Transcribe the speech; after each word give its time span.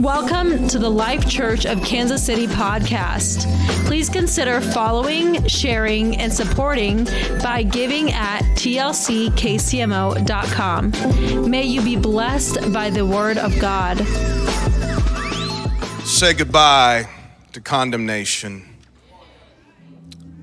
Welcome 0.00 0.66
to 0.68 0.78
the 0.78 0.88
Life 0.88 1.28
Church 1.28 1.66
of 1.66 1.82
Kansas 1.82 2.24
City 2.24 2.46
podcast. 2.46 3.44
Please 3.84 4.08
consider 4.08 4.62
following, 4.62 5.46
sharing, 5.46 6.16
and 6.16 6.32
supporting 6.32 7.04
by 7.42 7.62
giving 7.64 8.10
at 8.10 8.40
tlckcmo.com. 8.56 9.10
May 11.50 11.64
you 11.64 11.82
be 11.82 11.96
blessed 11.96 12.72
by 12.72 12.88
the 12.88 13.04
word 13.04 13.36
of 13.36 13.60
God. 13.60 13.98
Say 16.06 16.32
goodbye 16.32 17.06
to 17.52 17.60
condemnation. 17.60 18.64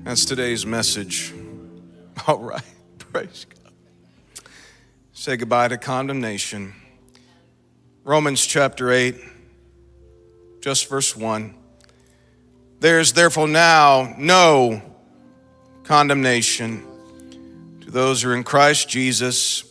That's 0.04 0.24
today's 0.24 0.64
message. 0.64 1.34
All 2.28 2.38
right, 2.38 2.62
praise 2.98 3.44
God. 3.44 3.72
Say 5.12 5.36
goodbye 5.36 5.66
to 5.66 5.78
condemnation. 5.78 6.74
Romans 8.04 8.46
chapter 8.46 8.92
8 8.92 9.16
just 10.60 10.88
verse 10.88 11.16
1. 11.16 11.54
There's 12.80 13.12
therefore 13.12 13.48
now 13.48 14.14
no 14.18 14.82
condemnation 15.84 16.84
to 17.80 17.90
those 17.90 18.22
who 18.22 18.30
are 18.30 18.36
in 18.36 18.44
Christ 18.44 18.88
Jesus, 18.88 19.64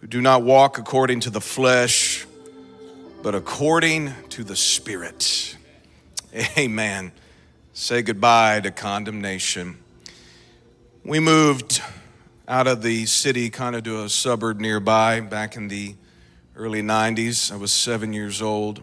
who 0.00 0.06
do 0.06 0.20
not 0.20 0.42
walk 0.42 0.78
according 0.78 1.20
to 1.20 1.30
the 1.30 1.40
flesh, 1.40 2.26
but 3.22 3.34
according 3.34 4.14
to 4.30 4.44
the 4.44 4.56
Spirit. 4.56 5.56
Amen. 6.58 7.12
Say 7.72 8.02
goodbye 8.02 8.60
to 8.60 8.70
condemnation. 8.70 9.78
We 11.04 11.18
moved 11.18 11.82
out 12.46 12.66
of 12.66 12.82
the 12.82 13.06
city 13.06 13.50
kind 13.50 13.74
of 13.74 13.84
to 13.84 14.04
a 14.04 14.08
suburb 14.08 14.60
nearby 14.60 15.20
back 15.20 15.56
in 15.56 15.68
the 15.68 15.94
early 16.56 16.82
90s. 16.82 17.52
I 17.52 17.56
was 17.56 17.72
seven 17.72 18.12
years 18.12 18.42
old. 18.42 18.82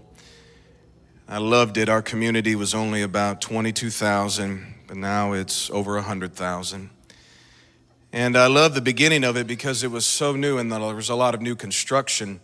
I 1.30 1.40
loved 1.40 1.76
it. 1.76 1.90
Our 1.90 2.02
community 2.02 2.55
was 2.55 2.73
only 2.73 3.02
about 3.02 3.41
22,000, 3.41 4.75
but 4.88 4.95
now 4.95 5.33
it's 5.33 5.70
over 5.72 5.95
100,000. 5.95 6.89
And 8.14 8.38
I 8.38 8.47
love 8.47 8.73
the 8.73 8.81
beginning 8.81 9.25
of 9.25 9.36
it 9.36 9.45
because 9.45 9.83
it 9.83 9.92
was 9.92 10.05
so 10.05 10.38
new 10.38 10.58
and 10.58 10.72
there 10.72 10.80
was 10.80 11.09
a 11.09 11.16
lot 11.16 11.36
of 11.36 11.42
new 11.42 11.53
construction. 11.53 12.39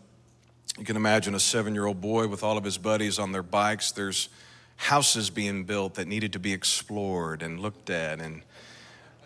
You 0.78 0.84
can 0.84 0.98
imagine 0.98 1.34
a 1.34 1.40
seven 1.40 1.74
year 1.74 1.86
old 1.86 2.02
boy 2.02 2.28
with 2.28 2.44
all 2.44 2.58
of 2.58 2.66
his 2.66 2.78
buddies 2.78 3.20
on 3.20 3.32
their 3.32 3.42
bikes. 3.42 3.94
There's 3.94 4.28
houses 4.76 5.30
being 5.30 5.64
built 5.64 5.94
that 5.94 6.10
needed 6.10 6.34
to 6.34 6.40
be 6.40 6.52
explored 6.52 7.42
and 7.42 7.62
looked 7.62 7.90
at, 7.90 8.20
and 8.20 8.42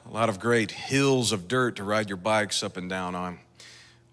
a 0.05 0.13
lot 0.13 0.29
of 0.29 0.39
great 0.39 0.69
hills 0.69 1.31
of 1.31 1.47
dirt 1.47 1.77
to 1.77 1.83
ride 1.83 2.09
your 2.09 2.17
bikes 2.17 2.61
up 2.61 2.77
and 2.77 2.87
down 2.87 3.15
on 3.15 3.39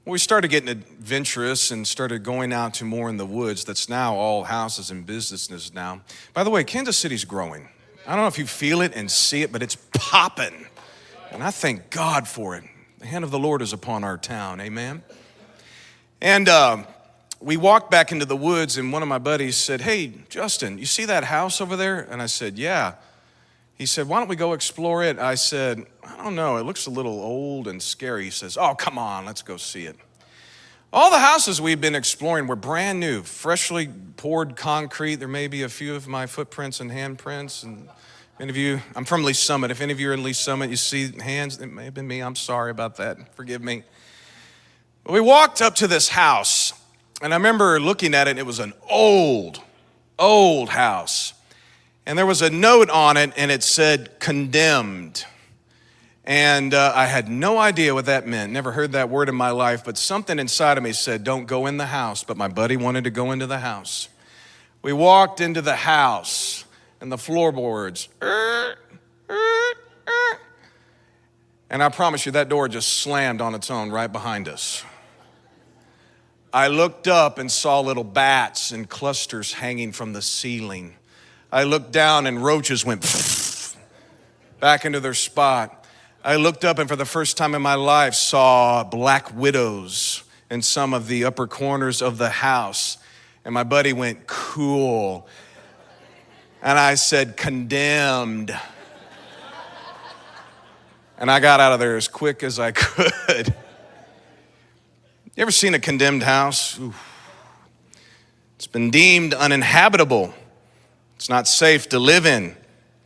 we 0.07 0.19
started 0.19 0.49
getting 0.49 0.69
adventurous 0.69 1.71
and 1.71 1.87
started 1.89 2.23
going 2.23 2.53
out 2.53 2.75
to 2.75 2.85
more 2.85 3.09
in 3.09 3.17
the 3.17 3.25
woods. 3.25 3.65
That's 3.65 3.89
now 3.89 4.15
all 4.15 4.45
houses 4.45 4.91
and 4.91 5.07
businesses 5.07 5.73
now. 5.73 6.03
By 6.35 6.45
the 6.45 6.51
way, 6.51 6.63
Kansas 6.63 6.99
City's 6.99 7.25
growing. 7.25 7.69
I 8.07 8.11
don't 8.11 8.21
know 8.21 8.29
if 8.29 8.39
you 8.39 8.47
feel 8.47 8.83
it 8.83 8.93
and 8.95 9.11
see 9.11 9.43
it, 9.43 9.51
but 9.51 9.63
it's 9.63 9.77
popping. 9.95 10.67
And 11.31 11.43
I 11.43 11.51
thank 11.51 11.89
God 11.89 12.29
for 12.29 12.55
it. 12.55 12.65
The 12.99 13.07
hand 13.07 13.25
of 13.25 13.31
the 13.31 13.39
Lord 13.39 13.63
is 13.63 13.73
upon 13.73 14.05
our 14.05 14.19
town. 14.19 14.61
Amen. 14.61 15.03
And 16.21 16.51
uh, 16.51 16.85
we 17.41 17.57
walked 17.57 17.91
back 17.91 18.13
into 18.13 18.27
the 18.27 18.37
woods, 18.37 18.77
and 18.77 18.93
one 18.93 19.03
of 19.03 19.09
my 19.09 19.19
buddies 19.19 19.57
said, 19.57 19.81
Hey, 19.81 20.13
Justin, 20.29 20.77
you 20.77 20.87
see 20.87 21.07
that 21.07 21.25
house 21.25 21.63
over 21.63 21.77
there? 21.77 22.07
And 22.11 22.21
I 22.21 22.27
said, 22.27 22.59
Yeah. 22.59 22.95
He 23.77 23.87
said, 23.87 24.09
Why 24.09 24.19
don't 24.19 24.29
we 24.29 24.37
go 24.37 24.53
explore 24.53 25.03
it? 25.03 25.19
I 25.19 25.35
said, 25.35 25.85
I 26.05 26.23
don't 26.23 26.37
know. 26.37 26.57
It 26.57 26.63
looks 26.65 26.87
a 26.87 26.91
little 26.91 27.21
old 27.21 27.67
and 27.67 27.83
scary. 27.83 28.25
He 28.25 28.31
says, 28.31 28.57
Oh, 28.57 28.75
come 28.75 28.99
on, 28.99 29.27
let's 29.27 29.43
go 29.43 29.57
see 29.57 29.87
it. 29.87 29.97
All 30.93 31.11
the 31.11 31.19
houses 31.19 31.61
we've 31.61 31.81
been 31.81 31.97
exploring 31.97 32.47
were 32.47 32.55
brand 32.55 33.01
new, 33.01 33.23
freshly 33.23 33.89
poured 34.17 34.55
concrete. 34.55 35.17
There 35.17 35.27
may 35.27 35.49
be 35.49 35.63
a 35.65 35.69
few 35.69 35.97
of 35.97 36.07
my 36.07 36.27
footprints 36.27 36.79
and 36.79 36.89
handprints. 36.89 37.65
And 37.65 37.89
any 38.39 38.51
of 38.51 38.57
you, 38.57 38.81
I'm 38.95 39.05
from 39.05 39.25
Lee 39.25 39.33
Summit. 39.33 39.73
If 39.73 39.81
any 39.81 39.93
of 39.93 39.99
you 39.99 40.11
are 40.11 40.13
in 40.13 40.23
Lee 40.23 40.33
Summit, 40.33 40.71
you 40.71 40.77
see 40.77 41.11
hands, 41.21 41.61
it 41.61 41.67
may 41.67 41.87
have 41.87 41.95
been 41.95 42.07
me. 42.07 42.21
I'm 42.21 42.37
sorry 42.37 42.71
about 42.71 42.97
that. 42.99 43.35
Forgive 43.35 43.61
me. 43.61 43.83
We 45.05 45.21
walked 45.21 45.61
up 45.61 45.75
to 45.77 45.89
this 45.89 46.09
house, 46.09 46.73
and 47.21 47.35
I 47.35 47.37
remember 47.37 47.81
looking 47.81 48.15
at 48.15 48.29
it, 48.29 48.39
it 48.39 48.47
was 48.47 48.61
an 48.61 48.73
old, 48.89 49.61
old 50.17 50.69
house. 50.69 51.35
And 52.07 52.19
there 52.19 52.27
was 52.27 52.43
a 52.43 52.51
note 52.51 52.91
on 52.91 53.17
it, 53.17 53.33
and 53.37 53.51
it 53.51 53.63
said 53.63 54.19
condemned. 54.21 55.25
And 56.25 56.73
uh, 56.73 56.93
I 56.95 57.07
had 57.07 57.29
no 57.29 57.59
idea 57.59 57.95
what 57.95 58.07
that 58.07 58.27
meant. 58.27 58.53
Never 58.53 58.73
heard 58.73 58.93
that 58.93 59.11
word 59.11 59.29
in 59.29 59.35
my 59.35 59.51
life, 59.51 59.85
but 59.85 59.99
something 59.99 60.39
inside 60.39 60.79
of 60.79 60.85
me 60.85 60.93
said, 60.93 61.25
Don't 61.25 61.47
go 61.47 61.67
in 61.67 61.77
the 61.77 61.87
house. 61.87 62.25
But 62.25 62.37
my 62.37 62.49
buddy 62.49 62.77
wanted 62.77 63.05
to 63.05 63.11
go 63.11 63.31
into 63.31 63.47
the 63.47 63.59
house. 63.59 64.09
We 64.83 64.93
walked 64.93 65.41
into 65.41 65.63
the 65.63 65.77
house, 65.77 66.65
and 67.01 67.11
the 67.11 67.19
floorboards, 67.19 68.09
er, 68.23 68.77
er, 69.31 69.75
er. 70.09 70.39
and 71.71 71.83
I 71.83 71.89
promise 71.89 72.27
you, 72.27 72.33
that 72.33 72.51
door 72.51 72.69
just 72.69 72.99
slammed 72.99 73.41
on 73.41 73.55
its 73.55 73.71
own 73.71 73.91
right 73.91 74.13
behind 74.13 74.47
us. 74.47 74.85
I 76.53 76.69
looked 76.69 77.09
up 77.09 77.39
and 77.39 77.51
saw 77.51 77.81
little 77.81 78.05
bats 78.05 78.73
in 78.73 78.85
clusters 78.85 79.55
hanging 79.55 79.93
from 79.93 80.13
the 80.13 80.23
ceiling. 80.23 80.97
I 81.55 81.63
looked 81.63 81.93
down 81.93 82.27
and 82.27 82.43
roaches 82.43 82.85
went 82.85 83.01
back 84.59 84.85
into 84.85 84.99
their 84.99 85.15
spot. 85.15 85.87
I 86.25 86.35
looked 86.35 86.65
up 86.65 86.81
and 86.81 86.89
for 86.89 86.97
the 86.97 87.05
first 87.05 87.37
time 87.37 87.55
in 87.55 87.63
my 87.63 87.77
life 87.77 88.15
saw 88.15 88.83
black 88.83 89.33
widows 89.33 90.25
in 90.51 90.63
some 90.63 90.93
of 90.93 91.07
the 91.07 91.25
upper 91.25 91.47
corners 91.47 92.03
of 92.03 92.19
the 92.19 92.29
house. 92.29 92.99
And 93.45 93.55
my 93.55 93.63
buddy 93.63 93.93
went, 93.93 94.27
Cool. 94.27 95.29
And 96.61 96.77
I 96.77 96.97
said, 96.97 97.37
Condemned. 97.37 98.51
And 101.19 101.31
I 101.31 101.39
got 101.39 101.61
out 101.61 101.73
of 101.73 101.79
there 101.79 101.97
as 101.97 102.09
quick 102.09 102.43
as 102.43 102.59
I 102.59 102.73
could. 102.73 103.55
You 105.37 105.43
ever 105.43 105.53
seen 105.53 105.75
a 105.75 105.79
condemned 105.79 106.25
house? 106.25 106.81
Oof. 106.81 107.01
It's 108.57 108.67
been 108.67 108.91
deemed 108.91 109.35
uninhabitable. 109.35 110.35
It's 111.25 111.31
not 111.31 111.49
safe 111.49 111.89
to 111.89 111.99
live 111.99 112.27
in. 112.27 112.55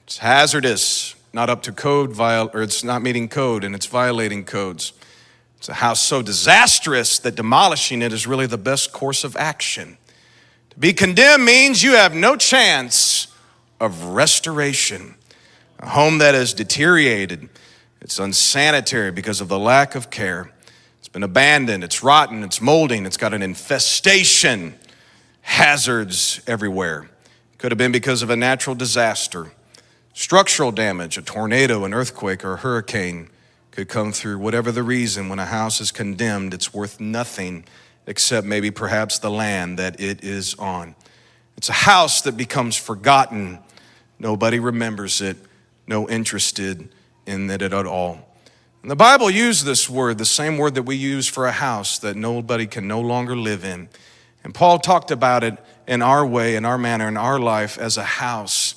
It's 0.03 0.19
hazardous, 0.19 1.15
not 1.33 1.49
up 1.49 1.62
to 1.62 1.73
code, 1.73 2.11
viol- 2.11 2.51
or 2.53 2.62
it's 2.62 2.83
not 2.83 3.01
meeting 3.01 3.29
code 3.29 3.62
and 3.62 3.77
it's 3.77 3.87
violating 3.87 4.45
codes. 4.45 4.93
It's 5.59 5.69
a 5.69 5.75
house 5.75 6.03
so 6.03 6.21
disastrous 6.21 7.21
that 7.21 7.37
demolishing 7.37 8.03
it 8.03 8.12
is 8.12 8.27
really 8.27 8.47
the 8.47 8.59
best 8.59 8.91
course 8.91 9.23
of 9.23 9.37
action. 9.37 9.99
To 10.71 10.79
be 10.81 10.93
condemned 10.93 11.45
means 11.45 11.84
you 11.84 11.93
have 11.93 12.12
no 12.12 12.34
chance 12.34 13.29
of 13.79 14.03
restoration. 14.06 15.15
A 15.79 15.91
home 15.91 16.19
that 16.19 16.35
is 16.35 16.53
deteriorated, 16.53 17.49
it's 18.00 18.19
unsanitary 18.19 19.12
because 19.12 19.41
of 19.41 19.47
the 19.47 19.61
lack 19.61 19.95
of 19.95 20.11
care. 20.11 20.50
It's 20.99 21.06
been 21.06 21.23
abandoned, 21.23 21.85
it's 21.85 22.03
rotten, 22.03 22.43
it's 22.43 22.61
molding, 22.61 23.06
it's 23.06 23.17
got 23.17 23.33
an 23.33 23.43
infestation, 23.43 24.75
hazards 25.43 26.41
everywhere. 26.49 27.11
Could 27.58 27.72
have 27.72 27.78
been 27.78 27.92
because 27.92 28.22
of 28.22 28.30
a 28.30 28.36
natural 28.36 28.76
disaster. 28.76 29.50
Structural 30.14 30.70
damage, 30.70 31.19
a 31.19 31.22
tornado, 31.22 31.84
an 31.84 31.92
earthquake, 31.92 32.44
or 32.44 32.54
a 32.54 32.56
hurricane 32.58 33.28
could 33.72 33.88
come 33.88 34.12
through. 34.12 34.38
Whatever 34.38 34.70
the 34.70 34.82
reason, 34.84 35.28
when 35.28 35.41
a 35.41 35.46
house 35.46 35.80
is 35.80 35.91
condemned, 35.91 36.54
it's 36.54 36.72
worth 36.72 37.00
nothing 37.00 37.64
except 38.06 38.46
maybe 38.46 38.70
perhaps 38.70 39.19
the 39.19 39.30
land 39.30 39.78
that 39.78 40.00
it 40.00 40.22
is 40.22 40.54
on. 40.54 40.94
It's 41.56 41.69
a 41.69 41.72
house 41.72 42.22
that 42.22 42.36
becomes 42.36 42.76
forgotten. 42.76 43.58
Nobody 44.20 44.60
remembers 44.60 45.20
it, 45.20 45.36
no 45.86 46.08
interested 46.08 46.88
in 47.26 47.50
it 47.50 47.62
at 47.62 47.75
all. 47.75 48.28
And 48.82 48.90
the 48.90 48.96
Bible 48.96 49.30
used 49.30 49.64
this 49.64 49.90
word, 49.90 50.19
the 50.19 50.25
same 50.25 50.58
word 50.58 50.76
that 50.76 50.84
we 50.84 50.94
use 50.94 51.26
for 51.26 51.46
a 51.46 51.52
house 51.52 51.98
that 51.98 52.16
nobody 52.16 52.69
can 52.69 52.86
no 52.86 53.00
longer 53.00 53.36
live 53.36 53.64
in. 53.64 53.88
And 54.44 54.54
Paul 54.54 54.78
talked 54.78 55.10
about 55.10 55.42
it 55.42 55.58
in 55.88 56.03
our 56.03 56.25
way, 56.25 56.54
in 56.54 56.65
our 56.65 56.78
manner, 56.78 57.09
in 57.09 57.16
our 57.16 57.40
life 57.40 57.79
as 57.79 57.96
a 57.96 58.05
house, 58.05 58.75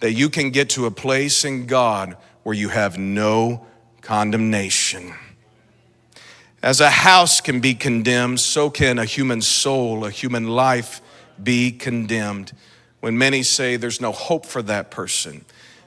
that 0.00 0.12
you 0.12 0.28
can 0.28 0.50
get 0.50 0.70
to 0.70 0.86
a 0.86 0.90
place 0.90 1.44
in 1.44 1.66
God 1.66 2.16
where 2.42 2.54
you 2.54 2.70
have 2.70 2.98
no 2.98 3.66
condemnation. 4.00 5.14
As 6.62 6.80
a 6.80 6.90
house 6.90 7.42
can 7.42 7.60
be 7.60 7.74
condemned, 7.74 8.40
so 8.40 8.70
can 8.70 8.98
a 8.98 9.04
human 9.04 9.42
soul, 9.42 10.06
a 10.06 10.10
human 10.10 10.48
life 10.48 11.02
be 11.40 11.70
condemned. 11.70 12.52
When 13.00 13.18
many 13.18 13.42
say 13.42 13.76
there's 13.76 14.00
no 14.00 14.12
hope 14.12 14.46
for 14.46 14.62
that 14.62 14.90
person, 14.90 15.44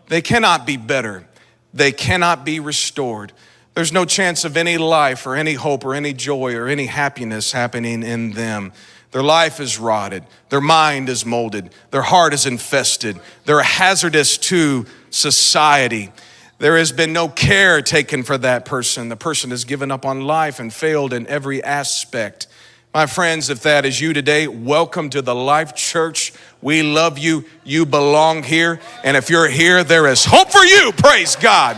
they 0.08 0.22
cannot 0.22 0.68
be 0.68 0.78
better, 0.78 1.28
they 1.74 1.92
cannot 1.92 2.46
be 2.46 2.60
restored. 2.60 3.34
There's 3.74 3.92
no 3.92 4.06
chance 4.06 4.46
of 4.46 4.58
any 4.58 4.78
life 4.78 5.26
or 5.26 5.36
any 5.36 5.54
hope 5.54 5.86
or 5.86 5.94
any 5.96 6.14
joy 6.14 6.56
or 6.56 6.68
any 6.68 6.86
happiness 6.86 7.52
happening 7.52 8.04
in 8.04 8.32
them. 8.32 8.74
Their 9.18 9.24
life 9.24 9.60
is 9.60 9.80
rotted. 9.80 10.26
Their 10.50 10.62
mind 10.62 11.10
is 11.10 11.26
molded. 11.26 11.72
Their 11.90 12.04
heart 12.04 12.36
is 12.36 12.46
infested. 12.46 13.20
They're 13.46 13.64
hazardous 13.64 14.38
to 14.38 14.86
society. 15.10 16.12
There 16.60 16.78
has 16.78 16.92
been 16.92 17.14
no 17.14 17.28
care 17.28 17.82
taken 17.82 18.22
for 18.22 18.38
that 18.38 18.66
person. 18.66 19.10
The 19.10 19.16
person 19.16 19.50
has 19.50 19.66
given 19.66 19.90
up 19.90 20.06
on 20.06 20.22
life 20.22 20.60
and 20.60 20.72
failed 20.72 21.14
in 21.14 21.26
every 21.26 21.64
aspect. 21.64 22.46
My 22.94 23.08
friends, 23.08 23.50
if 23.50 23.64
that 23.64 23.88
is 23.88 24.00
you 24.00 24.14
today, 24.14 24.48
welcome 24.48 25.10
to 25.10 25.24
the 25.24 25.34
Life 25.34 25.74
Church. 25.74 26.32
We 26.62 26.84
love 26.84 27.18
you. 27.18 27.46
You 27.64 27.88
belong 27.88 28.44
here. 28.44 28.80
And 29.04 29.18
if 29.18 29.32
you're 29.32 29.50
here, 29.50 29.84
there 29.84 30.06
is 30.06 30.26
hope 30.26 30.52
for 30.52 30.64
you. 30.64 30.92
Praise 30.96 31.36
God. 31.36 31.78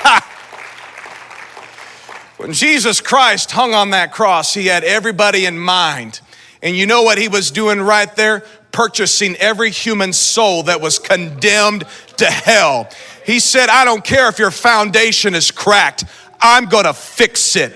Ha. 0.00 0.30
When 2.44 2.52
Jesus 2.52 3.00
Christ 3.00 3.52
hung 3.52 3.72
on 3.72 3.88
that 3.92 4.12
cross, 4.12 4.52
he 4.52 4.66
had 4.66 4.84
everybody 4.84 5.46
in 5.46 5.58
mind. 5.58 6.20
And 6.62 6.76
you 6.76 6.84
know 6.84 7.02
what 7.02 7.16
he 7.16 7.26
was 7.26 7.50
doing 7.50 7.80
right 7.80 8.14
there? 8.16 8.40
Purchasing 8.70 9.34
every 9.36 9.70
human 9.70 10.12
soul 10.12 10.64
that 10.64 10.82
was 10.82 10.98
condemned 10.98 11.84
to 12.18 12.26
hell. 12.26 12.90
He 13.24 13.40
said, 13.40 13.70
I 13.70 13.86
don't 13.86 14.04
care 14.04 14.28
if 14.28 14.38
your 14.38 14.50
foundation 14.50 15.34
is 15.34 15.50
cracked, 15.50 16.04
I'm 16.38 16.66
gonna 16.66 16.92
fix 16.92 17.56
it. 17.56 17.74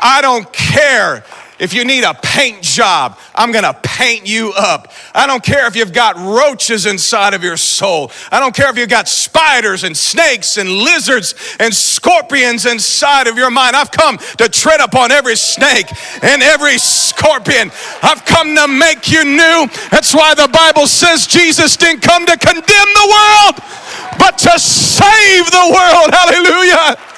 I 0.00 0.20
don't 0.22 0.50
care 0.54 1.22
if 1.58 1.74
you 1.74 1.84
need 1.84 2.04
a 2.04 2.14
paint 2.14 2.62
job, 2.62 3.18
I'm 3.34 3.52
gonna 3.52 3.74
paint 3.82 4.28
you 4.28 4.52
up. 4.56 4.92
I 5.14 5.26
don't 5.26 5.42
care 5.42 5.66
if 5.66 5.74
you've 5.74 5.92
got 5.92 6.16
roaches 6.16 6.86
inside 6.86 7.34
of 7.34 7.42
your 7.42 7.56
soul. 7.56 8.10
I 8.30 8.40
don't 8.40 8.54
care 8.54 8.70
if 8.70 8.76
you've 8.76 8.88
got 8.88 9.08
spiders 9.08 9.84
and 9.84 9.96
snakes 9.96 10.56
and 10.56 10.70
lizards 10.70 11.34
and 11.58 11.74
scorpions 11.74 12.66
inside 12.66 13.26
of 13.26 13.36
your 13.36 13.50
mind. 13.50 13.74
I've 13.74 13.90
come 13.90 14.18
to 14.18 14.48
tread 14.48 14.80
upon 14.80 15.10
every 15.10 15.36
snake 15.36 15.86
and 16.22 16.42
every 16.42 16.78
scorpion. 16.78 17.70
I've 18.02 18.24
come 18.24 18.54
to 18.54 18.68
make 18.68 19.10
you 19.10 19.24
new. 19.24 19.68
That's 19.90 20.14
why 20.14 20.34
the 20.34 20.48
Bible 20.48 20.86
says 20.86 21.26
Jesus 21.26 21.76
didn't 21.76 22.02
come 22.02 22.24
to 22.26 22.36
condemn 22.36 22.62
the 22.62 23.08
world, 23.10 24.18
but 24.18 24.38
to 24.38 24.58
save 24.58 25.46
the 25.50 25.66
world. 25.74 26.14
Hallelujah. 26.14 27.17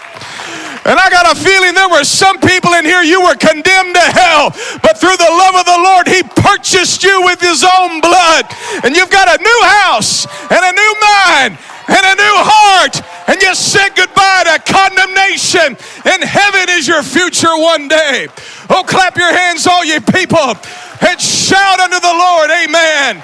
And 0.85 0.99
I 0.99 1.11
got 1.11 1.29
a 1.29 1.37
feeling 1.37 1.75
there 1.75 1.89
were 1.91 2.05
some 2.05 2.41
people 2.41 2.73
in 2.75 2.85
here, 2.85 3.03
you 3.03 3.21
were 3.21 3.37
condemned 3.37 3.95
to 3.95 4.07
hell, 4.17 4.51
but 4.81 4.97
through 4.97 5.17
the 5.17 5.29
love 5.29 5.55
of 5.55 5.67
the 5.69 5.81
Lord, 5.85 6.09
He 6.09 6.23
purchased 6.23 7.05
you 7.05 7.21
with 7.25 7.41
His 7.41 7.63
own 7.63 8.01
blood. 8.01 8.49
And 8.83 8.97
you've 8.97 9.11
got 9.13 9.29
a 9.29 9.43
new 9.43 9.61
house 9.85 10.25
and 10.49 10.63
a 10.65 10.73
new 10.73 10.95
mind 11.01 11.59
and 11.89 12.05
a 12.07 12.17
new 12.17 12.37
heart. 12.41 12.97
And 13.29 13.41
you 13.43 13.55
said 13.55 13.95
goodbye 13.95 14.45
to 14.49 14.59
condemnation. 14.65 15.77
And 16.09 16.25
heaven 16.25 16.67
is 16.71 16.89
your 16.89 17.03
future 17.03 17.55
one 17.57 17.87
day. 17.87 18.29
Oh, 18.71 18.83
clap 18.87 19.17
your 19.17 19.33
hands, 19.33 19.67
all 19.67 19.85
you 19.85 20.01
people, 20.01 20.57
and 21.01 21.21
shout 21.21 21.81
unto 21.81 22.01
the 22.01 22.15
Lord, 22.15 22.51
Amen. 22.51 23.23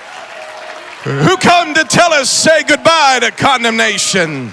Who 1.25 1.37
come 1.37 1.73
to 1.75 1.85
tell 1.85 2.13
us, 2.13 2.29
say 2.29 2.65
goodbye 2.65 3.21
to 3.21 3.31
condemnation. 3.31 4.53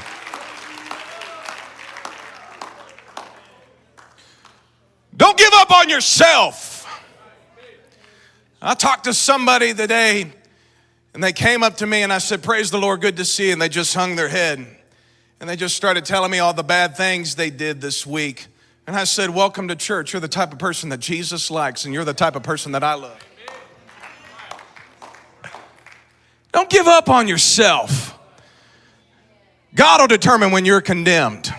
Don't 5.15 5.37
give 5.37 5.53
up 5.53 5.71
on 5.71 5.89
yourself. 5.89 6.71
I 8.61 8.73
talked 8.73 9.05
to 9.05 9.13
somebody 9.13 9.73
today 9.73 10.31
and 11.13 11.23
they 11.23 11.33
came 11.33 11.63
up 11.63 11.77
to 11.77 11.85
me 11.85 12.01
and 12.01 12.11
I 12.11 12.17
said, 12.17 12.41
Praise 12.41 12.71
the 12.71 12.79
Lord, 12.79 13.01
good 13.01 13.17
to 13.17 13.25
see 13.25 13.47
you. 13.47 13.53
And 13.53 13.61
they 13.61 13.69
just 13.69 13.93
hung 13.93 14.15
their 14.15 14.29
head 14.29 14.65
and 15.39 15.49
they 15.49 15.55
just 15.55 15.75
started 15.75 16.05
telling 16.05 16.31
me 16.31 16.39
all 16.39 16.53
the 16.53 16.63
bad 16.63 16.95
things 16.95 17.35
they 17.35 17.49
did 17.49 17.81
this 17.81 18.07
week. 18.07 18.47
And 18.87 18.95
I 18.95 19.03
said, 19.03 19.29
Welcome 19.29 19.67
to 19.67 19.75
church. 19.75 20.13
You're 20.13 20.21
the 20.21 20.27
type 20.27 20.53
of 20.53 20.59
person 20.59 20.89
that 20.89 20.99
Jesus 20.99 21.51
likes 21.51 21.85
and 21.85 21.93
you're 21.93 22.05
the 22.05 22.13
type 22.13 22.35
of 22.35 22.43
person 22.43 22.71
that 22.71 22.83
I 22.83 22.93
love. 22.95 23.19
Don't 26.53 26.69
give 26.69 26.87
up 26.87 27.09
on 27.09 27.27
yourself. 27.27 28.17
God 29.75 30.01
will 30.01 30.07
determine 30.07 30.51
when 30.51 30.65
you're 30.65 30.81
condemned. 30.81 31.53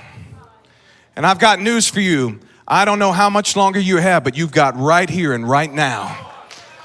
And 1.16 1.26
I've 1.26 1.38
got 1.38 1.60
news 1.60 1.88
for 1.88 2.00
you. 2.00 2.40
I 2.66 2.86
don't 2.86 2.98
know 2.98 3.12
how 3.12 3.28
much 3.28 3.56
longer 3.56 3.78
you 3.78 3.98
have, 3.98 4.24
but 4.24 4.38
you've 4.38 4.52
got 4.52 4.78
right 4.78 5.08
here 5.08 5.34
and 5.34 5.46
right 5.46 5.70
now. 5.70 6.32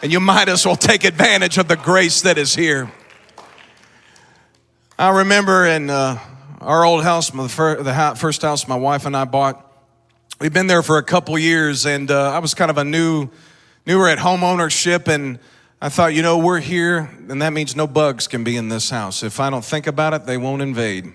And 0.01 0.11
you 0.11 0.19
might 0.19 0.49
as 0.49 0.65
well 0.65 0.75
take 0.75 1.05
advantage 1.05 1.57
of 1.57 1.69
the 1.69 1.77
grace 1.77 2.21
that 2.23 2.37
is 2.37 2.53
here. 2.53 2.91
I 4.97 5.19
remember 5.19 5.65
in 5.65 5.89
uh, 5.89 6.19
our 6.59 6.83
old 6.83 7.03
house, 7.03 7.29
the 7.29 8.15
first 8.17 8.41
house 8.41 8.67
my 8.67 8.75
wife 8.75 9.05
and 9.05 9.15
I 9.15 9.23
bought, 9.23 9.65
we've 10.41 10.51
been 10.51 10.67
there 10.67 10.83
for 10.83 10.97
a 10.97 11.03
couple 11.03 11.39
years, 11.39 11.85
and 11.85 12.11
uh, 12.11 12.33
I 12.33 12.39
was 12.39 12.53
kind 12.53 12.69
of 12.69 12.77
a 12.77 12.83
new, 12.83 13.29
newer 13.85 14.09
at 14.09 14.19
home 14.19 14.43
ownership, 14.43 15.07
and 15.07 15.39
I 15.81 15.87
thought, 15.87 16.13
you 16.13 16.21
know, 16.21 16.39
we're 16.39 16.59
here, 16.59 17.09
and 17.29 17.41
that 17.41 17.53
means 17.53 17.77
no 17.77 17.87
bugs 17.87 18.27
can 18.27 18.43
be 18.43 18.57
in 18.57 18.67
this 18.67 18.89
house. 18.89 19.23
If 19.23 19.39
I 19.39 19.49
don't 19.49 19.63
think 19.63 19.87
about 19.87 20.13
it, 20.13 20.25
they 20.25 20.35
won't 20.35 20.61
invade. 20.61 21.13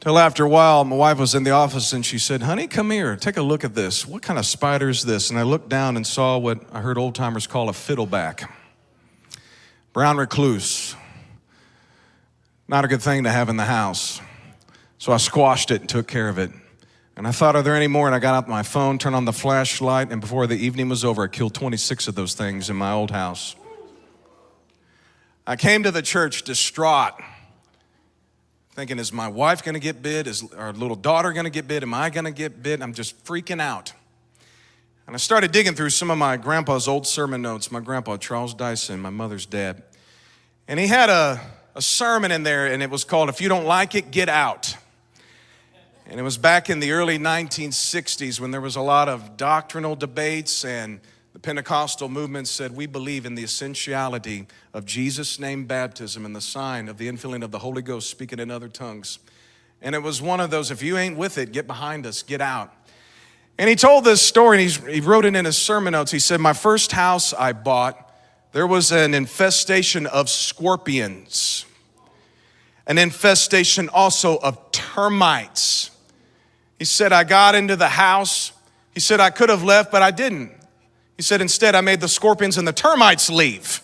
Till 0.00 0.16
after 0.16 0.44
a 0.44 0.48
while, 0.48 0.84
my 0.84 0.94
wife 0.94 1.18
was 1.18 1.34
in 1.34 1.42
the 1.42 1.50
office 1.50 1.92
and 1.92 2.06
she 2.06 2.18
said, 2.18 2.42
Honey, 2.42 2.68
come 2.68 2.92
here, 2.92 3.16
take 3.16 3.36
a 3.36 3.42
look 3.42 3.64
at 3.64 3.74
this. 3.74 4.06
What 4.06 4.22
kind 4.22 4.38
of 4.38 4.46
spider 4.46 4.88
is 4.88 5.02
this? 5.02 5.28
And 5.28 5.38
I 5.38 5.42
looked 5.42 5.68
down 5.68 5.96
and 5.96 6.06
saw 6.06 6.38
what 6.38 6.60
I 6.72 6.80
heard 6.80 6.98
old 6.98 7.16
timers 7.16 7.48
call 7.48 7.68
a 7.68 7.72
fiddleback. 7.72 8.48
Brown 9.92 10.16
recluse. 10.16 10.94
Not 12.68 12.84
a 12.84 12.88
good 12.88 13.02
thing 13.02 13.24
to 13.24 13.30
have 13.30 13.48
in 13.48 13.56
the 13.56 13.64
house. 13.64 14.20
So 14.98 15.12
I 15.12 15.16
squashed 15.16 15.72
it 15.72 15.80
and 15.80 15.88
took 15.88 16.06
care 16.06 16.28
of 16.28 16.38
it. 16.38 16.52
And 17.16 17.26
I 17.26 17.32
thought, 17.32 17.56
are 17.56 17.62
there 17.62 17.74
any 17.74 17.88
more? 17.88 18.06
And 18.06 18.14
I 18.14 18.20
got 18.20 18.36
out 18.36 18.48
my 18.48 18.62
phone, 18.62 18.98
turned 18.98 19.16
on 19.16 19.24
the 19.24 19.32
flashlight, 19.32 20.12
and 20.12 20.20
before 20.20 20.46
the 20.46 20.54
evening 20.54 20.88
was 20.88 21.04
over, 21.04 21.24
I 21.24 21.26
killed 21.26 21.54
26 21.54 22.06
of 22.06 22.14
those 22.14 22.34
things 22.34 22.70
in 22.70 22.76
my 22.76 22.92
old 22.92 23.10
house. 23.10 23.56
I 25.44 25.56
came 25.56 25.82
to 25.82 25.90
the 25.90 26.02
church 26.02 26.44
distraught 26.44 27.14
thinking, 28.78 29.00
is 29.00 29.12
my 29.12 29.26
wife 29.26 29.64
going 29.64 29.74
to 29.74 29.80
get 29.80 30.02
bit? 30.02 30.28
Is 30.28 30.52
our 30.52 30.72
little 30.72 30.94
daughter 30.94 31.32
going 31.32 31.42
to 31.42 31.50
get 31.50 31.66
bit? 31.66 31.82
Am 31.82 31.92
I 31.92 32.10
going 32.10 32.26
to 32.26 32.30
get 32.30 32.62
bit? 32.62 32.80
I'm 32.80 32.94
just 32.94 33.24
freaking 33.24 33.60
out. 33.60 33.92
And 35.04 35.16
I 35.16 35.18
started 35.18 35.50
digging 35.50 35.74
through 35.74 35.90
some 35.90 36.12
of 36.12 36.16
my 36.16 36.36
grandpa's 36.36 36.86
old 36.86 37.04
sermon 37.04 37.42
notes, 37.42 37.72
my 37.72 37.80
grandpa, 37.80 38.18
Charles 38.18 38.54
Dyson, 38.54 39.00
my 39.00 39.10
mother's 39.10 39.46
dad. 39.46 39.82
And 40.68 40.78
he 40.78 40.86
had 40.86 41.10
a, 41.10 41.40
a 41.74 41.82
sermon 41.82 42.30
in 42.30 42.44
there, 42.44 42.68
and 42.68 42.80
it 42.80 42.88
was 42.88 43.02
called, 43.02 43.28
If 43.28 43.40
You 43.40 43.48
Don't 43.48 43.64
Like 43.64 43.96
It, 43.96 44.12
Get 44.12 44.28
Out. 44.28 44.76
And 46.06 46.20
it 46.20 46.22
was 46.22 46.38
back 46.38 46.70
in 46.70 46.78
the 46.78 46.92
early 46.92 47.18
1960s 47.18 48.38
when 48.38 48.52
there 48.52 48.60
was 48.60 48.76
a 48.76 48.80
lot 48.80 49.08
of 49.08 49.36
doctrinal 49.36 49.96
debates 49.96 50.64
and 50.64 51.00
the 51.38 51.42
Pentecostal 51.42 52.08
movement 52.08 52.48
said, 52.48 52.74
We 52.74 52.86
believe 52.86 53.24
in 53.24 53.36
the 53.36 53.44
essentiality 53.44 54.48
of 54.74 54.84
Jesus' 54.84 55.38
name 55.38 55.66
baptism 55.66 56.24
and 56.24 56.34
the 56.34 56.40
sign 56.40 56.88
of 56.88 56.98
the 56.98 57.06
infilling 57.06 57.44
of 57.44 57.52
the 57.52 57.60
Holy 57.60 57.80
Ghost, 57.80 58.10
speaking 58.10 58.40
in 58.40 58.50
other 58.50 58.66
tongues. 58.66 59.20
And 59.80 59.94
it 59.94 60.00
was 60.00 60.20
one 60.20 60.40
of 60.40 60.50
those, 60.50 60.72
if 60.72 60.82
you 60.82 60.98
ain't 60.98 61.16
with 61.16 61.38
it, 61.38 61.52
get 61.52 61.68
behind 61.68 62.06
us, 62.06 62.24
get 62.24 62.40
out. 62.40 62.74
And 63.56 63.70
he 63.70 63.76
told 63.76 64.02
this 64.02 64.20
story, 64.20 64.60
and 64.60 64.68
he 64.88 65.00
wrote 65.00 65.24
it 65.24 65.36
in 65.36 65.44
his 65.44 65.56
sermon 65.56 65.92
notes. 65.92 66.10
He 66.10 66.18
said, 66.18 66.40
My 66.40 66.54
first 66.54 66.90
house 66.90 67.32
I 67.32 67.52
bought, 67.52 68.12
there 68.50 68.66
was 68.66 68.90
an 68.90 69.14
infestation 69.14 70.06
of 70.08 70.28
scorpions, 70.28 71.66
an 72.84 72.98
infestation 72.98 73.88
also 73.90 74.38
of 74.38 74.72
termites. 74.72 75.92
He 76.80 76.84
said, 76.84 77.12
I 77.12 77.22
got 77.22 77.54
into 77.54 77.76
the 77.76 77.90
house. 77.90 78.50
He 78.92 78.98
said, 78.98 79.20
I 79.20 79.30
could 79.30 79.50
have 79.50 79.62
left, 79.62 79.92
but 79.92 80.02
I 80.02 80.10
didn't. 80.10 80.57
He 81.18 81.22
said, 81.22 81.42
Instead, 81.42 81.74
I 81.74 81.82
made 81.82 82.00
the 82.00 82.08
scorpions 82.08 82.56
and 82.56 82.66
the 82.66 82.72
termites 82.72 83.28
leave. 83.28 83.82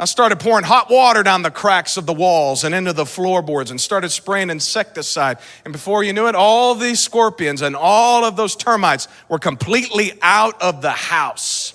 I 0.00 0.06
started 0.06 0.40
pouring 0.40 0.64
hot 0.64 0.90
water 0.90 1.22
down 1.22 1.42
the 1.42 1.50
cracks 1.50 1.96
of 1.96 2.06
the 2.06 2.12
walls 2.12 2.64
and 2.64 2.74
into 2.74 2.92
the 2.92 3.06
floorboards 3.06 3.70
and 3.70 3.80
started 3.80 4.08
spraying 4.08 4.50
insecticide. 4.50 5.38
And 5.64 5.72
before 5.72 6.02
you 6.02 6.12
knew 6.12 6.26
it, 6.26 6.34
all 6.34 6.74
these 6.74 6.98
scorpions 6.98 7.62
and 7.62 7.76
all 7.76 8.24
of 8.24 8.34
those 8.34 8.56
termites 8.56 9.06
were 9.28 9.38
completely 9.38 10.14
out 10.20 10.60
of 10.60 10.82
the 10.82 10.90
house. 10.90 11.74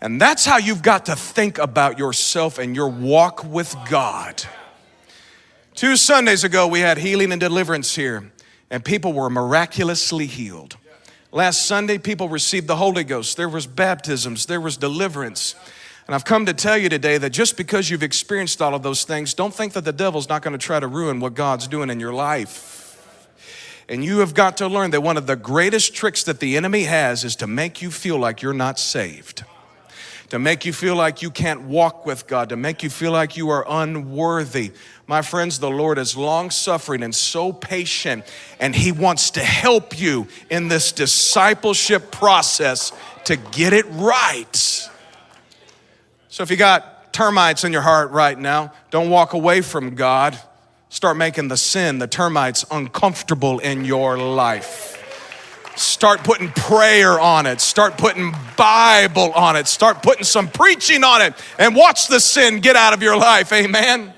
And 0.00 0.20
that's 0.20 0.46
how 0.46 0.56
you've 0.56 0.82
got 0.82 1.06
to 1.06 1.16
think 1.16 1.58
about 1.58 1.98
yourself 1.98 2.58
and 2.58 2.74
your 2.74 2.88
walk 2.88 3.44
with 3.44 3.76
God. 3.90 4.42
Two 5.74 5.96
Sundays 5.96 6.44
ago, 6.44 6.68
we 6.68 6.80
had 6.80 6.98
healing 6.98 7.32
and 7.32 7.40
deliverance 7.40 7.96
here, 7.96 8.30
and 8.70 8.84
people 8.84 9.12
were 9.12 9.28
miraculously 9.28 10.26
healed. 10.26 10.76
Last 11.34 11.66
Sunday, 11.66 11.98
people 11.98 12.28
received 12.28 12.68
the 12.68 12.76
Holy 12.76 13.02
Ghost. 13.02 13.36
There 13.36 13.48
was 13.48 13.66
baptisms, 13.66 14.46
there 14.46 14.60
was 14.60 14.76
deliverance. 14.76 15.56
And 16.06 16.14
I've 16.14 16.24
come 16.24 16.46
to 16.46 16.54
tell 16.54 16.78
you 16.78 16.88
today 16.88 17.18
that 17.18 17.30
just 17.30 17.56
because 17.56 17.90
you've 17.90 18.04
experienced 18.04 18.62
all 18.62 18.72
of 18.72 18.84
those 18.84 19.02
things, 19.02 19.34
don't 19.34 19.52
think 19.52 19.72
that 19.72 19.84
the 19.84 19.92
devil's 19.92 20.28
not 20.28 20.42
going 20.42 20.52
to 20.52 20.64
try 20.64 20.78
to 20.78 20.86
ruin 20.86 21.18
what 21.18 21.34
God's 21.34 21.66
doing 21.66 21.90
in 21.90 21.98
your 21.98 22.12
life. 22.12 23.04
And 23.88 24.04
you 24.04 24.20
have 24.20 24.32
got 24.32 24.58
to 24.58 24.68
learn 24.68 24.92
that 24.92 25.00
one 25.00 25.16
of 25.16 25.26
the 25.26 25.34
greatest 25.34 25.92
tricks 25.92 26.22
that 26.22 26.38
the 26.38 26.56
enemy 26.56 26.84
has 26.84 27.24
is 27.24 27.34
to 27.36 27.48
make 27.48 27.82
you 27.82 27.90
feel 27.90 28.16
like 28.16 28.40
you're 28.40 28.52
not 28.54 28.78
saved 28.78 29.42
to 30.30 30.38
make 30.38 30.64
you 30.64 30.72
feel 30.72 30.96
like 30.96 31.22
you 31.22 31.30
can't 31.30 31.62
walk 31.62 32.06
with 32.06 32.26
God, 32.26 32.48
to 32.48 32.56
make 32.56 32.82
you 32.82 32.90
feel 32.90 33.12
like 33.12 33.36
you 33.36 33.50
are 33.50 33.64
unworthy. 33.68 34.72
My 35.06 35.22
friends, 35.22 35.58
the 35.58 35.70
Lord 35.70 35.98
is 35.98 36.16
long 36.16 36.50
suffering 36.50 37.02
and 37.02 37.14
so 37.14 37.52
patient, 37.52 38.24
and 38.58 38.74
He 38.74 38.90
wants 38.90 39.30
to 39.32 39.40
help 39.40 39.98
you 39.98 40.26
in 40.50 40.68
this 40.68 40.92
discipleship 40.92 42.10
process 42.10 42.92
to 43.24 43.36
get 43.36 43.72
it 43.72 43.86
right. 43.90 44.56
So 46.28 46.42
if 46.42 46.50
you 46.50 46.56
got 46.56 47.12
termites 47.12 47.64
in 47.64 47.72
your 47.72 47.82
heart 47.82 48.10
right 48.10 48.38
now, 48.38 48.72
don't 48.90 49.10
walk 49.10 49.34
away 49.34 49.60
from 49.60 49.94
God. 49.94 50.38
Start 50.88 51.16
making 51.16 51.48
the 51.48 51.56
sin, 51.56 51.98
the 51.98 52.06
termites, 52.06 52.64
uncomfortable 52.70 53.58
in 53.58 53.84
your 53.84 54.16
life. 54.16 55.03
Start 55.76 56.22
putting 56.22 56.50
prayer 56.50 57.18
on 57.18 57.46
it. 57.46 57.60
Start 57.60 57.98
putting 57.98 58.34
Bible 58.56 59.32
on 59.32 59.56
it. 59.56 59.66
Start 59.66 60.02
putting 60.02 60.24
some 60.24 60.48
preaching 60.48 61.02
on 61.02 61.22
it. 61.22 61.34
And 61.58 61.74
watch 61.74 62.08
the 62.08 62.20
sin 62.20 62.60
get 62.60 62.76
out 62.76 62.92
of 62.92 63.02
your 63.02 63.16
life. 63.16 63.52
Amen. 63.52 64.12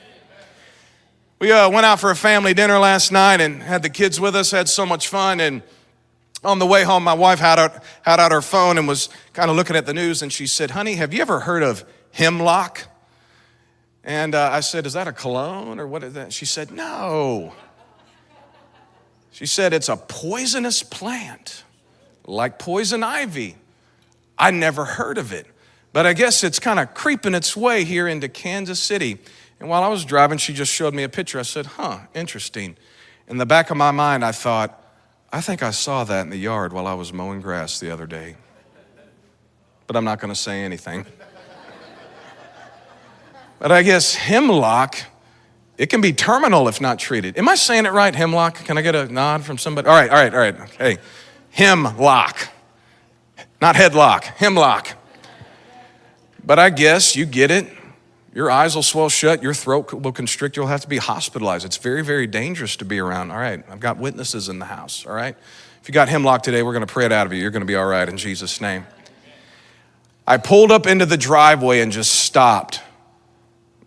We 1.38 1.52
uh, 1.52 1.68
went 1.68 1.86
out 1.86 2.00
for 2.00 2.10
a 2.10 2.16
family 2.16 2.54
dinner 2.54 2.78
last 2.78 3.12
night 3.12 3.40
and 3.40 3.62
had 3.62 3.82
the 3.82 3.90
kids 3.90 4.18
with 4.18 4.34
us, 4.34 4.50
had 4.50 4.68
so 4.68 4.86
much 4.86 5.08
fun. 5.08 5.40
And 5.40 5.62
on 6.44 6.58
the 6.58 6.66
way 6.66 6.82
home, 6.82 7.04
my 7.04 7.14
wife 7.14 7.38
had 7.38 7.58
out, 7.58 7.82
had 8.02 8.20
out 8.20 8.32
her 8.32 8.42
phone 8.42 8.78
and 8.78 8.88
was 8.88 9.08
kind 9.32 9.50
of 9.50 9.56
looking 9.56 9.76
at 9.76 9.86
the 9.86 9.94
news. 9.94 10.22
And 10.22 10.32
she 10.32 10.46
said, 10.46 10.70
Honey, 10.70 10.94
have 10.94 11.12
you 11.12 11.20
ever 11.20 11.40
heard 11.40 11.62
of 11.62 11.84
hemlock? 12.12 12.88
And 14.02 14.34
uh, 14.34 14.50
I 14.52 14.60
said, 14.60 14.86
Is 14.86 14.92
that 14.92 15.08
a 15.08 15.12
cologne 15.12 15.80
or 15.80 15.86
what 15.86 16.04
is 16.04 16.14
that? 16.14 16.32
She 16.32 16.46
said, 16.46 16.70
No. 16.70 17.52
She 19.36 19.44
said, 19.44 19.74
It's 19.74 19.90
a 19.90 19.98
poisonous 19.98 20.82
plant, 20.82 21.62
like 22.26 22.58
poison 22.58 23.04
ivy. 23.04 23.56
I 24.38 24.50
never 24.50 24.86
heard 24.86 25.18
of 25.18 25.30
it, 25.30 25.46
but 25.92 26.06
I 26.06 26.14
guess 26.14 26.42
it's 26.42 26.58
kind 26.58 26.80
of 26.80 26.94
creeping 26.94 27.34
its 27.34 27.54
way 27.54 27.84
here 27.84 28.08
into 28.08 28.30
Kansas 28.30 28.80
City. 28.80 29.18
And 29.60 29.68
while 29.68 29.82
I 29.82 29.88
was 29.88 30.06
driving, 30.06 30.38
she 30.38 30.54
just 30.54 30.72
showed 30.72 30.94
me 30.94 31.02
a 31.02 31.10
picture. 31.10 31.38
I 31.38 31.42
said, 31.42 31.66
Huh, 31.66 31.98
interesting. 32.14 32.78
In 33.28 33.36
the 33.36 33.44
back 33.44 33.68
of 33.70 33.76
my 33.76 33.90
mind, 33.90 34.24
I 34.24 34.32
thought, 34.32 34.82
I 35.30 35.42
think 35.42 35.62
I 35.62 35.70
saw 35.70 36.02
that 36.04 36.22
in 36.22 36.30
the 36.30 36.38
yard 36.38 36.72
while 36.72 36.86
I 36.86 36.94
was 36.94 37.12
mowing 37.12 37.42
grass 37.42 37.78
the 37.78 37.90
other 37.90 38.06
day. 38.06 38.36
But 39.86 39.96
I'm 39.96 40.04
not 40.04 40.18
going 40.18 40.32
to 40.32 40.40
say 40.40 40.62
anything. 40.62 41.04
but 43.58 43.70
I 43.70 43.82
guess 43.82 44.14
hemlock 44.14 44.96
it 45.78 45.86
can 45.86 46.00
be 46.00 46.12
terminal 46.12 46.68
if 46.68 46.80
not 46.80 46.98
treated. 46.98 47.36
Am 47.38 47.48
I 47.48 47.54
saying 47.54 47.86
it 47.86 47.92
right, 47.92 48.14
hemlock? 48.14 48.56
Can 48.64 48.78
I 48.78 48.82
get 48.82 48.94
a 48.94 49.12
nod 49.12 49.44
from 49.44 49.58
somebody? 49.58 49.88
All 49.88 49.94
right, 49.94 50.10
all 50.10 50.16
right, 50.16 50.32
all 50.32 50.40
right. 50.40 50.60
Okay. 50.60 50.98
Hemlock. 51.50 52.48
Not 53.60 53.76
headlock, 53.76 54.24
hemlock. 54.24 54.96
But 56.44 56.58
I 56.58 56.70
guess 56.70 57.16
you 57.16 57.26
get 57.26 57.50
it. 57.50 57.66
Your 58.34 58.50
eyes 58.50 58.74
will 58.74 58.82
swell 58.82 59.08
shut, 59.08 59.42
your 59.42 59.54
throat 59.54 59.94
will 59.94 60.12
constrict, 60.12 60.56
you'll 60.56 60.66
have 60.66 60.82
to 60.82 60.88
be 60.88 60.98
hospitalized. 60.98 61.64
It's 61.64 61.78
very, 61.78 62.04
very 62.04 62.26
dangerous 62.26 62.76
to 62.76 62.84
be 62.84 62.98
around. 62.98 63.30
All 63.30 63.38
right, 63.38 63.64
I've 63.70 63.80
got 63.80 63.96
witnesses 63.96 64.50
in 64.50 64.58
the 64.58 64.66
house, 64.66 65.06
all 65.06 65.14
right? 65.14 65.34
If 65.80 65.88
you 65.88 65.94
got 65.94 66.10
hemlock 66.10 66.42
today, 66.42 66.62
we're 66.62 66.74
gonna 66.74 66.86
pray 66.86 67.06
it 67.06 67.12
out 67.12 67.26
of 67.26 67.32
you. 67.32 67.40
You're 67.40 67.50
gonna 67.50 67.64
be 67.64 67.76
all 67.76 67.86
right 67.86 68.06
in 68.06 68.18
Jesus' 68.18 68.60
name. 68.60 68.86
I 70.26 70.36
pulled 70.36 70.70
up 70.70 70.86
into 70.86 71.06
the 71.06 71.16
driveway 71.16 71.80
and 71.80 71.90
just 71.90 72.12
stopped 72.12 72.82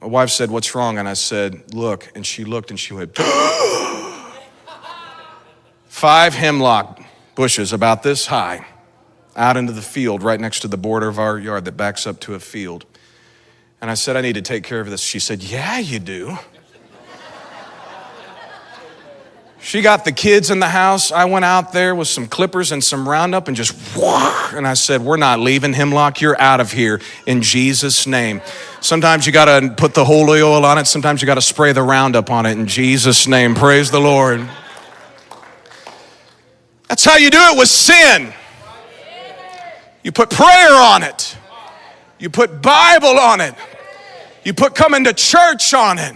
my 0.02 0.08
wife 0.08 0.30
said, 0.30 0.50
What's 0.52 0.74
wrong? 0.76 0.98
And 0.98 1.08
I 1.08 1.14
said, 1.14 1.74
Look. 1.74 2.12
And 2.16 2.26
she 2.26 2.46
looked 2.46 2.70
and 2.70 2.80
she 2.80 2.94
went, 2.94 3.18
Five 5.88 6.34
hemlock 6.34 7.02
bushes 7.36 7.74
about 7.74 8.04
this 8.04 8.28
high 8.28 8.66
out 9.36 9.58
into 9.58 9.74
the 9.74 9.82
field 9.82 10.24
right 10.24 10.40
next 10.40 10.60
to 10.62 10.68
the 10.68 10.78
border 10.78 11.08
of 11.08 11.20
our 11.20 11.38
yard 11.40 11.66
that 11.66 11.78
backs 11.78 12.06
up 12.06 12.20
to 12.22 12.36
a 12.36 12.40
field. 12.40 12.86
And 13.82 13.90
I 13.90 13.94
said, 13.94 14.18
I 14.18 14.22
need 14.22 14.34
to 14.34 14.42
take 14.42 14.64
care 14.64 14.82
of 14.82 14.90
this. 14.90 15.02
She 15.02 15.20
said, 15.20 15.44
Yeah, 15.44 15.80
you 15.80 16.00
do. 16.00 16.38
She 19.62 19.82
got 19.82 20.06
the 20.06 20.12
kids 20.12 20.50
in 20.50 20.60
the 20.60 20.70
house. 20.70 21.12
I 21.12 21.26
went 21.26 21.44
out 21.44 21.74
there 21.74 21.94
with 21.94 22.08
some 22.08 22.28
clippers 22.28 22.72
and 22.72 22.82
some 22.82 23.08
Roundup 23.08 23.48
and 23.50 23.58
just, 23.58 23.76
and 24.54 24.66
I 24.66 24.74
said, 24.74 25.02
We're 25.02 25.18
not 25.18 25.40
leaving 25.40 25.74
Hemlock. 25.74 26.22
You're 26.22 26.40
out 26.40 26.62
of 26.62 26.72
here 26.72 27.02
in 27.26 27.42
Jesus' 27.42 28.08
name. 28.08 28.42
Sometimes 28.80 29.26
you 29.26 29.34
got 29.34 29.46
to 29.46 29.74
put 29.76 29.94
the 29.94 30.06
holy 30.06 30.42
oil 30.42 30.64
on 30.66 30.78
it. 30.78 30.88
Sometimes 30.88 31.22
you 31.22 31.26
got 31.26 31.36
to 31.36 31.42
spray 31.42 31.74
the 31.74 31.84
Roundup 31.84 32.30
on 32.30 32.46
it 32.46 32.58
in 32.58 32.68
Jesus' 32.68 33.28
name. 33.28 33.54
Praise 33.54 33.92
the 33.92 34.00
Lord. 34.00 34.48
That's 36.88 37.04
how 37.04 37.18
you 37.18 37.30
do 37.30 37.38
it 37.40 37.58
with 37.58 37.70
sin. 37.70 38.34
You 40.04 40.14
put 40.14 40.30
prayer 40.30 40.74
on 40.74 41.04
it. 41.04 41.38
You 42.18 42.30
put 42.30 42.62
Bible 42.62 43.20
on 43.20 43.42
it. 43.42 43.54
You 44.46 44.54
put 44.54 44.74
coming 44.74 45.04
to 45.04 45.14
church 45.14 45.74
on 45.74 46.00
it. 46.00 46.16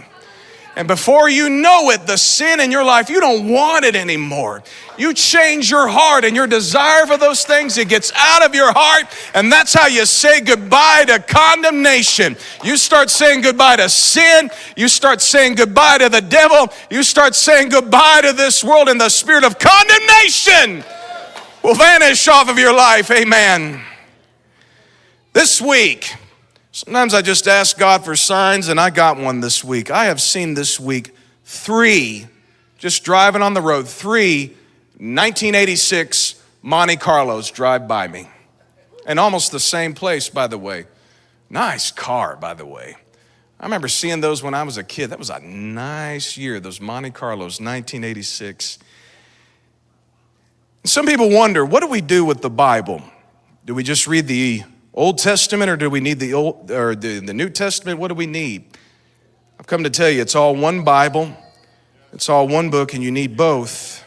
And 0.76 0.88
before 0.88 1.28
you 1.28 1.48
know 1.48 1.90
it, 1.90 2.06
the 2.06 2.16
sin 2.16 2.58
in 2.58 2.72
your 2.72 2.84
life, 2.84 3.08
you 3.08 3.20
don't 3.20 3.48
want 3.48 3.84
it 3.84 3.94
anymore. 3.94 4.62
You 4.98 5.14
change 5.14 5.70
your 5.70 5.86
heart 5.86 6.24
and 6.24 6.34
your 6.34 6.48
desire 6.48 7.06
for 7.06 7.16
those 7.16 7.44
things, 7.44 7.78
it 7.78 7.88
gets 7.88 8.12
out 8.16 8.44
of 8.44 8.54
your 8.54 8.72
heart. 8.72 9.06
And 9.34 9.52
that's 9.52 9.72
how 9.72 9.86
you 9.86 10.04
say 10.04 10.40
goodbye 10.40 11.04
to 11.06 11.20
condemnation. 11.20 12.36
You 12.64 12.76
start 12.76 13.10
saying 13.10 13.42
goodbye 13.42 13.76
to 13.76 13.88
sin. 13.88 14.50
You 14.76 14.88
start 14.88 15.20
saying 15.20 15.54
goodbye 15.54 15.98
to 15.98 16.08
the 16.08 16.20
devil. 16.20 16.72
You 16.90 17.04
start 17.04 17.36
saying 17.36 17.68
goodbye 17.68 18.22
to 18.22 18.32
this 18.32 18.64
world, 18.64 18.88
and 18.88 19.00
the 19.00 19.08
spirit 19.08 19.44
of 19.44 19.58
condemnation 19.58 20.84
will 21.62 21.74
vanish 21.74 22.26
off 22.26 22.48
of 22.48 22.58
your 22.58 22.74
life. 22.74 23.10
Amen. 23.12 23.80
This 25.32 25.60
week, 25.60 26.14
Sometimes 26.74 27.14
I 27.14 27.22
just 27.22 27.46
ask 27.46 27.78
God 27.78 28.04
for 28.04 28.16
signs, 28.16 28.66
and 28.66 28.80
I 28.80 28.90
got 28.90 29.16
one 29.16 29.38
this 29.38 29.62
week. 29.62 29.92
I 29.92 30.06
have 30.06 30.20
seen 30.20 30.54
this 30.54 30.80
week 30.80 31.14
three, 31.44 32.26
just 32.78 33.04
driving 33.04 33.42
on 33.42 33.54
the 33.54 33.60
road, 33.60 33.86
three 33.86 34.48
1986 34.98 36.34
Monte 36.62 36.96
Carlos 36.96 37.52
drive 37.52 37.86
by 37.86 38.08
me. 38.08 38.28
And 39.06 39.20
almost 39.20 39.52
the 39.52 39.60
same 39.60 39.94
place, 39.94 40.28
by 40.28 40.48
the 40.48 40.58
way. 40.58 40.86
Nice 41.48 41.92
car, 41.92 42.34
by 42.34 42.54
the 42.54 42.66
way. 42.66 42.96
I 43.60 43.62
remember 43.66 43.86
seeing 43.86 44.20
those 44.20 44.42
when 44.42 44.52
I 44.52 44.64
was 44.64 44.76
a 44.76 44.82
kid. 44.82 45.10
That 45.10 45.20
was 45.20 45.30
a 45.30 45.38
nice 45.38 46.36
year, 46.36 46.58
those 46.58 46.80
Monte 46.80 47.12
Carlos, 47.12 47.60
1986. 47.60 48.80
Some 50.82 51.06
people 51.06 51.30
wonder 51.30 51.64
what 51.64 51.82
do 51.82 51.86
we 51.86 52.00
do 52.00 52.24
with 52.24 52.42
the 52.42 52.50
Bible? 52.50 53.00
Do 53.64 53.76
we 53.76 53.84
just 53.84 54.08
read 54.08 54.26
the 54.26 54.64
Old 54.94 55.18
Testament 55.18 55.70
or 55.70 55.76
do 55.76 55.90
we 55.90 56.00
need 56.00 56.20
the 56.20 56.34
Old 56.34 56.70
or 56.70 56.94
the, 56.94 57.18
the 57.18 57.34
New 57.34 57.50
Testament? 57.50 57.98
What 57.98 58.08
do 58.08 58.14
we 58.14 58.26
need? 58.26 58.64
I've 59.58 59.66
come 59.66 59.82
to 59.82 59.90
tell 59.90 60.08
you 60.08 60.22
it's 60.22 60.36
all 60.36 60.54
one 60.54 60.84
Bible, 60.84 61.36
it's 62.12 62.28
all 62.28 62.46
one 62.46 62.70
book, 62.70 62.94
and 62.94 63.02
you 63.02 63.10
need 63.10 63.36
both. 63.36 64.04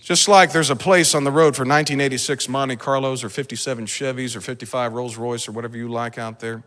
Just 0.00 0.28
like 0.28 0.52
there's 0.52 0.70
a 0.70 0.76
place 0.76 1.14
on 1.14 1.24
the 1.24 1.30
road 1.30 1.56
for 1.56 1.62
1986 1.62 2.48
Monte 2.48 2.76
Carlos 2.76 3.22
or 3.22 3.28
57 3.28 3.86
Chevys 3.86 4.34
or 4.34 4.40
55 4.40 4.92
Rolls 4.92 5.16
Royce 5.16 5.48
or 5.48 5.52
whatever 5.52 5.76
you 5.76 5.88
like 5.88 6.18
out 6.18 6.40
there, 6.40 6.62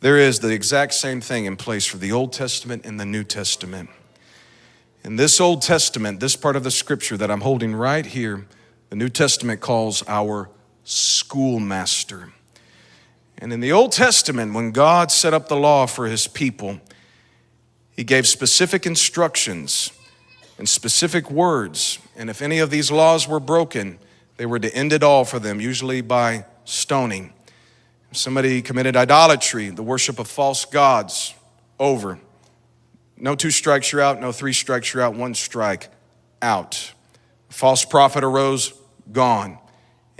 there 0.00 0.18
is 0.18 0.40
the 0.40 0.52
exact 0.52 0.94
same 0.94 1.20
thing 1.20 1.44
in 1.44 1.56
place 1.56 1.86
for 1.86 1.96
the 1.96 2.10
Old 2.10 2.32
Testament 2.32 2.84
and 2.84 2.98
the 2.98 3.04
New 3.04 3.22
Testament. 3.22 3.90
In 5.04 5.16
this 5.16 5.40
Old 5.40 5.62
Testament, 5.62 6.20
this 6.20 6.36
part 6.36 6.56
of 6.56 6.64
the 6.64 6.70
scripture 6.70 7.16
that 7.16 7.30
I'm 7.30 7.40
holding 7.40 7.74
right 7.74 8.04
here, 8.04 8.46
the 8.90 8.96
New 8.96 9.08
Testament 9.08 9.60
calls 9.60 10.02
our 10.08 10.50
schoolmaster. 10.84 12.32
And 13.38 13.52
in 13.52 13.60
the 13.60 13.72
Old 13.72 13.92
Testament, 13.92 14.54
when 14.54 14.70
God 14.70 15.10
set 15.10 15.32
up 15.32 15.48
the 15.48 15.56
law 15.56 15.86
for 15.86 16.06
his 16.06 16.26
people, 16.26 16.80
he 17.90 18.04
gave 18.04 18.26
specific 18.26 18.86
instructions 18.86 19.92
and 20.58 20.68
specific 20.68 21.30
words. 21.30 21.98
And 22.16 22.28
if 22.28 22.42
any 22.42 22.58
of 22.58 22.70
these 22.70 22.90
laws 22.90 23.26
were 23.26 23.40
broken, 23.40 23.98
they 24.36 24.46
were 24.46 24.58
to 24.58 24.74
end 24.74 24.92
it 24.92 25.02
all 25.02 25.24
for 25.24 25.38
them, 25.38 25.60
usually 25.60 26.00
by 26.02 26.44
stoning. 26.64 27.32
If 28.10 28.18
somebody 28.18 28.60
committed 28.60 28.96
idolatry, 28.96 29.70
the 29.70 29.82
worship 29.82 30.18
of 30.18 30.28
false 30.28 30.64
gods, 30.64 31.34
over. 31.78 32.18
No 33.16 33.34
two 33.34 33.50
strikes, 33.50 33.90
you're 33.92 34.02
out. 34.02 34.20
No 34.20 34.32
three 34.32 34.52
strikes, 34.52 34.92
you're 34.92 35.02
out. 35.02 35.14
One 35.14 35.34
strike, 35.34 35.88
out. 36.42 36.92
False 37.48 37.84
prophet 37.84 38.22
arose, 38.22 38.72
gone. 39.12 39.58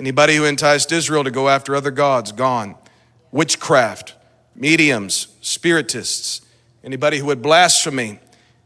Anybody 0.00 0.36
who 0.36 0.46
enticed 0.46 0.92
Israel 0.92 1.24
to 1.24 1.30
go 1.30 1.50
after 1.50 1.76
other 1.76 1.90
gods, 1.90 2.32
gone. 2.32 2.74
Witchcraft, 3.32 4.14
mediums, 4.54 5.28
spiritists, 5.42 6.40
anybody 6.82 7.18
who 7.18 7.26
would 7.26 7.42
blaspheme, 7.42 8.18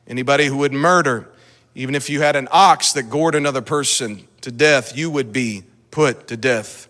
anybody 0.06 0.46
who 0.46 0.58
would 0.58 0.72
murder, 0.72 1.28
even 1.74 1.96
if 1.96 2.08
you 2.08 2.20
had 2.20 2.36
an 2.36 2.46
ox 2.52 2.92
that 2.92 3.10
gored 3.10 3.34
another 3.34 3.62
person 3.62 4.28
to 4.42 4.52
death, 4.52 4.96
you 4.96 5.10
would 5.10 5.32
be 5.32 5.64
put 5.90 6.28
to 6.28 6.36
death. 6.36 6.86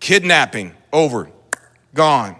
Kidnapping, 0.00 0.72
over, 0.92 1.30
gone. 1.94 2.34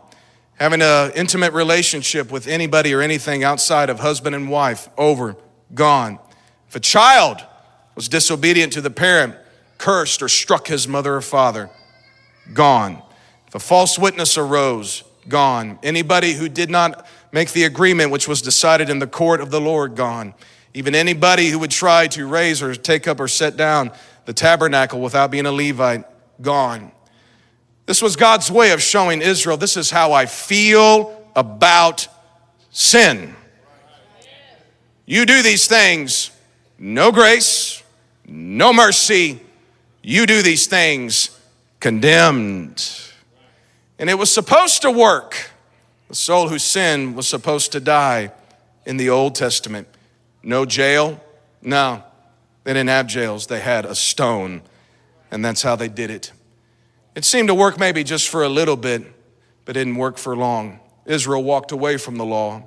Having 0.57 0.83
an 0.83 1.13
intimate 1.13 1.53
relationship 1.53 2.33
with 2.33 2.49
anybody 2.49 2.93
or 2.93 3.01
anything 3.01 3.45
outside 3.45 3.89
of 3.89 4.01
husband 4.01 4.35
and 4.35 4.51
wife, 4.51 4.89
over, 4.99 5.37
gone. 5.73 6.19
If 6.69 6.75
a 6.75 6.81
child 6.81 7.41
was 7.95 8.09
disobedient 8.09 8.73
to 8.73 8.81
the 8.81 8.91
parent, 8.91 9.37
cursed 9.79 10.23
or 10.23 10.29
struck 10.29 10.69
his 10.69 10.87
mother 10.87 11.17
or 11.17 11.21
father, 11.21 11.71
gone. 12.53 13.03
If 13.49 13.55
a 13.55 13.59
false 13.59 13.99
witness 13.99 14.37
arose, 14.39 15.05
gone. 15.29 15.79
Anybody 15.83 16.33
who 16.33 16.49
did 16.49 16.71
not 16.71 17.07
make 17.33 17.53
the 17.53 17.65
agreement 17.65 18.11
which 18.11 18.29
was 18.29 18.43
decided 18.43 18.89
in 18.91 18.99
the 18.99 19.07
court 19.07 19.41
of 19.41 19.51
the 19.51 19.61
Lord, 19.61 19.95
gone. 19.95 20.35
Even 20.75 20.95
anybody 20.95 21.49
who 21.49 21.59
would 21.59 21.71
try 21.71 22.07
to 22.09 22.27
raise 22.27 22.63
or 22.63 22.75
take 22.75 23.09
up 23.09 23.21
or 23.21 23.29
set 23.29 23.57
down 23.57 23.91
the 24.25 24.33
tabernacle 24.33 25.01
without 25.01 25.31
being 25.31 25.47
a 25.47 25.53
Levite, 25.53 26.05
gone. 26.41 26.93
This 27.87 28.03
was 28.03 28.17
God's 28.17 28.51
way 28.51 28.73
of 28.73 28.83
showing 28.83 29.23
Israel 29.23 29.57
this 29.57 29.77
is 29.77 29.91
how 29.91 30.13
I 30.13 30.27
feel 30.27 31.25
about 31.35 32.09
sin. 32.71 33.35
You 35.07 35.25
do 35.25 35.43
these 35.43 35.69
things, 35.69 36.33
no 36.79 37.13
grace, 37.13 37.83
no 38.27 38.73
mercy, 38.73 39.41
You 40.09 40.25
do 40.25 40.41
these 40.41 40.69
things 40.69 41.37
condemned. 41.81 42.89
And 43.99 44.09
it 44.09 44.15
was 44.15 44.33
supposed 44.33 44.83
to 44.83 44.91
work. 44.93 45.51
The 46.07 46.15
soul 46.15 46.47
who 46.47 46.61
sinned 46.61 47.17
was 47.17 47.27
supposed 47.27 47.73
to 47.73 47.81
die 47.81 48.31
in 48.85 48.99
the 48.99 49.11
Old 49.11 49.35
Testament. 49.35 49.89
No 50.45 50.65
jail? 50.65 51.21
No. 51.61 52.05
They 52.63 52.73
didn't 52.73 52.91
have 52.91 53.09
jails, 53.09 53.49
they 53.49 53.59
had 53.59 53.85
a 53.85 53.97
stone, 53.97 54.63
and 55.33 55.45
that's 55.45 55.63
how 55.63 55.75
they 55.75 55.89
did 55.89 56.13
it. 56.13 56.31
It 57.17 57.25
seemed 57.25 57.49
to 57.49 57.55
work 57.55 57.77
maybe 57.77 58.05
just 58.05 58.29
for 58.29 58.45
a 58.45 58.49
little 58.49 58.77
bit, 58.77 59.03
but 59.65 59.73
didn't 59.73 59.97
work 59.97 60.19
for 60.19 60.37
long. 60.37 60.79
Israel 61.05 61.43
walked 61.43 61.73
away 61.73 61.97
from 61.97 62.15
the 62.15 62.25
law. 62.25 62.63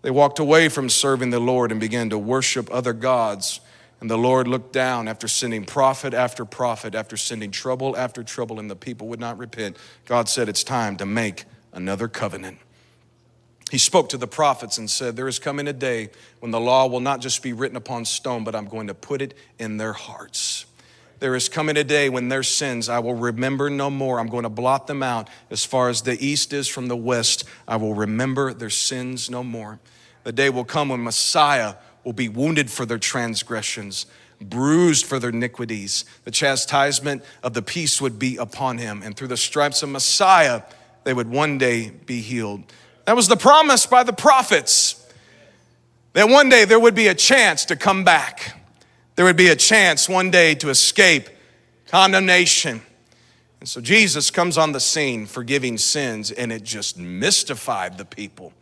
They 0.00 0.10
walked 0.10 0.38
away 0.38 0.70
from 0.70 0.88
serving 0.88 1.28
the 1.28 1.40
Lord 1.40 1.72
and 1.72 1.78
began 1.78 2.08
to 2.08 2.16
worship 2.16 2.72
other 2.72 2.94
gods. 2.94 3.60
And 4.00 4.10
the 4.10 4.16
Lord 4.16 4.48
looked 4.48 4.72
down 4.72 5.08
after 5.08 5.28
sending 5.28 5.64
prophet 5.64 6.14
after 6.14 6.44
prophet, 6.44 6.94
after 6.94 7.16
sending 7.16 7.50
trouble 7.50 7.96
after 7.96 8.22
trouble, 8.22 8.58
and 8.58 8.70
the 8.70 8.76
people 8.76 9.08
would 9.08 9.20
not 9.20 9.36
repent. 9.36 9.76
God 10.06 10.28
said, 10.28 10.48
It's 10.48 10.64
time 10.64 10.96
to 10.96 11.06
make 11.06 11.44
another 11.72 12.08
covenant. 12.08 12.58
He 13.70 13.78
spoke 13.78 14.08
to 14.08 14.16
the 14.16 14.26
prophets 14.26 14.78
and 14.78 14.90
said, 14.90 15.16
There 15.16 15.28
is 15.28 15.38
coming 15.38 15.68
a 15.68 15.72
day 15.72 16.10
when 16.40 16.50
the 16.50 16.58
law 16.58 16.86
will 16.86 17.00
not 17.00 17.20
just 17.20 17.42
be 17.42 17.52
written 17.52 17.76
upon 17.76 18.04
stone, 18.04 18.42
but 18.42 18.54
I'm 18.54 18.66
going 18.66 18.88
to 18.88 18.94
put 18.94 19.22
it 19.22 19.34
in 19.58 19.76
their 19.76 19.92
hearts. 19.92 20.66
There 21.20 21.36
is 21.36 21.50
coming 21.50 21.76
a 21.76 21.84
day 21.84 22.08
when 22.08 22.28
their 22.30 22.42
sins 22.42 22.88
I 22.88 22.98
will 22.98 23.14
remember 23.14 23.68
no 23.68 23.90
more. 23.90 24.18
I'm 24.18 24.28
going 24.28 24.44
to 24.44 24.48
blot 24.48 24.86
them 24.86 25.02
out 25.02 25.28
as 25.50 25.64
far 25.64 25.90
as 25.90 26.02
the 26.02 26.16
east 26.24 26.54
is 26.54 26.66
from 26.66 26.88
the 26.88 26.96
west. 26.96 27.44
I 27.68 27.76
will 27.76 27.94
remember 27.94 28.54
their 28.54 28.70
sins 28.70 29.28
no 29.28 29.44
more. 29.44 29.78
The 30.24 30.32
day 30.32 30.48
will 30.48 30.64
come 30.64 30.88
when 30.88 31.04
Messiah 31.04 31.74
will 32.04 32.12
be 32.12 32.28
wounded 32.28 32.70
for 32.70 32.86
their 32.86 32.98
transgressions, 32.98 34.06
bruised 34.40 35.04
for 35.04 35.18
their 35.18 35.30
iniquities. 35.30 36.04
The 36.24 36.30
chastisement 36.30 37.22
of 37.42 37.54
the 37.54 37.62
peace 37.62 38.00
would 38.00 38.18
be 38.18 38.36
upon 38.36 38.78
him, 38.78 39.02
and 39.02 39.16
through 39.16 39.28
the 39.28 39.36
stripes 39.36 39.82
of 39.82 39.88
Messiah, 39.88 40.62
they 41.04 41.14
would 41.14 41.30
one 41.30 41.58
day 41.58 41.90
be 41.90 42.20
healed. 42.20 42.64
That 43.04 43.16
was 43.16 43.28
the 43.28 43.36
promise 43.36 43.86
by 43.86 44.02
the 44.02 44.12
prophets 44.12 44.96
that 46.12 46.28
one 46.28 46.48
day 46.48 46.64
there 46.64 46.80
would 46.80 46.94
be 46.94 47.08
a 47.08 47.14
chance 47.14 47.64
to 47.66 47.76
come 47.76 48.04
back. 48.04 48.60
There 49.16 49.24
would 49.24 49.36
be 49.36 49.48
a 49.48 49.56
chance 49.56 50.08
one 50.08 50.30
day 50.30 50.54
to 50.56 50.70
escape 50.70 51.28
condemnation. 51.86 52.82
And 53.60 53.68
so 53.68 53.80
Jesus 53.80 54.30
comes 54.30 54.56
on 54.56 54.72
the 54.72 54.80
scene 54.80 55.26
forgiving 55.26 55.76
sins, 55.76 56.30
and 56.30 56.50
it 56.50 56.62
just 56.62 56.98
mystified 56.98 57.98
the 57.98 58.04
people. 58.04 58.52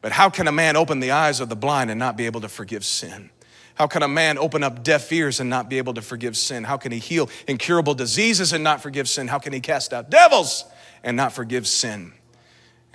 But 0.00 0.12
how 0.12 0.30
can 0.30 0.46
a 0.46 0.52
man 0.52 0.76
open 0.76 1.00
the 1.00 1.10
eyes 1.10 1.40
of 1.40 1.48
the 1.48 1.56
blind 1.56 1.90
and 1.90 1.98
not 1.98 2.16
be 2.16 2.26
able 2.26 2.40
to 2.42 2.48
forgive 2.48 2.84
sin? 2.84 3.30
How 3.76 3.86
can 3.86 4.02
a 4.02 4.08
man 4.08 4.38
open 4.38 4.62
up 4.62 4.82
deaf 4.82 5.12
ears 5.12 5.38
and 5.38 5.50
not 5.50 5.68
be 5.68 5.78
able 5.78 5.94
to 5.94 6.02
forgive 6.02 6.36
sin? 6.36 6.64
How 6.64 6.78
can 6.78 6.92
he 6.92 6.98
heal 6.98 7.28
incurable 7.46 7.92
diseases 7.94 8.54
and 8.54 8.64
not 8.64 8.82
forgive 8.82 9.08
sin? 9.08 9.28
How 9.28 9.38
can 9.38 9.52
he 9.52 9.60
cast 9.60 9.92
out 9.92 10.08
devils 10.08 10.64
and 11.04 11.16
not 11.16 11.32
forgive 11.32 11.66
sin? 11.66 12.12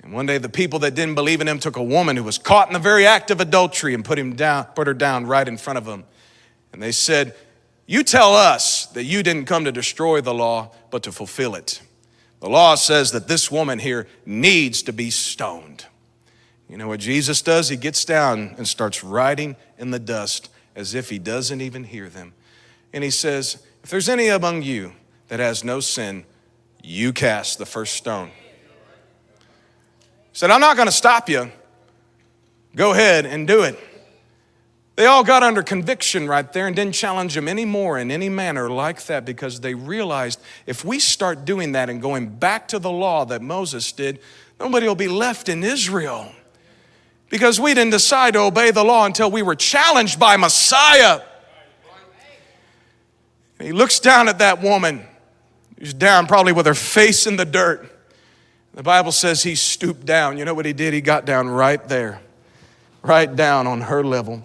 And 0.02 0.12
one 0.12 0.26
day 0.26 0.38
the 0.38 0.48
people 0.48 0.80
that 0.80 0.96
didn't 0.96 1.14
believe 1.14 1.40
in 1.40 1.46
him 1.46 1.60
took 1.60 1.76
a 1.76 1.82
woman 1.82 2.16
who 2.16 2.24
was 2.24 2.36
caught 2.36 2.66
in 2.66 2.72
the 2.72 2.80
very 2.80 3.06
act 3.06 3.30
of 3.30 3.40
adultery 3.40 3.94
and 3.94 4.04
put 4.04 4.18
him 4.18 4.34
down, 4.34 4.64
put 4.74 4.88
her 4.88 4.94
down 4.94 5.26
right 5.26 5.46
in 5.46 5.56
front 5.56 5.78
of 5.78 5.84
them. 5.84 6.04
And 6.72 6.82
they 6.82 6.90
said, 6.90 7.36
You 7.86 8.02
tell 8.02 8.34
us 8.34 8.86
that 8.86 9.04
you 9.04 9.22
didn't 9.22 9.44
come 9.44 9.64
to 9.64 9.72
destroy 9.72 10.20
the 10.20 10.34
law, 10.34 10.72
but 10.90 11.04
to 11.04 11.12
fulfill 11.12 11.54
it. 11.54 11.80
The 12.40 12.48
law 12.48 12.74
says 12.74 13.12
that 13.12 13.28
this 13.28 13.52
woman 13.52 13.78
here 13.78 14.08
needs 14.26 14.82
to 14.82 14.92
be 14.92 15.10
stoned. 15.10 15.86
You 16.68 16.76
know 16.76 16.88
what 16.88 17.00
Jesus 17.00 17.42
does? 17.42 17.68
He 17.68 17.76
gets 17.76 18.04
down 18.04 18.54
and 18.56 18.66
starts 18.66 19.04
writing 19.04 19.56
in 19.78 19.90
the 19.90 19.98
dust 19.98 20.48
as 20.74 20.94
if 20.94 21.10
he 21.10 21.18
doesn't 21.18 21.60
even 21.60 21.84
hear 21.84 22.08
them. 22.08 22.32
And 22.92 23.04
he 23.04 23.10
says, 23.10 23.64
If 23.82 23.90
there's 23.90 24.08
any 24.08 24.28
among 24.28 24.62
you 24.62 24.92
that 25.28 25.40
has 25.40 25.64
no 25.64 25.80
sin, 25.80 26.24
you 26.82 27.12
cast 27.12 27.58
the 27.58 27.66
first 27.66 27.94
stone. 27.94 28.28
He 28.28 30.38
said, 30.38 30.50
I'm 30.50 30.60
not 30.60 30.76
going 30.76 30.88
to 30.88 30.92
stop 30.92 31.28
you. 31.28 31.50
Go 32.74 32.92
ahead 32.92 33.26
and 33.26 33.46
do 33.46 33.62
it. 33.62 33.78
They 34.96 35.06
all 35.06 35.24
got 35.24 35.42
under 35.42 35.62
conviction 35.62 36.28
right 36.28 36.50
there 36.52 36.66
and 36.66 36.76
didn't 36.76 36.94
challenge 36.94 37.36
him 37.36 37.48
anymore 37.48 37.98
in 37.98 38.10
any 38.10 38.28
manner 38.28 38.70
like 38.70 39.04
that 39.06 39.24
because 39.24 39.60
they 39.60 39.74
realized 39.74 40.40
if 40.66 40.84
we 40.84 40.98
start 40.98 41.44
doing 41.44 41.72
that 41.72 41.88
and 41.88 42.00
going 42.00 42.28
back 42.28 42.68
to 42.68 42.78
the 42.78 42.90
law 42.90 43.24
that 43.24 43.40
Moses 43.40 43.90
did, 43.92 44.20
nobody 44.60 44.86
will 44.86 44.94
be 44.94 45.08
left 45.08 45.48
in 45.48 45.64
Israel 45.64 46.32
because 47.32 47.58
we 47.58 47.72
didn't 47.72 47.92
decide 47.92 48.34
to 48.34 48.40
obey 48.40 48.70
the 48.72 48.84
law 48.84 49.06
until 49.06 49.30
we 49.30 49.40
were 49.40 49.54
challenged 49.54 50.20
by 50.20 50.36
Messiah. 50.36 51.22
And 53.58 53.66
he 53.66 53.72
looks 53.72 54.00
down 54.00 54.28
at 54.28 54.40
that 54.40 54.60
woman 54.60 55.02
who's 55.78 55.94
down, 55.94 56.26
probably 56.26 56.52
with 56.52 56.66
her 56.66 56.74
face 56.74 57.26
in 57.26 57.36
the 57.36 57.46
dirt. 57.46 57.90
The 58.74 58.82
Bible 58.82 59.12
says 59.12 59.42
he 59.42 59.54
stooped 59.54 60.04
down. 60.04 60.36
You 60.36 60.44
know 60.44 60.52
what 60.52 60.66
he 60.66 60.74
did? 60.74 60.92
He 60.92 61.00
got 61.00 61.24
down 61.24 61.48
right 61.48 61.82
there, 61.88 62.20
right 63.00 63.34
down 63.34 63.66
on 63.66 63.80
her 63.80 64.04
level. 64.04 64.42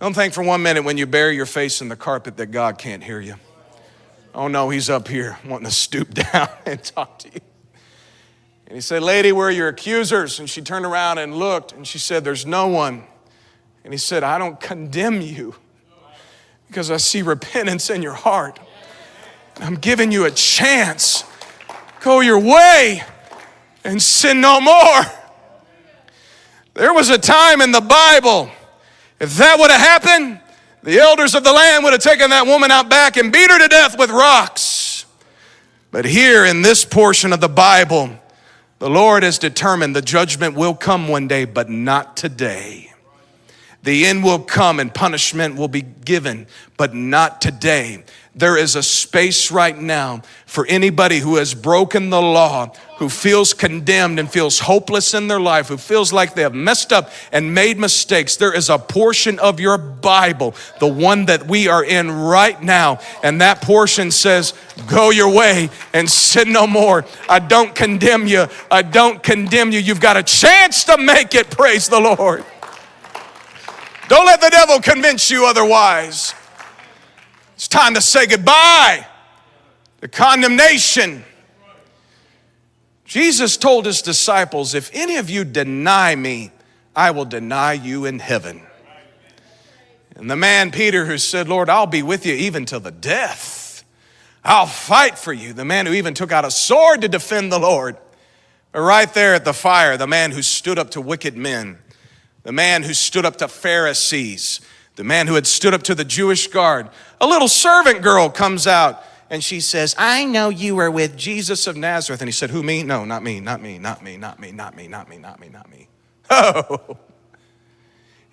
Don't 0.00 0.14
think 0.14 0.34
for 0.34 0.44
one 0.44 0.62
minute 0.62 0.84
when 0.84 0.98
you 0.98 1.06
bury 1.06 1.34
your 1.34 1.46
face 1.46 1.80
in 1.80 1.88
the 1.88 1.96
carpet 1.96 2.36
that 2.36 2.52
God 2.52 2.78
can't 2.78 3.02
hear 3.02 3.20
you. 3.20 3.34
Oh 4.32 4.46
no, 4.46 4.70
he's 4.70 4.88
up 4.88 5.08
here 5.08 5.36
wanting 5.44 5.66
to 5.66 5.74
stoop 5.74 6.14
down 6.32 6.48
and 6.64 6.80
talk 6.80 7.18
to 7.20 7.28
you. 7.34 7.40
And 8.68 8.76
he 8.76 8.82
said, 8.82 9.02
Lady, 9.02 9.32
where 9.32 9.48
are 9.48 9.50
your 9.50 9.68
accusers? 9.68 10.38
And 10.38 10.48
she 10.48 10.60
turned 10.60 10.84
around 10.84 11.16
and 11.16 11.34
looked, 11.34 11.72
and 11.72 11.86
she 11.86 11.98
said, 11.98 12.22
There's 12.22 12.44
no 12.44 12.66
one. 12.66 13.04
And 13.82 13.94
he 13.94 13.98
said, 13.98 14.22
I 14.22 14.36
don't 14.36 14.60
condemn 14.60 15.22
you 15.22 15.54
because 16.66 16.90
I 16.90 16.98
see 16.98 17.22
repentance 17.22 17.88
in 17.88 18.02
your 18.02 18.12
heart. 18.12 18.60
I'm 19.56 19.76
giving 19.76 20.12
you 20.12 20.26
a 20.26 20.30
chance. 20.30 21.24
Go 22.00 22.20
your 22.20 22.38
way 22.38 23.02
and 23.84 24.02
sin 24.02 24.42
no 24.42 24.60
more. 24.60 25.02
There 26.74 26.92
was 26.92 27.08
a 27.08 27.16
time 27.16 27.62
in 27.62 27.72
the 27.72 27.80
Bible, 27.80 28.50
if 29.18 29.38
that 29.38 29.58
would 29.58 29.70
have 29.70 29.80
happened, 29.80 30.40
the 30.82 31.00
elders 31.00 31.34
of 31.34 31.42
the 31.42 31.52
land 31.52 31.84
would 31.84 31.94
have 31.94 32.02
taken 32.02 32.28
that 32.30 32.46
woman 32.46 32.70
out 32.70 32.90
back 32.90 33.16
and 33.16 33.32
beat 33.32 33.50
her 33.50 33.58
to 33.58 33.68
death 33.68 33.98
with 33.98 34.10
rocks. 34.10 35.06
But 35.90 36.04
here 36.04 36.44
in 36.44 36.60
this 36.60 36.84
portion 36.84 37.32
of 37.32 37.40
the 37.40 37.48
Bible, 37.48 38.10
the 38.78 38.90
Lord 38.90 39.22
has 39.22 39.38
determined 39.38 39.96
the 39.96 40.02
judgment 40.02 40.54
will 40.54 40.74
come 40.74 41.08
one 41.08 41.28
day, 41.28 41.44
but 41.44 41.68
not 41.68 42.16
today. 42.16 42.92
The 43.82 44.06
end 44.06 44.24
will 44.24 44.40
come 44.40 44.80
and 44.80 44.92
punishment 44.92 45.56
will 45.56 45.68
be 45.68 45.82
given, 45.82 46.46
but 46.76 46.94
not 46.94 47.40
today. 47.40 48.04
There 48.38 48.56
is 48.56 48.76
a 48.76 48.84
space 48.84 49.50
right 49.50 49.76
now 49.76 50.22
for 50.46 50.64
anybody 50.68 51.18
who 51.18 51.36
has 51.36 51.54
broken 51.54 52.10
the 52.10 52.22
law, 52.22 52.72
who 52.98 53.08
feels 53.08 53.52
condemned 53.52 54.20
and 54.20 54.30
feels 54.30 54.60
hopeless 54.60 55.12
in 55.12 55.26
their 55.26 55.40
life, 55.40 55.66
who 55.66 55.76
feels 55.76 56.12
like 56.12 56.34
they 56.34 56.42
have 56.42 56.54
messed 56.54 56.92
up 56.92 57.10
and 57.32 57.52
made 57.52 57.78
mistakes. 57.78 58.36
There 58.36 58.54
is 58.54 58.70
a 58.70 58.78
portion 58.78 59.40
of 59.40 59.58
your 59.58 59.76
Bible, 59.76 60.54
the 60.78 60.86
one 60.86 61.26
that 61.26 61.48
we 61.48 61.66
are 61.66 61.82
in 61.82 62.12
right 62.12 62.62
now, 62.62 63.00
and 63.24 63.40
that 63.40 63.60
portion 63.60 64.12
says, 64.12 64.54
Go 64.86 65.10
your 65.10 65.34
way 65.34 65.68
and 65.92 66.08
sin 66.08 66.52
no 66.52 66.68
more. 66.68 67.04
I 67.28 67.40
don't 67.40 67.74
condemn 67.74 68.28
you. 68.28 68.46
I 68.70 68.82
don't 68.82 69.20
condemn 69.20 69.72
you. 69.72 69.80
You've 69.80 70.00
got 70.00 70.16
a 70.16 70.22
chance 70.22 70.84
to 70.84 70.96
make 70.96 71.34
it. 71.34 71.50
Praise 71.50 71.88
the 71.88 71.98
Lord. 71.98 72.44
Don't 74.06 74.26
let 74.26 74.40
the 74.40 74.50
devil 74.50 74.78
convince 74.78 75.28
you 75.28 75.44
otherwise. 75.44 76.34
It's 77.58 77.66
time 77.66 77.94
to 77.94 78.00
say 78.00 78.28
goodbye 78.28 79.04
to 80.00 80.06
condemnation. 80.06 81.24
Jesus 83.04 83.56
told 83.56 83.84
his 83.84 84.00
disciples, 84.00 84.74
If 84.74 84.94
any 84.94 85.16
of 85.16 85.28
you 85.28 85.42
deny 85.42 86.14
me, 86.14 86.52
I 86.94 87.10
will 87.10 87.24
deny 87.24 87.72
you 87.72 88.04
in 88.04 88.20
heaven. 88.20 88.62
And 90.14 90.30
the 90.30 90.36
man, 90.36 90.70
Peter, 90.70 91.04
who 91.04 91.18
said, 91.18 91.48
Lord, 91.48 91.68
I'll 91.68 91.88
be 91.88 92.00
with 92.00 92.24
you 92.26 92.34
even 92.34 92.64
till 92.64 92.78
the 92.78 92.92
death. 92.92 93.82
I'll 94.44 94.66
fight 94.66 95.18
for 95.18 95.32
you. 95.32 95.52
The 95.52 95.64
man 95.64 95.86
who 95.86 95.94
even 95.94 96.14
took 96.14 96.30
out 96.30 96.44
a 96.44 96.52
sword 96.52 97.00
to 97.00 97.08
defend 97.08 97.50
the 97.50 97.58
Lord. 97.58 97.96
But 98.70 98.82
right 98.82 99.12
there 99.12 99.34
at 99.34 99.44
the 99.44 99.52
fire, 99.52 99.96
the 99.96 100.06
man 100.06 100.30
who 100.30 100.42
stood 100.42 100.78
up 100.78 100.92
to 100.92 101.00
wicked 101.00 101.36
men, 101.36 101.78
the 102.44 102.52
man 102.52 102.84
who 102.84 102.94
stood 102.94 103.26
up 103.26 103.34
to 103.38 103.48
Pharisees, 103.48 104.60
the 104.98 105.04
man 105.04 105.28
who 105.28 105.36
had 105.36 105.46
stood 105.46 105.74
up 105.74 105.84
to 105.84 105.94
the 105.94 106.04
Jewish 106.04 106.48
guard. 106.48 106.88
A 107.20 107.26
little 107.26 107.48
servant 107.48 108.02
girl 108.02 108.28
comes 108.30 108.66
out 108.66 109.02
and 109.30 109.42
she 109.42 109.60
says, 109.60 109.94
I 109.98 110.24
know 110.24 110.48
you 110.48 110.76
were 110.76 110.90
with 110.90 111.16
Jesus 111.16 111.66
of 111.66 111.76
Nazareth. 111.76 112.20
And 112.20 112.28
he 112.28 112.32
said, 112.32 112.50
Who, 112.50 112.62
me? 112.62 112.82
No, 112.82 113.04
not 113.04 113.22
me, 113.22 113.40
not 113.40 113.60
me, 113.60 113.78
not 113.78 114.02
me, 114.02 114.16
not 114.16 114.40
me, 114.40 114.52
not 114.52 114.76
me, 114.76 114.88
not 114.88 115.08
me, 115.08 115.18
not 115.18 115.40
me, 115.40 115.48
not 115.48 115.70
me. 115.70 115.88
Oh. 116.30 116.98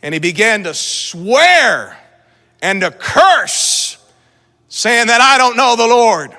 And 0.02 0.14
he 0.14 0.20
began 0.20 0.66
to 0.66 0.74
swear 0.74 1.98
and 2.62 2.82
to 2.82 2.92
curse, 2.92 3.98
saying 4.68 5.08
that 5.08 5.22
I 5.22 5.38
don't 5.38 5.58
know 5.58 5.76
the 5.76 5.88
Lord. 5.88 6.36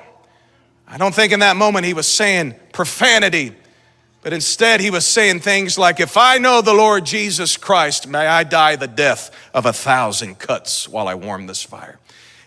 I 0.87 0.97
don't 0.97 1.13
think 1.13 1.33
in 1.33 1.41
that 1.41 1.57
moment 1.57 1.85
he 1.85 1.93
was 1.93 2.07
saying 2.07 2.55
profanity. 2.71 3.53
But 4.21 4.33
instead, 4.33 4.81
he 4.81 4.89
was 4.89 5.05
saying 5.05 5.41
things 5.41 5.77
like, 5.77 5.99
If 5.99 6.17
I 6.17 6.37
know 6.37 6.61
the 6.61 6.73
Lord 6.73 7.05
Jesus 7.05 7.57
Christ, 7.57 8.07
may 8.07 8.25
I 8.25 8.43
die 8.43 8.75
the 8.75 8.87
death 8.87 9.31
of 9.53 9.65
a 9.65 9.73
thousand 9.73 10.39
cuts 10.39 10.87
while 10.87 11.07
I 11.07 11.15
warm 11.15 11.47
this 11.47 11.63
fire. 11.63 11.99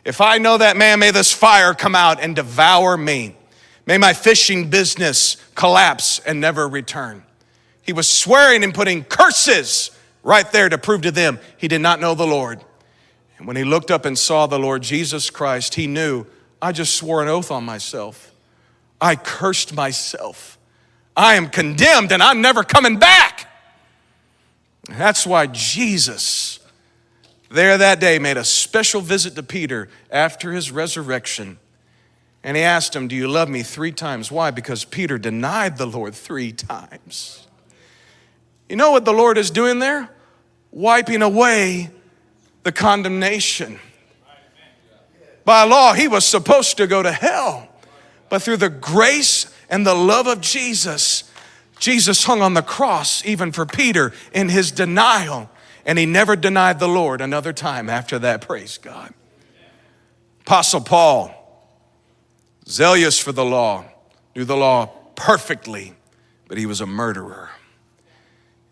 If 0.05 0.21
I 0.21 0.39
know 0.39 0.59
that 0.59 0.77
man, 0.77 0.99
may 0.99 1.11
this 1.11 1.33
fire 1.33 1.75
come 1.75 1.95
out 1.95 2.21
and 2.21 2.35
devour 2.35 2.97
me. 2.97 3.37
May 3.87 3.99
my 3.99 4.13
fishing 4.13 4.71
business 4.71 5.37
collapse 5.55 6.21
and 6.21 6.41
never 6.41 6.69
return. 6.69 7.25
He 7.83 7.93
was 7.93 8.09
swearing 8.09 8.63
and 8.63 8.73
putting 8.73 9.05
curses 9.05 9.91
right 10.23 10.51
there 10.53 10.69
to 10.69 10.79
prove 10.79 11.03
to 11.03 11.11
them 11.11 11.41
he 11.57 11.69
did 11.69 11.81
not 11.81 12.01
know 12.01 12.15
the 12.15 12.27
Lord. 12.27 12.65
And 13.39 13.47
when 13.47 13.57
he 13.57 13.65
looked 13.65 13.91
up 13.91 14.05
and 14.05 14.19
saw 14.19 14.47
the 14.47 14.59
Lord 14.59 14.83
Jesus 14.83 15.31
Christ, 15.31 15.75
he 15.75 15.87
knew, 15.87 16.27
I 16.63 16.73
just 16.73 16.95
swore 16.95 17.23
an 17.23 17.29
oath 17.29 17.51
on 17.51 17.65
myself. 17.65 18.33
I 19.01 19.17
cursed 19.17 19.75
myself. 19.75 20.59
I 21.17 21.35
am 21.35 21.49
condemned 21.49 22.13
and 22.13 22.23
I'm 22.23 22.41
never 22.41 22.63
coming 22.63 22.99
back. 22.99 23.49
That's 24.89 25.27
why 25.27 25.47
Jesus, 25.47 26.60
there 27.51 27.77
that 27.77 28.01
day, 28.01 28.19
made 28.19 28.37
a 28.37 28.45
special 28.45 29.01
visit 29.01 29.35
to 29.35 29.43
Peter 29.43 29.89
after 30.11 30.53
his 30.53 30.71
resurrection. 30.71 31.59
And 32.43 32.57
he 32.57 32.63
asked 32.63 32.97
him, 32.97 33.09
Do 33.09 33.17
you 33.17 33.29
love 33.29 33.49
me 33.49 33.63
three 33.63 33.93
times? 33.93 34.31
Why? 34.31 34.51
Because 34.51 34.85
Peter 34.85 35.19
denied 35.19 35.77
the 35.77 35.87
Lord 35.87 36.15
three 36.15 36.53
times. 36.53 37.47
You 38.69 38.77
know 38.77 38.93
what 38.93 39.05
the 39.05 39.13
Lord 39.13 39.37
is 39.37 39.51
doing 39.51 39.81
there? 39.81 40.09
Wiping 40.71 41.23
away 41.23 41.91
the 42.63 42.73
condemnation. 42.73 43.81
By 45.45 45.65
law, 45.65 45.93
he 45.93 46.07
was 46.07 46.25
supposed 46.25 46.77
to 46.77 46.87
go 46.87 47.03
to 47.03 47.11
hell. 47.11 47.69
But 48.29 48.43
through 48.43 48.59
the 48.59 48.71
grace 48.71 49.53
and 49.69 49.85
the 49.85 49.95
love 49.95 50.27
of 50.29 50.41
Jesus, 50.41 51.25
Jesus 51.79 52.25
hung 52.25 52.43
on 52.43 52.55
the 52.55 52.63
cross 52.63 53.25
even 53.27 53.51
for 53.51 53.67
Peter 53.67 54.13
in 54.33 54.49
his 54.49 54.71
denial, 54.71 55.51
and 55.85 55.99
he 55.99 56.07
never 56.07 56.37
denied 56.37 56.79
the 56.79 56.89
Lord 56.89 57.21
another 57.21 57.53
time 57.53 57.89
after 57.89 58.19
that. 58.19 58.43
Praise 58.43 58.79
God. 58.79 59.15
Apostle 60.41 60.81
Paul, 60.81 61.35
zealous 62.67 63.19
for 63.19 63.33
the 63.33 63.45
law, 63.45 63.85
knew 64.35 64.45
the 64.45 64.57
law 64.57 64.87
perfectly, 65.15 65.95
but 66.49 66.59
he 66.59 66.67
was 66.67 66.81
a 66.81 66.87
murderer. 66.87 67.51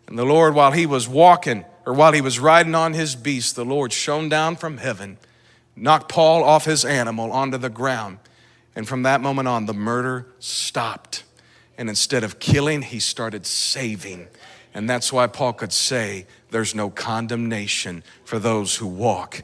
And 0.07 0.19
the 0.19 0.25
Lord, 0.25 0.55
while 0.55 0.73
he 0.73 0.87
was 0.87 1.07
walking, 1.07 1.65
or 1.85 1.93
while 1.93 2.13
he 2.13 2.21
was 2.21 2.39
riding 2.39 2.75
on 2.75 2.95
his 2.95 3.15
beast, 3.15 3.57
the 3.57 3.65
Lord 3.65 3.93
shone 3.93 4.29
down 4.29 4.57
from 4.57 4.79
heaven, 4.79 5.19
knocked 5.77 6.09
Paul 6.11 6.43
off 6.43 6.65
his 6.65 6.85
animal 6.85 7.31
onto 7.33 7.59
the 7.59 7.71
ground, 7.71 8.19
and 8.75 8.89
from 8.89 9.03
that 9.03 9.21
moment 9.21 9.49
on, 9.49 9.67
the 9.67 9.75
murder 9.75 10.27
stopped. 10.39 11.25
And 11.77 11.89
instead 11.89 12.25
of 12.25 12.39
killing, 12.39 12.83
he 12.83 13.01
started 13.01 13.47
saving. 13.47 14.29
And 14.79 14.89
that's 14.89 15.13
why 15.13 15.27
Paul 15.27 15.55
could 15.55 15.73
say, 15.73 16.25
There's 16.51 16.73
no 16.73 16.89
condemnation 16.89 18.05
for 18.25 18.39
those 18.39 18.77
who 18.77 18.87
walk 18.87 19.43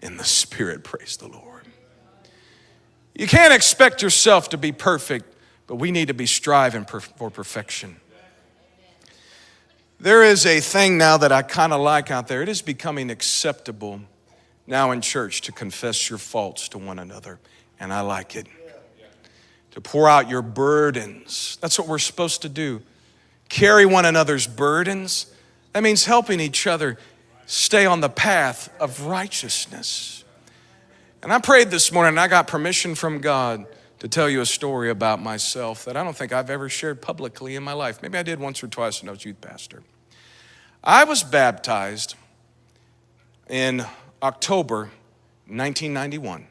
in 0.00 0.16
the 0.16 0.24
Spirit. 0.24 0.82
Praise 0.82 1.16
the 1.16 1.28
Lord. 1.28 1.68
You 3.14 3.28
can't 3.28 3.54
expect 3.54 4.02
yourself 4.02 4.48
to 4.48 4.58
be 4.58 4.72
perfect, 4.72 5.36
but 5.68 5.76
we 5.76 5.92
need 5.92 6.08
to 6.08 6.14
be 6.14 6.26
striving 6.26 6.84
for 6.84 7.30
perfection. 7.30 7.94
There 10.00 10.24
is 10.24 10.46
a 10.46 10.58
thing 10.58 10.98
now 10.98 11.16
that 11.16 11.30
I 11.30 11.42
kind 11.42 11.72
of 11.72 11.80
like 11.80 12.10
out 12.10 12.26
there. 12.26 12.42
It 12.42 12.48
is 12.48 12.60
becoming 12.60 13.08
acceptable 13.08 14.00
now 14.66 14.90
in 14.90 15.00
church 15.00 15.42
to 15.42 15.52
confess 15.52 16.10
your 16.10 16.18
faults 16.18 16.68
to 16.70 16.78
one 16.78 16.98
another, 16.98 17.38
and 17.78 17.92
I 17.92 18.00
like 18.00 18.34
it 18.34 18.48
to 19.70 19.80
pour 19.80 20.08
out 20.08 20.28
your 20.28 20.42
burdens. 20.42 21.56
That's 21.60 21.78
what 21.78 21.86
we're 21.86 22.00
supposed 22.00 22.42
to 22.42 22.48
do. 22.48 22.82
Carry 23.52 23.84
one 23.84 24.06
another's 24.06 24.46
burdens. 24.46 25.26
That 25.74 25.82
means 25.82 26.06
helping 26.06 26.40
each 26.40 26.66
other 26.66 26.96
stay 27.44 27.84
on 27.84 28.00
the 28.00 28.08
path 28.08 28.74
of 28.80 29.02
righteousness. 29.02 30.24
And 31.22 31.30
I 31.30 31.38
prayed 31.38 31.70
this 31.70 31.92
morning, 31.92 32.08
and 32.08 32.20
I 32.20 32.28
got 32.28 32.46
permission 32.46 32.94
from 32.94 33.20
God 33.20 33.66
to 33.98 34.08
tell 34.08 34.26
you 34.26 34.40
a 34.40 34.46
story 34.46 34.88
about 34.88 35.20
myself 35.20 35.84
that 35.84 35.98
I 35.98 36.02
don't 36.02 36.16
think 36.16 36.32
I've 36.32 36.48
ever 36.48 36.70
shared 36.70 37.02
publicly 37.02 37.54
in 37.54 37.62
my 37.62 37.74
life. 37.74 38.00
Maybe 38.00 38.16
I 38.16 38.22
did 38.22 38.40
once 38.40 38.64
or 38.64 38.68
twice 38.68 39.02
when 39.02 39.10
I 39.10 39.12
was 39.12 39.22
youth 39.22 39.42
pastor. 39.42 39.82
I 40.82 41.04
was 41.04 41.22
baptized 41.22 42.14
in 43.50 43.84
October 44.22 44.90
1991. 45.46 46.46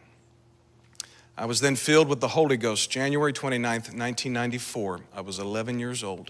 I 1.35 1.45
was 1.45 1.61
then 1.61 1.75
filled 1.75 2.09
with 2.09 2.19
the 2.19 2.27
Holy 2.27 2.57
Ghost 2.57 2.91
January 2.91 3.33
29th, 3.33 3.89
1994. 3.89 4.99
I 5.15 5.21
was 5.21 5.39
11 5.39 5.79
years 5.79 6.03
old, 6.03 6.29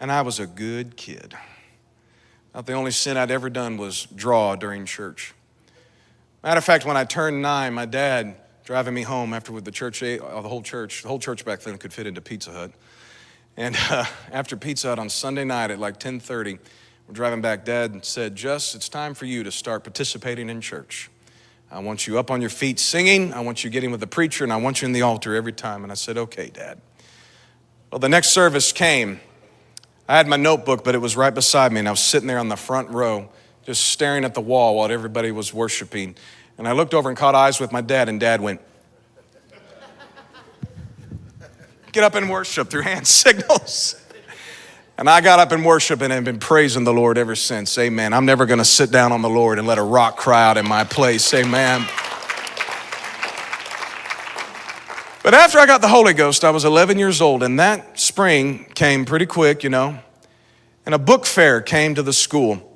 and 0.00 0.10
I 0.10 0.22
was 0.22 0.40
a 0.40 0.46
good 0.46 0.96
kid. 0.96 1.36
Not 2.54 2.66
the 2.66 2.72
only 2.72 2.90
sin 2.90 3.16
I'd 3.16 3.30
ever 3.30 3.48
done 3.48 3.76
was 3.76 4.06
draw 4.06 4.56
during 4.56 4.86
church. 4.86 5.34
Matter 6.42 6.58
of 6.58 6.64
fact, 6.64 6.84
when 6.84 6.96
I 6.96 7.04
turned 7.04 7.42
nine, 7.42 7.74
my 7.74 7.84
dad 7.86 8.34
driving 8.64 8.94
me 8.94 9.02
home 9.02 9.34
after 9.34 9.52
with 9.52 9.64
the 9.64 9.70
church, 9.70 10.02
uh, 10.02 10.16
the 10.16 10.48
whole 10.48 10.62
church, 10.62 11.02
the 11.02 11.08
whole 11.08 11.18
church 11.18 11.44
back 11.44 11.60
then 11.60 11.76
could 11.78 11.92
fit 11.92 12.06
into 12.06 12.20
Pizza 12.20 12.50
Hut. 12.50 12.72
And 13.56 13.76
uh, 13.90 14.06
after 14.32 14.56
Pizza 14.56 14.88
Hut 14.88 14.98
on 14.98 15.10
Sunday 15.10 15.44
night 15.44 15.70
at 15.70 15.78
like 15.78 16.00
10:30, 16.00 16.58
we're 17.06 17.14
driving 17.14 17.42
back. 17.42 17.64
Dad 17.64 18.04
said, 18.04 18.34
"Just, 18.34 18.74
it's 18.74 18.88
time 18.88 19.14
for 19.14 19.26
you 19.26 19.44
to 19.44 19.52
start 19.52 19.84
participating 19.84 20.48
in 20.48 20.60
church." 20.60 21.10
I 21.72 21.78
want 21.78 22.08
you 22.08 22.18
up 22.18 22.32
on 22.32 22.40
your 22.40 22.50
feet 22.50 22.80
singing. 22.80 23.32
I 23.32 23.40
want 23.40 23.62
you 23.62 23.70
getting 23.70 23.92
with 23.92 24.00
the 24.00 24.06
preacher, 24.06 24.42
and 24.42 24.52
I 24.52 24.56
want 24.56 24.82
you 24.82 24.86
in 24.86 24.92
the 24.92 25.02
altar 25.02 25.36
every 25.36 25.52
time. 25.52 25.84
And 25.84 25.92
I 25.92 25.94
said, 25.94 26.18
Okay, 26.18 26.50
Dad. 26.50 26.80
Well, 27.92 28.00
the 28.00 28.08
next 28.08 28.30
service 28.30 28.72
came. 28.72 29.20
I 30.10 30.16
had 30.16 30.26
my 30.26 30.36
notebook, 30.36 30.82
but 30.82 30.96
it 30.96 30.98
was 30.98 31.16
right 31.16 31.32
beside 31.32 31.70
me, 31.70 31.78
and 31.78 31.86
I 31.86 31.92
was 31.92 32.00
sitting 32.00 32.26
there 32.26 32.40
on 32.40 32.48
the 32.48 32.56
front 32.56 32.90
row, 32.90 33.28
just 33.62 33.86
staring 33.86 34.24
at 34.24 34.34
the 34.34 34.40
wall 34.40 34.74
while 34.74 34.90
everybody 34.90 35.30
was 35.30 35.54
worshiping. 35.54 36.16
And 36.58 36.66
I 36.66 36.72
looked 36.72 36.94
over 36.94 37.08
and 37.08 37.16
caught 37.16 37.36
eyes 37.36 37.60
with 37.60 37.70
my 37.70 37.80
dad, 37.80 38.08
and 38.08 38.18
dad 38.18 38.40
went, 38.40 38.60
Get 41.92 42.02
up 42.02 42.16
and 42.16 42.28
worship 42.28 42.70
through 42.70 42.82
hand 42.82 43.06
signals. 43.06 44.04
And 44.98 45.08
I 45.08 45.20
got 45.20 45.38
up 45.38 45.52
and 45.52 45.64
worship 45.64 46.00
and 46.00 46.12
have 46.12 46.24
been 46.24 46.40
praising 46.40 46.82
the 46.82 46.92
Lord 46.92 47.16
ever 47.16 47.36
since. 47.36 47.78
Amen. 47.78 48.12
I'm 48.12 48.26
never 48.26 48.46
going 48.46 48.58
to 48.58 48.64
sit 48.64 48.90
down 48.90 49.12
on 49.12 49.22
the 49.22 49.30
Lord 49.30 49.60
and 49.60 49.68
let 49.68 49.78
a 49.78 49.82
rock 49.82 50.16
cry 50.16 50.42
out 50.42 50.56
in 50.56 50.66
my 50.66 50.82
place. 50.82 51.32
Amen. 51.34 51.86
But 55.22 55.34
after 55.34 55.58
I 55.58 55.66
got 55.66 55.80
the 55.80 55.88
Holy 55.88 56.14
Ghost, 56.14 56.44
I 56.44 56.50
was 56.50 56.64
11 56.64 56.98
years 56.98 57.20
old, 57.20 57.42
and 57.42 57.60
that 57.60 57.98
spring 57.98 58.64
came 58.74 59.04
pretty 59.04 59.26
quick, 59.26 59.62
you 59.62 59.70
know. 59.70 59.98
And 60.86 60.94
a 60.94 60.98
book 60.98 61.26
fair 61.26 61.60
came 61.60 61.94
to 61.94 62.02
the 62.02 62.12
school. 62.12 62.66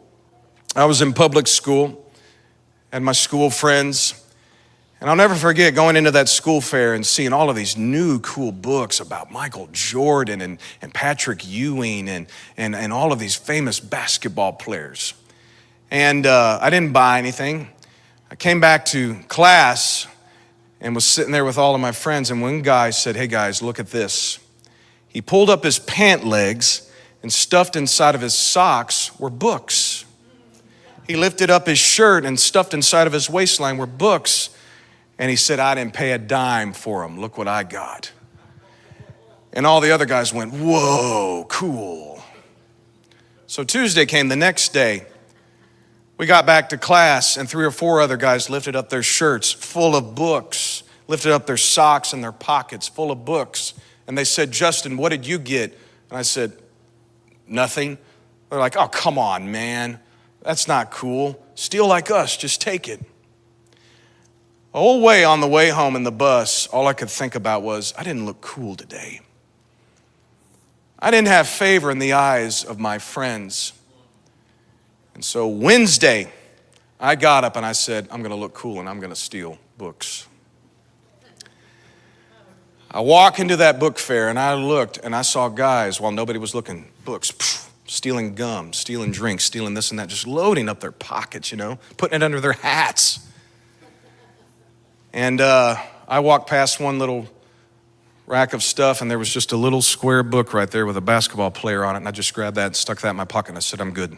I 0.77 0.85
was 0.85 1.01
in 1.01 1.13
public 1.13 1.47
school, 1.47 2.11
and 2.93 3.05
my 3.05 3.13
school 3.13 3.51
friends 3.51 4.25
and 5.05 5.11
I'll 5.11 5.17
never 5.17 5.35
forget 5.35 5.75
going 5.75 5.97
into 5.97 6.13
that 6.13 6.31
school 6.31 6.63
fair 6.63 6.95
and 6.95 7.05
seeing 7.05 7.35
all 7.35 7.51
of 7.51 7.57
these 7.57 7.77
new 7.77 8.21
cool 8.21 8.53
books 8.53 9.01
about 9.01 9.31
Michael 9.31 9.69
Jordan 9.71 10.41
and, 10.41 10.59
and 10.81 10.95
Patrick 10.95 11.47
Ewing 11.47 12.09
and, 12.09 12.27
and, 12.57 12.75
and 12.75 12.91
all 12.91 13.13
of 13.13 13.19
these 13.19 13.37
famous 13.37 13.81
basketball 13.81 14.55
players. 14.55 15.13
And 15.91 16.25
uh, 16.25 16.59
I 16.59 16.71
didn't 16.71 16.95
buy 16.95 17.19
anything. 17.19 17.69
I 18.31 18.35
came 18.37 18.61
back 18.61 18.87
to 18.87 19.17
class 19.29 20.07
and 20.85 20.95
was 20.95 21.07
sitting 21.07 21.33
there 21.33 21.47
with 21.47 21.57
all 21.57 21.75
of 21.75 21.81
my 21.81 21.93
friends, 21.93 22.31
and 22.31 22.43
one 22.43 22.61
guy 22.61 22.91
said, 22.91 23.17
Hey 23.17 23.27
guys, 23.27 23.63
look 23.63 23.81
at 23.81 23.89
this. 23.89 24.39
He 25.09 25.23
pulled 25.23 25.49
up 25.49 25.65
his 25.65 25.79
pant 25.79 26.25
legs 26.25 26.93
and 27.23 27.33
stuffed 27.33 27.75
inside 27.75 28.15
of 28.15 28.21
his 28.21 28.35
socks 28.35 29.19
were 29.19 29.31
books. 29.31 30.05
He 31.07 31.17
lifted 31.17 31.49
up 31.49 31.67
his 31.67 31.79
shirt 31.79 32.27
and 32.27 32.39
stuffed 32.39 32.75
inside 32.75 33.07
of 33.07 33.15
his 33.15 33.31
waistline 33.31 33.79
were 33.79 33.87
books. 33.87 34.51
And 35.19 35.31
he 35.31 35.37
said, 35.37 35.59
I 35.59 35.75
didn't 35.75 35.95
pay 35.95 36.13
a 36.13 36.19
dime 36.19 36.75
for 36.75 37.03
them. 37.03 37.19
Look 37.19 37.39
what 37.39 37.49
I 37.49 37.63
got. 37.63 38.13
And 39.55 39.67
all 39.67 39.81
the 39.81 39.91
other 39.91 40.05
guys 40.05 40.35
went, 40.35 40.53
Whoa, 40.53 41.47
cool. 41.49 42.23
So 43.47 43.65
Tuesday 43.65 44.05
came 44.05 44.29
the 44.29 44.37
next 44.37 44.75
day. 44.75 45.07
We 46.17 46.27
got 46.27 46.47
back 46.47 46.69
to 46.69 46.79
class, 46.79 47.37
and 47.37 47.49
three 47.49 47.65
or 47.65 47.73
four 47.73 48.01
other 48.01 48.17
guys 48.17 48.49
lifted 48.49 48.77
up 48.77 48.89
their 48.89 49.03
shirts 49.03 49.51
full 49.51 49.97
of 49.97 50.15
books, 50.15 50.85
lifted 51.09 51.33
up 51.33 51.47
their 51.47 51.57
socks 51.57 52.13
and 52.13 52.23
their 52.23 52.33
pockets 52.33 52.87
full 52.87 53.11
of 53.11 53.25
books. 53.25 53.75
And 54.07 54.17
they 54.17 54.25
said, 54.25 54.53
Justin, 54.53 54.97
what 54.97 55.09
did 55.09 55.27
you 55.27 55.39
get? 55.39 55.77
And 56.11 56.19
I 56.19 56.23
said, 56.23 56.53
Nothing. 57.47 57.99
They're 58.49 58.59
like, 58.59 58.77
Oh, 58.77 58.89
come 58.89 59.19
on, 59.19 59.51
man. 59.51 59.99
That's 60.43 60.69
not 60.69 60.91
cool. 60.91 61.43
Steal 61.57 61.87
like 61.87 62.11
us, 62.11 62.37
just 62.37 62.61
take 62.61 62.89
it. 62.89 63.01
The 64.73 64.79
whole 64.79 65.01
way 65.01 65.25
on 65.25 65.41
the 65.41 65.49
way 65.49 65.71
home 65.71 65.97
in 65.97 66.05
the 66.05 66.13
bus, 66.13 66.67
all 66.69 66.87
I 66.87 66.93
could 66.93 67.11
think 67.11 67.35
about 67.35 67.63
was, 67.63 67.95
I 67.97 68.03
didn't 68.03 68.27
look 68.27 68.41
cool 68.41 68.77
today. 68.77 69.21
I 70.99 71.11
didn't 71.11 71.29
have 71.29 71.49
favor 71.49 71.91
in 71.91 71.99
the 71.99 72.15
eyes 72.15 72.65
of 72.65 72.79
my 72.79 72.99
friends. 72.99 73.73
And 75.15 75.25
so 75.25 75.47
Wednesday, 75.49 76.31
I 76.99 77.15
got 77.15 77.45
up 77.45 77.57
and 77.57 77.65
I 77.65 77.73
said, 77.73 78.09
I'm 78.11 78.21
going 78.21 78.31
to 78.31 78.37
look 78.37 78.55
cool 78.55 78.81
and 78.81 78.89
I'm 78.89 78.99
going 78.99 79.13
to 79.13 79.17
steal 79.17 79.59
books. 79.79 80.27
I 82.91 83.01
walk 83.01 83.41
into 83.41 83.57
that 83.57 83.81
book 83.81 83.99
fair 83.99 84.29
and 84.29 84.39
I 84.39 84.55
looked 84.55 84.99
and 84.99 85.15
I 85.15 85.23
saw 85.23 85.49
guys 85.49 86.01
while 86.01 86.13
nobody 86.13 86.39
was 86.39 86.55
looking, 86.55 86.91
books, 87.05 87.33
stealing 87.87 88.35
gum, 88.35 88.73
stealing 88.73 89.11
drinks, 89.11 89.45
stealing 89.45 89.75
this 89.75 89.91
and 89.91 89.99
that, 89.99 90.09
just 90.09 90.27
loading 90.27 90.69
up 90.69 90.81
their 90.81 90.93
pockets, 90.93 91.51
you 91.51 91.57
know, 91.57 91.79
putting 91.97 92.17
it 92.17 92.23
under 92.23 92.41
their 92.41 92.53
hats. 92.53 93.27
And 95.13 95.41
uh, 95.41 95.77
I 96.09 96.21
walked 96.21 96.49
past 96.49 96.81
one 96.81 96.99
little 96.99 97.29
rack 98.27 98.53
of 98.53 98.63
stuff, 98.63 99.01
and 99.01 99.11
there 99.11 99.19
was 99.19 99.33
just 99.33 99.53
a 99.53 99.57
little 99.57 99.83
square 99.83 100.23
book 100.23 100.53
right 100.53 100.71
there 100.71 100.87
with 100.87 100.97
a 100.97 101.01
basketball 101.01 101.51
player 101.51 101.85
on 101.85 101.95
it. 101.95 101.99
And 101.99 102.09
I 102.09 102.11
just 102.11 102.35
grabbed 102.35 102.57
that 102.57 102.67
and 102.67 102.77
stuck 102.77 103.01
that 103.03 103.11
in 103.11 103.17
my 103.17 103.25
pocket, 103.25 103.51
and 103.51 103.57
I 103.57 103.61
said, 103.61 103.81
I'm 103.81 103.93
good. 103.93 104.17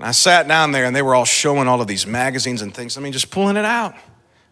And 0.00 0.06
I 0.06 0.12
sat 0.12 0.48
down 0.48 0.72
there, 0.72 0.86
and 0.86 0.96
they 0.96 1.02
were 1.02 1.14
all 1.14 1.26
showing 1.26 1.68
all 1.68 1.82
of 1.82 1.86
these 1.86 2.06
magazines 2.06 2.62
and 2.62 2.74
things. 2.74 2.96
I 2.96 3.02
mean, 3.02 3.12
just 3.12 3.30
pulling 3.30 3.58
it 3.58 3.66
out. 3.66 3.94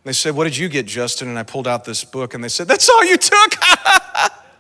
They 0.05 0.13
said, 0.13 0.37
What 0.37 0.45
did 0.45 0.55
you 0.59 0.69
get, 0.69 0.85
Justin? 0.85 1.27
And 1.27 1.39
I 1.39 1.43
pulled 1.43 1.67
out 1.67 1.87
this 1.87 2.05
book, 2.05 2.35
and 2.35 2.45
they 2.45 2.51
said, 2.51 2.69
That's 2.69 2.87
all 2.87 3.03
you 3.03 3.17
took? 3.17 3.55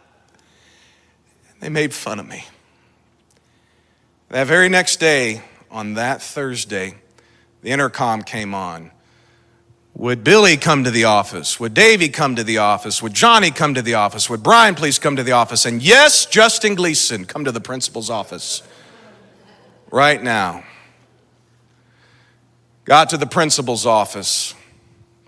they 1.61 1.68
made 1.68 1.92
fun 1.92 2.18
of 2.18 2.27
me. 2.27 2.42
That 4.31 4.46
very 4.46 4.70
next 4.70 4.96
day, 4.96 5.42
on 5.70 5.92
that 5.92 6.22
Thursday, 6.22 6.94
the 7.61 7.68
intercom 7.68 8.22
came 8.22 8.55
on. 8.55 8.90
Would 9.92 10.24
Billy 10.24 10.57
come 10.57 10.85
to 10.85 10.90
the 10.90 11.05
office? 11.05 11.61
Would 11.61 11.74
Davy 11.74 12.09
come 12.09 12.35
to 12.37 12.44
the 12.44 12.57
office? 12.57 13.03
Would 13.03 13.12
Johnny 13.12 13.51
come 13.51 13.74
to 13.74 13.83
the 13.83 13.92
office? 13.92 14.31
Would 14.31 14.42
Brian 14.42 14.74
please 14.74 14.98
come 14.98 15.16
to 15.16 15.22
the 15.22 15.33
office? 15.33 15.66
And 15.66 15.83
yes, 15.83 16.24
Justin 16.24 16.77
Gleason, 16.77 17.27
come 17.27 17.44
to 17.44 17.53
the 17.53 17.61
principal's 17.61 18.09
office 18.09 18.62
right 19.90 20.22
now. 20.22 20.64
Got 22.88 23.11
to 23.11 23.18
the 23.18 23.27
principal's 23.27 23.85
office, 23.85 24.55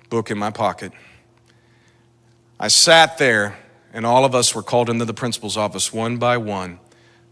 book 0.09 0.31
in 0.31 0.38
my 0.38 0.51
pocket. 0.51 0.92
I 2.59 2.68
sat 2.68 3.18
there, 3.18 3.59
and 3.92 4.07
all 4.07 4.25
of 4.25 4.35
us 4.35 4.55
were 4.55 4.62
called 4.62 4.88
into 4.88 5.05
the 5.05 5.12
principal's 5.12 5.59
office 5.59 5.92
one 5.92 6.16
by 6.16 6.38
one. 6.38 6.81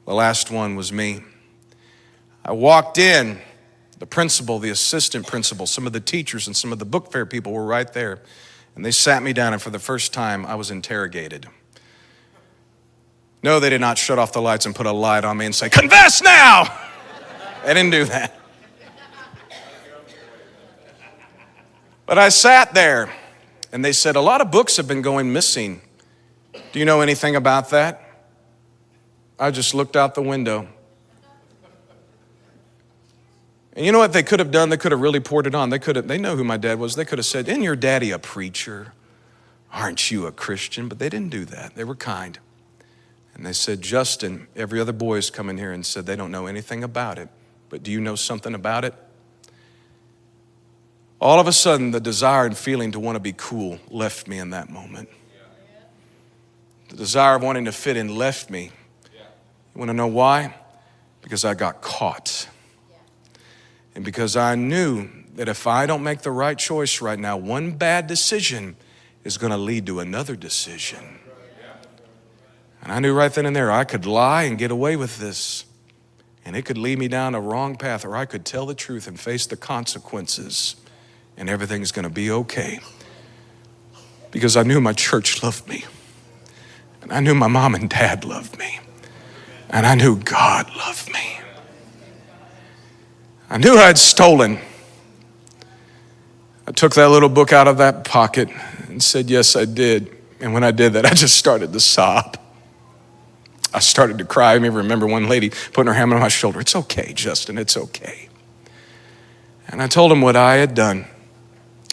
The 0.05 0.13
last 0.13 0.51
one 0.51 0.77
was 0.77 0.93
me. 0.93 1.21
I 2.45 2.53
walked 2.53 2.99
in 2.99 3.39
the 4.01 4.05
principal, 4.05 4.59
the 4.59 4.69
assistant 4.69 5.27
principal, 5.27 5.67
some 5.67 5.87
of 5.87 5.95
the 5.95 6.01
teachers, 6.01 6.47
and 6.47 6.55
some 6.55 6.75
of 6.75 6.79
the 6.79 6.85
book 6.85 7.11
fair 7.11 7.25
people 7.25 7.55
were 7.55 7.65
right 7.65 7.91
there. 7.95 8.21
And 8.77 8.85
they 8.85 8.91
sat 8.91 9.23
me 9.23 9.33
down, 9.33 9.55
and 9.55 9.63
for 9.63 9.71
the 9.71 9.79
first 9.79 10.13
time, 10.13 10.45
I 10.45 10.57
was 10.57 10.71
interrogated. 10.71 11.47
No, 13.43 13.61
they 13.61 13.71
did 13.71 13.81
not 13.81 13.97
shut 13.97 14.19
off 14.19 14.35
the 14.35 14.43
lights 14.43 14.67
and 14.67 14.75
put 14.75 14.85
a 14.85 14.93
light 14.93 15.25
on 15.25 15.39
me 15.39 15.47
and 15.47 15.55
say, 15.55 15.71
Confess 15.71 16.21
now! 16.21 16.65
they 17.65 17.73
didn't 17.73 17.93
do 17.93 18.05
that. 18.05 18.38
But 22.09 22.17
I 22.17 22.31
sat 22.31 22.73
there, 22.73 23.13
and 23.71 23.85
they 23.85 23.93
said, 23.93 24.17
A 24.17 24.21
lot 24.23 24.41
of 24.41 24.51
books 24.51 24.79
have 24.79 24.89
been 24.89 25.03
going 25.03 25.31
missing. 25.31 25.83
Do 26.73 26.79
you 26.79 26.87
know 26.87 27.03
anything 27.03 27.37
about 27.37 27.69
that? 27.69 28.03
I 29.39 29.51
just 29.51 29.75
looked 29.75 29.95
out 29.95 30.15
the 30.15 30.23
window. 30.23 30.67
And 33.75 33.85
you 33.85 33.93
know 33.93 33.99
what 33.99 34.15
they 34.15 34.23
could 34.23 34.39
have 34.39 34.51
done? 34.51 34.71
They 34.71 34.79
could 34.79 34.91
have 34.91 35.03
really 35.03 35.21
poured 35.21 35.47
it 35.47 35.55
on. 35.55 35.69
They 35.69 35.79
could 35.79 35.97
have, 35.97 36.09
they 36.09 36.17
know 36.17 36.35
who 36.35 36.45
my 36.45 36.57
dad 36.57 36.79
was. 36.79 36.97
They 36.97 37.05
could 37.05 37.19
have 37.19 37.27
said, 37.27 37.47
Isn't 37.47 37.63
your 37.63 37.77
daddy 37.77 38.11
a 38.11 38.19
preacher? 38.19 38.95
Aren't 39.71 40.11
you 40.11 40.27
a 40.27 40.33
Christian? 40.33 40.89
But 40.89 40.99
they 40.99 41.11
didn't 41.11 41.31
do 41.31 41.45
that. 41.45 41.75
They 41.75 41.85
were 41.85 41.95
kind. 41.95 42.39
And 43.35 43.45
they 43.45 43.53
said, 43.53 43.83
Justin, 43.83 44.49
every 44.57 44.81
other 44.81 44.93
boy 44.93 45.17
has 45.17 45.29
come 45.29 45.51
in 45.51 45.59
here 45.59 45.73
and 45.73 45.85
said 45.85 46.07
they 46.07 46.17
don't 46.17 46.33
know 46.33 46.47
anything 46.47 46.83
about 46.83 47.19
it. 47.19 47.29
But 47.69 47.83
do 47.83 47.93
you 47.93 48.01
know 48.01 48.15
something 48.15 48.55
about 48.55 48.87
it? 48.87 48.95
All 51.21 51.41
of 51.41 51.49
a 51.49 51.53
sudden, 51.53 51.91
the 51.91 52.01
desire 52.01 52.47
and 52.47 52.57
feeling 52.57 52.93
to 52.93 53.01
want 53.01 53.17
to 53.17 53.21
be 53.21 53.35
cool 53.37 53.79
left 53.91 54.29
me 54.29 54.39
in 54.39 54.51
that 54.51 54.71
moment. 54.71 55.09
The 56.89 56.97
desire 56.97 57.37
of 57.37 57.43
wanting 57.43 57.65
to 57.65 57.73
fit 57.73 57.97
in 57.97 58.17
left 58.17 58.51
me. 58.51 58.71
You 59.75 59.79
want 59.79 59.89
to 59.89 59.95
know 59.95 60.07
why? 60.07 60.55
Because 61.23 61.45
I 61.45 61.55
got 61.55 61.83
caught. 61.83 62.49
And 63.95 64.05
because 64.05 64.37
I 64.37 64.55
knew 64.55 65.09
that 65.35 65.49
if 65.49 65.67
I 65.67 65.87
don't 65.87 66.03
make 66.03 66.23
the 66.23 66.31
right 66.31 66.57
choice 66.57 67.01
right 67.01 67.19
now, 67.19 67.37
one 67.37 67.73
bad 67.73 68.07
decision 68.07 68.77
is 69.25 69.39
going 69.39 69.51
to 69.51 69.59
lead 69.59 69.87
to 69.87 70.01
another 70.01 70.37
decision. 70.37 71.19
And 72.83 72.93
I 72.93 73.01
knew 73.01 73.13
right 73.13 73.33
then 73.33 73.45
and 73.45 73.55
there 73.55 73.71
I 73.71 73.85
could 73.85 74.07
lie 74.07 74.45
and 74.45 74.57
get 74.57 74.71
away 74.71 74.97
with 74.97 75.19
this. 75.19 75.65
And 76.45 76.57
it 76.57 76.63
could 76.63 76.79
lead 76.79 76.99
me 76.99 77.09
down 77.09 77.35
a 77.35 77.41
wrong 77.41 77.77
path, 77.77 78.05
or 78.05 78.17
I 78.17 78.25
could 78.25 78.45
tell 78.45 78.65
the 78.65 78.75
truth 78.75 79.07
and 79.07 79.21
face 79.21 79.47
the 79.47 79.57
consequences, 79.57 80.77
and 81.39 81.49
everything's 81.49 81.93
going 81.93 82.03
to 82.03 82.11
be 82.11 82.31
okay. 82.31 82.81
Because 84.31 84.57
I 84.57 84.63
knew 84.65 84.81
my 84.81 84.93
church 84.93 85.43
loved 85.43 85.67
me, 85.67 85.85
and 87.01 87.11
I 87.13 87.21
knew 87.21 87.35
my 87.35 87.47
mom 87.47 87.75
and 87.75 87.89
dad 87.89 88.25
loved 88.25 88.59
me, 88.59 88.81
and 89.71 89.87
I 89.87 89.95
knew 89.95 90.17
God 90.17 90.69
loved 90.77 91.11
me. 91.11 91.41
I 93.49 93.57
knew 93.57 93.77
I'd 93.77 93.97
stolen. 93.97 94.59
I 96.67 96.73
took 96.73 96.95
that 96.97 97.09
little 97.09 97.31
book 97.31 97.53
out 97.53 97.67
of 97.67 97.79
that 97.79 98.05
pocket 98.05 98.51
and 98.89 99.03
said, 99.03 99.31
Yes, 99.31 99.57
I 99.57 99.65
did. 99.65 100.15
And 100.41 100.53
when 100.53 100.63
I 100.63 100.71
did 100.71 100.93
that, 100.93 101.07
I 101.07 101.15
just 101.15 101.37
started 101.37 101.73
to 101.73 101.81
sob. 101.81 102.37
I 103.73 103.81
started 103.81 104.19
to 104.19 104.25
cry. 104.25 104.53
I 104.53 104.57
remember 104.57 105.07
one 105.07 105.29
lady 105.29 105.51
putting 105.73 105.87
her 105.87 105.95
hand 105.95 106.13
on 106.13 106.21
my 106.21 106.29
shoulder. 106.29 106.61
It's 106.61 106.77
okay, 106.77 107.13
Justin, 107.15 107.57
it's 107.57 107.77
okay. 107.77 108.29
And 109.67 109.83
I 109.83 109.87
told 109.87 110.13
him 110.13 110.21
what 110.21 110.37
I 110.37 110.57
had 110.57 110.75
done. 110.75 111.07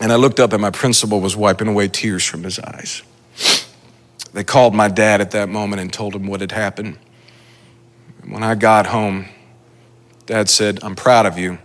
And 0.02 0.12
I 0.12 0.16
looked 0.16 0.40
up, 0.40 0.54
and 0.54 0.62
my 0.62 0.72
principal 0.72 1.22
was 1.22 1.36
wiping 1.36 1.68
away 1.68 1.88
tears 1.88 2.24
from 2.26 2.44
his 2.44 2.60
eyes. 2.60 3.02
They 4.34 4.44
called 4.44 4.76
my 4.76 4.90
dad 4.90 5.22
at 5.22 5.32
that 5.32 5.48
moment 5.48 5.82
and 5.82 5.92
told 5.92 6.14
him 6.14 6.28
what 6.28 6.42
had 6.42 6.52
happened. 6.52 6.98
when 8.28 8.44
I 8.44 8.56
got 8.56 8.88
home, 8.88 9.28
Dad 10.26 10.50
said, 10.50 10.80
I'm 10.84 10.96
proud 10.96 11.26
of 11.26 11.38
you, 11.38 11.60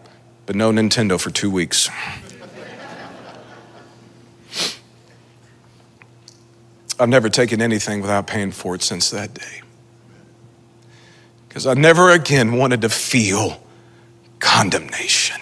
but 0.47 0.55
no 0.55 0.71
Nintendo 0.71 1.19
for 1.19 1.31
two 1.31 1.51
weeks. 1.51 1.89
I've 7.01 7.09
never 7.09 7.31
taken 7.31 7.63
anything 7.63 8.03
without 8.03 8.27
paying 8.27 8.53
for 8.53 8.75
it 8.75 8.83
since 8.83 9.09
that 9.11 9.33
day. 9.33 9.63
Because 11.49 11.67
I 11.67 11.73
never 11.75 12.11
again 12.11 12.53
wanted 12.53 12.83
to 12.83 12.91
feel 12.91 13.63
condemnation. 14.39 15.40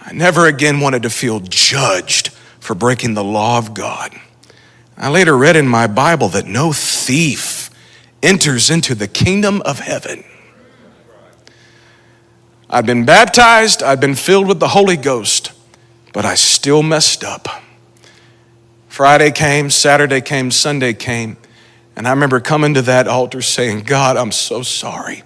I 0.00 0.12
never 0.12 0.46
again 0.46 0.80
wanted 0.80 1.02
to 1.02 1.10
feel 1.10 1.40
judged 1.40 2.28
for 2.58 2.74
breaking 2.74 3.14
the 3.14 3.24
law 3.24 3.58
of 3.58 3.74
God. 3.74 4.14
I 4.96 5.08
later 5.08 5.36
read 5.36 5.56
in 5.56 5.68
my 5.68 5.86
Bible 5.86 6.28
that 6.30 6.46
no 6.46 6.72
thief 6.72 7.70
enters 8.22 8.70
into 8.70 8.94
the 8.94 9.08
kingdom 9.08 9.62
of 9.62 9.78
heaven 9.78 10.24
I'd 12.72 12.86
been 12.86 13.04
baptized, 13.04 13.82
I'd 13.82 13.98
been 13.98 14.14
filled 14.14 14.46
with 14.46 14.60
the 14.60 14.68
Holy 14.68 14.96
Ghost, 14.96 15.50
but 16.12 16.24
I 16.24 16.36
still 16.36 16.84
messed 16.84 17.24
up. 17.24 17.48
Friday 18.86 19.32
came, 19.32 19.70
Saturday 19.70 20.20
came, 20.20 20.52
Sunday 20.52 20.92
came, 20.92 21.36
and 21.96 22.06
I 22.06 22.10
remember 22.10 22.38
coming 22.38 22.74
to 22.74 22.82
that 22.82 23.08
altar 23.08 23.42
saying, 23.42 23.82
God, 23.82 24.16
I'm 24.16 24.30
so 24.30 24.62
sorry. 24.62 25.24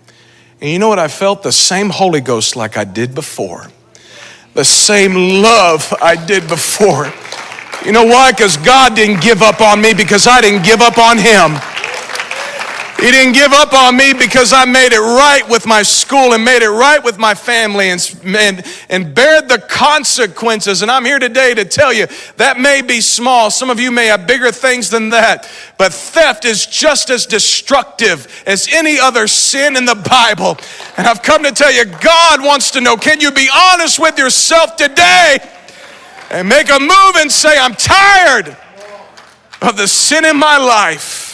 And 0.63 0.71
you 0.71 0.79
know 0.79 0.89
what? 0.89 0.99
I 0.99 1.09
felt 1.09 1.43
the 1.43 1.53
same 1.53 1.91
Holy 1.91 2.23
Ghost 2.23 2.57
like 2.57 2.79
I 2.79 2.85
did 2.85 3.15
before, 3.15 3.69
the 4.55 4.65
same 4.65 5.15
love 5.43 5.93
I 6.01 6.15
did 6.15 6.49
before. 6.49 7.13
You 7.85 7.93
know 7.93 8.05
why? 8.05 8.33
Because 8.33 8.57
God 8.57 8.95
didn't 8.95 9.21
give 9.21 9.43
up 9.43 9.61
on 9.61 9.81
me 9.81 9.93
because 9.93 10.27
I 10.27 10.41
didn't 10.41 10.65
give 10.65 10.81
up 10.81 10.97
on 10.97 11.19
Him. 11.19 11.61
He 12.99 13.11
didn't 13.11 13.35
give 13.35 13.53
up 13.53 13.73
on 13.75 13.97
me 13.97 14.15
because 14.15 14.53
I 14.53 14.65
made 14.65 14.93
it 14.93 15.01
right 15.01 15.47
with 15.49 15.67
my 15.67 15.83
school 15.83 16.33
and 16.33 16.45
made 16.45 16.63
it 16.63 16.71
right 16.71 17.03
with 17.03 17.19
my 17.19 17.35
family 17.35 17.91
and, 17.91 18.21
and, 18.25 18.65
and 18.89 19.15
bared 19.15 19.49
the 19.49 19.59
consequences. 19.59 20.81
And 20.81 20.91
I'm 20.91 21.05
here 21.05 21.19
today 21.19 21.55
to 21.55 21.65
tell 21.65 21.93
you 21.93 22.07
that 22.37 22.59
may 22.59 22.83
be 22.83 23.01
small. 23.01 23.51
Some 23.51 23.69
of 23.69 23.79
you 23.79 23.91
may 23.91 24.07
have 24.07 24.27
bigger 24.27 24.51
things 24.51 24.91
than 24.91 25.11
that. 25.11 25.51
But 25.77 25.93
theft 25.93 26.45
is 26.45 26.67
just 26.67 27.11
as 27.11 27.27
destructive 27.27 28.43
as 28.47 28.69
any 28.73 28.99
other 28.99 29.27
sin 29.27 29.77
in 29.77 29.85
the 29.85 29.97
Bible. 29.97 30.57
And 30.97 31.07
I've 31.07 31.23
come 31.23 31.43
to 31.43 31.53
tell 31.53 31.73
you, 31.73 31.85
God 31.85 32.43
wants 32.43 32.71
to 32.71 32.81
know 32.81 32.97
can 32.97 33.21
you 33.21 33.33
be 33.33 33.51
honest 33.53 33.99
with 33.99 34.17
yourself 34.19 34.77
today 34.77 35.39
and 36.31 36.49
make 36.49 36.71
a 36.71 36.79
move 36.79 37.17
and 37.17 37.31
say, 37.31 37.59
I'm 37.59 37.75
tired 37.75 38.57
of 39.61 39.77
the 39.77 39.89
sin 39.89 40.25
in 40.25 40.39
my 40.39 40.57
life. 40.59 41.34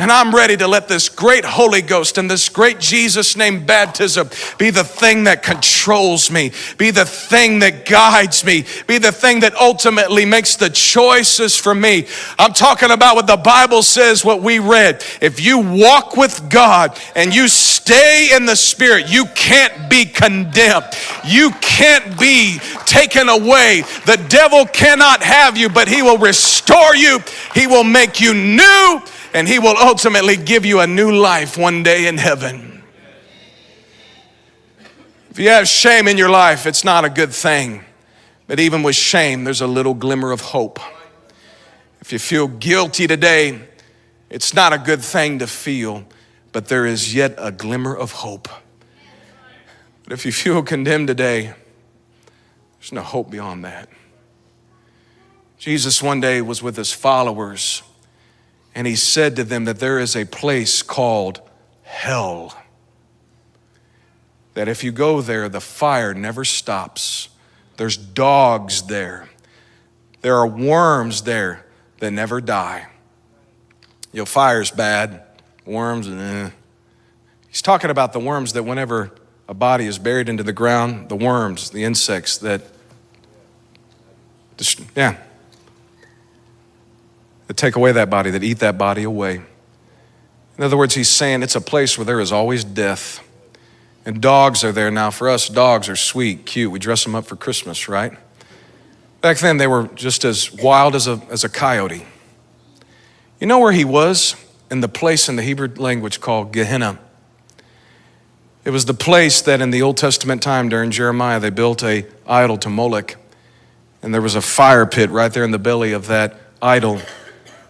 And 0.00 0.10
I'm 0.10 0.34
ready 0.34 0.56
to 0.56 0.66
let 0.66 0.88
this 0.88 1.10
great 1.10 1.44
Holy 1.44 1.82
Ghost 1.82 2.16
and 2.16 2.30
this 2.30 2.48
great 2.48 2.80
Jesus 2.80 3.36
name 3.36 3.66
baptism 3.66 4.30
be 4.56 4.70
the 4.70 4.82
thing 4.82 5.24
that 5.24 5.42
controls 5.42 6.30
me, 6.30 6.52
be 6.78 6.90
the 6.90 7.04
thing 7.04 7.58
that 7.58 7.84
guides 7.84 8.42
me, 8.42 8.64
be 8.86 8.96
the 8.96 9.12
thing 9.12 9.40
that 9.40 9.54
ultimately 9.56 10.24
makes 10.24 10.56
the 10.56 10.70
choices 10.70 11.54
for 11.54 11.74
me. 11.74 12.06
I'm 12.38 12.54
talking 12.54 12.90
about 12.92 13.14
what 13.14 13.26
the 13.26 13.36
Bible 13.36 13.82
says, 13.82 14.24
what 14.24 14.40
we 14.40 14.58
read. 14.58 15.04
If 15.20 15.38
you 15.38 15.58
walk 15.58 16.16
with 16.16 16.48
God 16.48 16.98
and 17.14 17.34
you 17.34 17.46
stay 17.46 18.34
in 18.34 18.46
the 18.46 18.56
Spirit, 18.56 19.12
you 19.12 19.26
can't 19.34 19.90
be 19.90 20.06
condemned. 20.06 20.86
You 21.26 21.50
can't 21.60 22.18
be 22.18 22.58
taken 22.86 23.28
away. 23.28 23.82
The 24.06 24.24
devil 24.30 24.64
cannot 24.64 25.22
have 25.22 25.58
you, 25.58 25.68
but 25.68 25.88
he 25.88 26.00
will 26.00 26.16
restore 26.16 26.96
you, 26.96 27.20
he 27.52 27.66
will 27.66 27.84
make 27.84 28.18
you 28.18 28.32
new 28.32 29.02
and 29.34 29.48
He 29.48 29.58
will 29.58 29.76
ultimately 29.76 30.36
give 30.36 30.64
you 30.64 30.80
a 30.80 30.86
new 30.86 31.12
life 31.12 31.56
one 31.56 31.82
day 31.82 32.06
in 32.06 32.18
heaven. 32.18 32.82
If 35.30 35.38
you 35.38 35.50
have 35.50 35.68
shame 35.68 36.08
in 36.08 36.18
your 36.18 36.28
life, 36.28 36.66
it's 36.66 36.84
not 36.84 37.04
a 37.04 37.10
good 37.10 37.32
thing 37.32 37.84
But 38.48 38.58
even 38.58 38.82
with 38.82 38.96
shame, 38.96 39.44
there's 39.44 39.60
a 39.60 39.66
little 39.68 39.94
glimmer 39.94 40.32
of 40.32 40.40
hope. 40.40 40.80
If 42.00 42.12
you 42.12 42.18
feel 42.18 42.48
guilty 42.48 43.06
today, 43.06 43.60
it's 44.28 44.52
not 44.54 44.72
a 44.72 44.78
good 44.78 45.02
thing 45.02 45.38
to 45.38 45.46
feel, 45.46 46.04
but 46.50 46.66
there 46.66 46.84
is 46.84 47.14
yet 47.14 47.34
a 47.38 47.52
glimmer 47.52 47.94
of 47.94 48.10
hope. 48.10 48.48
But 50.02 50.14
if 50.14 50.26
you 50.26 50.32
feel 50.32 50.64
condemned 50.64 51.06
today, 51.06 51.54
there's 52.80 52.92
no 52.92 53.02
hope 53.02 53.30
beyond 53.30 53.64
that. 53.64 53.88
Jesus 55.56 56.02
one 56.02 56.20
day 56.20 56.42
was 56.42 56.60
with 56.60 56.76
his 56.76 56.92
followers, 56.92 57.84
and 58.74 58.86
he 58.86 58.96
said 58.96 59.36
to 59.36 59.44
them 59.44 59.64
that 59.64 59.80
there 59.80 59.98
is 59.98 60.14
a 60.16 60.24
place 60.24 60.82
called 60.82 61.40
hell. 61.82 62.56
That 64.54 64.68
if 64.68 64.84
you 64.84 64.92
go 64.92 65.20
there, 65.20 65.48
the 65.48 65.60
fire 65.60 66.14
never 66.14 66.44
stops. 66.44 67.28
There's 67.76 67.96
dogs 67.96 68.82
there. 68.82 69.28
There 70.22 70.36
are 70.36 70.46
worms 70.46 71.22
there 71.22 71.66
that 71.98 72.10
never 72.10 72.40
die. 72.40 72.86
You 74.12 74.20
know, 74.20 74.24
fire's 74.24 74.70
bad, 74.70 75.22
worms, 75.64 76.08
eh. 76.08 76.50
He's 77.48 77.62
talking 77.62 77.90
about 77.90 78.12
the 78.12 78.20
worms 78.20 78.52
that 78.52 78.64
whenever 78.64 79.12
a 79.48 79.54
body 79.54 79.86
is 79.86 79.98
buried 79.98 80.28
into 80.28 80.42
the 80.42 80.52
ground, 80.52 81.08
the 81.08 81.16
worms, 81.16 81.70
the 81.70 81.84
insects 81.84 82.38
that, 82.38 82.62
yeah, 84.94 85.16
that 87.50 87.56
take 87.56 87.74
away 87.74 87.90
that 87.90 88.08
body, 88.08 88.30
that 88.30 88.44
eat 88.44 88.60
that 88.60 88.78
body 88.78 89.02
away. 89.02 89.42
In 90.56 90.62
other 90.62 90.76
words, 90.76 90.94
he's 90.94 91.08
saying 91.08 91.42
it's 91.42 91.56
a 91.56 91.60
place 91.60 91.98
where 91.98 92.04
there 92.04 92.20
is 92.20 92.30
always 92.30 92.62
death. 92.62 93.26
And 94.06 94.20
dogs 94.20 94.62
are 94.62 94.70
there 94.70 94.88
now. 94.88 95.10
For 95.10 95.28
us, 95.28 95.48
dogs 95.48 95.88
are 95.88 95.96
sweet, 95.96 96.46
cute. 96.46 96.70
We 96.70 96.78
dress 96.78 97.02
them 97.02 97.16
up 97.16 97.26
for 97.26 97.34
Christmas, 97.34 97.88
right? 97.88 98.12
Back 99.20 99.38
then, 99.38 99.56
they 99.56 99.66
were 99.66 99.88
just 99.96 100.24
as 100.24 100.52
wild 100.52 100.94
as 100.94 101.08
a, 101.08 101.20
as 101.28 101.42
a 101.42 101.48
coyote. 101.48 102.06
You 103.40 103.48
know 103.48 103.58
where 103.58 103.72
he 103.72 103.84
was? 103.84 104.36
In 104.70 104.80
the 104.80 104.88
place 104.88 105.28
in 105.28 105.34
the 105.34 105.42
Hebrew 105.42 105.74
language 105.74 106.20
called 106.20 106.52
Gehenna. 106.52 107.00
It 108.64 108.70
was 108.70 108.84
the 108.84 108.94
place 108.94 109.42
that 109.42 109.60
in 109.60 109.72
the 109.72 109.82
Old 109.82 109.96
Testament 109.96 110.40
time 110.40 110.68
during 110.68 110.92
Jeremiah, 110.92 111.40
they 111.40 111.50
built 111.50 111.82
a 111.82 112.06
idol 112.28 112.58
to 112.58 112.68
Moloch. 112.68 113.16
And 114.02 114.14
there 114.14 114.22
was 114.22 114.36
a 114.36 114.40
fire 114.40 114.86
pit 114.86 115.10
right 115.10 115.32
there 115.32 115.42
in 115.42 115.50
the 115.50 115.58
belly 115.58 115.90
of 115.90 116.06
that 116.06 116.36
idol. 116.62 117.00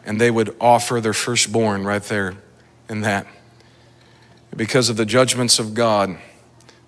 And 0.05 0.21
they 0.21 0.31
would 0.31 0.57
offer 0.61 1.01
their 1.01 1.13
firstborn 1.13 1.85
right 1.85 2.03
there 2.03 2.35
in 2.89 3.03
that. 3.03 3.27
Because 4.57 4.89
of 4.89 4.97
the 4.97 5.07
judgments 5.07 5.59
of 5.59 5.75
God, 5.75 6.19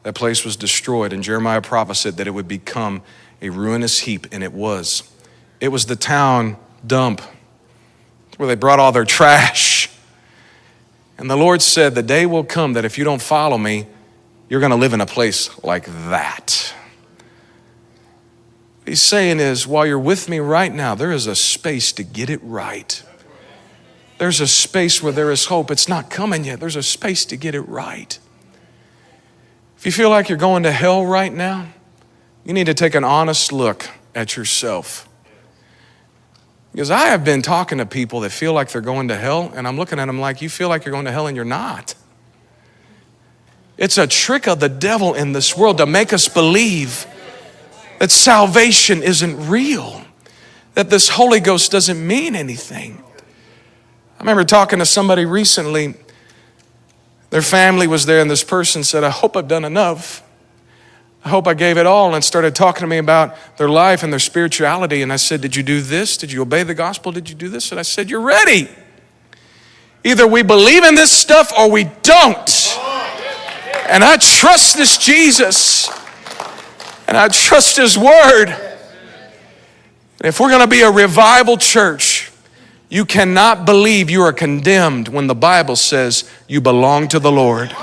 that 0.02 0.14
place 0.14 0.44
was 0.44 0.56
destroyed. 0.56 1.12
And 1.12 1.22
Jeremiah 1.22 1.60
prophesied 1.60 2.16
that 2.16 2.26
it 2.26 2.32
would 2.32 2.48
become 2.48 3.02
a 3.40 3.50
ruinous 3.50 4.00
heap, 4.00 4.26
and 4.32 4.42
it 4.42 4.52
was. 4.52 5.02
It 5.60 5.68
was 5.68 5.86
the 5.86 5.96
town 5.96 6.56
dump 6.86 7.20
where 8.36 8.48
they 8.48 8.54
brought 8.54 8.78
all 8.78 8.92
their 8.92 9.04
trash. 9.04 9.88
And 11.18 11.30
the 11.30 11.36
Lord 11.36 11.62
said, 11.62 11.94
The 11.94 12.02
day 12.02 12.26
will 12.26 12.44
come 12.44 12.72
that 12.72 12.84
if 12.84 12.98
you 12.98 13.04
don't 13.04 13.22
follow 13.22 13.58
me, 13.58 13.86
you're 14.48 14.60
going 14.60 14.70
to 14.70 14.76
live 14.76 14.92
in 14.92 15.00
a 15.00 15.06
place 15.06 15.62
like 15.62 15.86
that. 16.08 16.74
He's 18.84 19.02
saying 19.02 19.38
is, 19.38 19.66
while 19.66 19.86
you're 19.86 19.98
with 19.98 20.28
me 20.28 20.40
right 20.40 20.72
now, 20.72 20.94
there 20.94 21.12
is 21.12 21.26
a 21.26 21.36
space 21.36 21.92
to 21.92 22.02
get 22.02 22.28
it 22.28 22.40
right. 22.42 23.02
There's 24.18 24.40
a 24.40 24.46
space 24.46 25.02
where 25.02 25.12
there 25.12 25.30
is 25.30 25.46
hope. 25.46 25.70
It's 25.70 25.88
not 25.88 26.10
coming 26.10 26.44
yet. 26.44 26.60
There's 26.60 26.76
a 26.76 26.82
space 26.82 27.24
to 27.26 27.36
get 27.36 27.54
it 27.54 27.62
right. 27.62 28.18
If 29.76 29.86
you 29.86 29.92
feel 29.92 30.10
like 30.10 30.28
you're 30.28 30.38
going 30.38 30.64
to 30.64 30.72
hell 30.72 31.04
right 31.04 31.32
now, 31.32 31.68
you 32.44 32.52
need 32.52 32.66
to 32.66 32.74
take 32.74 32.94
an 32.94 33.04
honest 33.04 33.52
look 33.52 33.88
at 34.14 34.36
yourself. 34.36 35.08
Because 36.72 36.90
I 36.90 37.06
have 37.06 37.24
been 37.24 37.42
talking 37.42 37.78
to 37.78 37.86
people 37.86 38.20
that 38.20 38.30
feel 38.30 38.52
like 38.52 38.70
they're 38.70 38.80
going 38.80 39.08
to 39.08 39.16
hell, 39.16 39.52
and 39.54 39.68
I'm 39.68 39.76
looking 39.76 39.98
at 39.98 40.06
them 40.06 40.20
like, 40.20 40.40
you 40.40 40.48
feel 40.48 40.68
like 40.68 40.84
you're 40.84 40.92
going 40.92 41.04
to 41.04 41.12
hell 41.12 41.26
and 41.26 41.36
you're 41.36 41.44
not. 41.44 41.94
It's 43.76 43.98
a 43.98 44.06
trick 44.06 44.46
of 44.46 44.60
the 44.60 44.68
devil 44.68 45.14
in 45.14 45.32
this 45.32 45.56
world 45.56 45.78
to 45.78 45.86
make 45.86 46.12
us 46.12 46.28
believe 46.28 47.06
that 48.02 48.10
salvation 48.10 49.00
isn't 49.00 49.48
real, 49.48 50.02
that 50.74 50.90
this 50.90 51.08
Holy 51.08 51.38
Ghost 51.38 51.70
doesn't 51.70 52.04
mean 52.04 52.34
anything. 52.34 53.00
I 54.18 54.22
remember 54.24 54.42
talking 54.42 54.80
to 54.80 54.84
somebody 54.84 55.24
recently. 55.24 55.94
Their 57.30 57.42
family 57.42 57.86
was 57.86 58.04
there, 58.04 58.20
and 58.20 58.28
this 58.28 58.42
person 58.42 58.82
said, 58.82 59.04
I 59.04 59.10
hope 59.10 59.36
I've 59.36 59.46
done 59.46 59.64
enough. 59.64 60.24
I 61.24 61.28
hope 61.28 61.46
I 61.46 61.54
gave 61.54 61.78
it 61.78 61.86
all 61.86 62.16
and 62.16 62.24
started 62.24 62.56
talking 62.56 62.80
to 62.80 62.88
me 62.88 62.98
about 62.98 63.36
their 63.56 63.68
life 63.68 64.02
and 64.02 64.12
their 64.12 64.18
spirituality. 64.18 65.02
And 65.02 65.12
I 65.12 65.16
said, 65.16 65.40
Did 65.40 65.54
you 65.54 65.62
do 65.62 65.80
this? 65.80 66.16
Did 66.16 66.32
you 66.32 66.42
obey 66.42 66.64
the 66.64 66.74
gospel? 66.74 67.12
Did 67.12 67.28
you 67.28 67.36
do 67.36 67.48
this? 67.48 67.70
And 67.70 67.78
I 67.78 67.84
said, 67.84 68.10
You're 68.10 68.20
ready. 68.20 68.68
Either 70.02 70.26
we 70.26 70.42
believe 70.42 70.82
in 70.82 70.96
this 70.96 71.12
stuff 71.12 71.52
or 71.56 71.70
we 71.70 71.84
don't. 72.02 72.76
And 73.88 74.02
I 74.02 74.16
trust 74.16 74.76
this 74.76 74.98
Jesus. 74.98 76.01
And 77.08 77.16
I 77.16 77.28
trust 77.28 77.76
his 77.76 77.98
word. 77.98 78.48
And 78.48 80.28
if 80.28 80.38
we're 80.40 80.50
going 80.50 80.60
to 80.60 80.68
be 80.68 80.82
a 80.82 80.90
revival 80.90 81.56
church, 81.56 82.30
you 82.88 83.04
cannot 83.04 83.64
believe 83.64 84.10
you 84.10 84.22
are 84.22 84.32
condemned 84.32 85.08
when 85.08 85.26
the 85.26 85.34
Bible 85.34 85.76
says 85.76 86.30
you 86.46 86.60
belong 86.60 87.08
to 87.08 87.18
the 87.18 87.32
Lord. 87.32 87.74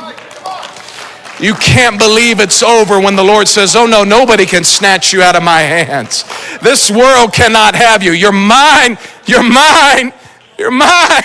You 1.40 1.54
can't 1.54 1.98
believe 1.98 2.42
it's 2.42 2.62
over 2.62 3.00
when 3.00 3.16
the 3.16 3.24
Lord 3.24 3.48
says, 3.48 3.76
Oh 3.76 3.86
no, 3.86 4.04
nobody 4.04 4.46
can 4.46 4.64
snatch 4.64 5.14
you 5.14 5.22
out 5.22 5.36
of 5.36 5.44
my 5.44 5.62
hands. 5.62 6.26
This 6.62 6.92
world 6.92 7.34
cannot 7.34 7.76
have 7.76 8.04
you. 8.04 8.12
You're 8.12 8.34
mine, 8.34 8.98
you're 9.26 9.44
mine, 9.44 10.12
you're 10.58 10.70
mine. 10.70 11.24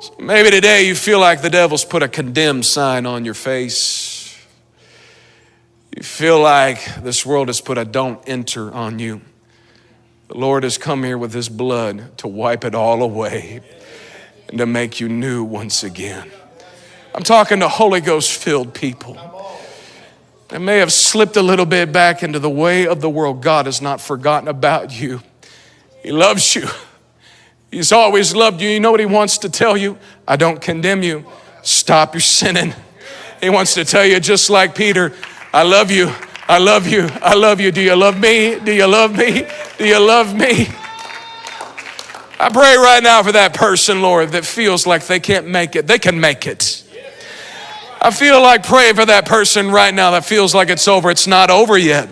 So 0.00 0.14
maybe 0.18 0.50
today 0.50 0.86
you 0.86 0.94
feel 0.94 1.18
like 1.18 1.40
the 1.40 1.50
devil's 1.50 1.84
put 1.84 2.02
a 2.02 2.08
condemned 2.08 2.66
sign 2.66 3.06
on 3.06 3.24
your 3.24 3.34
face. 3.34 4.01
You 5.96 6.02
feel 6.02 6.40
like 6.40 7.02
this 7.02 7.26
world 7.26 7.48
has 7.48 7.60
put 7.60 7.76
a 7.76 7.84
don't 7.84 8.26
enter 8.26 8.72
on 8.72 8.98
you. 8.98 9.20
The 10.28 10.38
Lord 10.38 10.62
has 10.62 10.78
come 10.78 11.04
here 11.04 11.18
with 11.18 11.34
his 11.34 11.50
blood 11.50 12.16
to 12.18 12.28
wipe 12.28 12.64
it 12.64 12.74
all 12.74 13.02
away 13.02 13.60
and 14.48 14.58
to 14.58 14.66
make 14.66 15.00
you 15.00 15.08
new 15.08 15.44
once 15.44 15.84
again. 15.84 16.30
I'm 17.14 17.22
talking 17.22 17.60
to 17.60 17.68
Holy 17.68 18.00
Ghost 18.00 18.32
filled 18.42 18.72
people 18.72 19.18
They 20.48 20.58
may 20.58 20.78
have 20.78 20.92
slipped 20.92 21.36
a 21.36 21.42
little 21.42 21.66
bit 21.66 21.92
back 21.92 22.22
into 22.22 22.38
the 22.38 22.48
way 22.48 22.86
of 22.86 23.02
the 23.02 23.10
world. 23.10 23.42
God 23.42 23.66
has 23.66 23.82
not 23.82 24.00
forgotten 24.00 24.48
about 24.48 24.98
you, 24.98 25.20
He 26.02 26.10
loves 26.10 26.54
you. 26.54 26.66
He's 27.70 27.92
always 27.92 28.34
loved 28.34 28.60
you. 28.60 28.68
You 28.68 28.80
know 28.80 28.90
what 28.90 29.00
He 29.00 29.06
wants 29.06 29.38
to 29.38 29.50
tell 29.50 29.76
you? 29.76 29.98
I 30.28 30.36
don't 30.36 30.60
condemn 30.60 31.02
you. 31.02 31.24
Stop 31.62 32.14
your 32.14 32.20
sinning. 32.20 32.74
He 33.40 33.50
wants 33.50 33.74
to 33.74 33.84
tell 33.84 34.04
you, 34.04 34.20
just 34.20 34.50
like 34.50 34.74
Peter, 34.74 35.12
I 35.52 35.62
love 35.64 35.90
you. 35.90 36.10
I 36.48 36.58
love 36.58 36.86
you. 36.86 37.08
I 37.22 37.34
love 37.34 37.60
you. 37.60 37.70
Do 37.70 37.82
you 37.82 37.94
love 37.94 38.18
me? 38.18 38.58
Do 38.58 38.72
you 38.72 38.86
love 38.86 39.16
me? 39.16 39.46
Do 39.78 39.86
you 39.86 39.98
love 39.98 40.34
me? 40.34 40.68
I 42.40 42.48
pray 42.50 42.76
right 42.76 43.02
now 43.02 43.22
for 43.22 43.32
that 43.32 43.54
person, 43.54 44.02
Lord, 44.02 44.30
that 44.30 44.44
feels 44.44 44.86
like 44.86 45.06
they 45.06 45.20
can't 45.20 45.46
make 45.46 45.76
it. 45.76 45.86
They 45.86 45.98
can 45.98 46.18
make 46.18 46.46
it. 46.46 46.82
I 48.00 48.10
feel 48.10 48.42
like 48.42 48.64
praying 48.64 48.96
for 48.96 49.06
that 49.06 49.26
person 49.26 49.70
right 49.70 49.94
now 49.94 50.10
that 50.12 50.24
feels 50.24 50.54
like 50.54 50.68
it's 50.70 50.88
over. 50.88 51.10
It's 51.10 51.26
not 51.26 51.50
over 51.50 51.78
yet. 51.78 52.08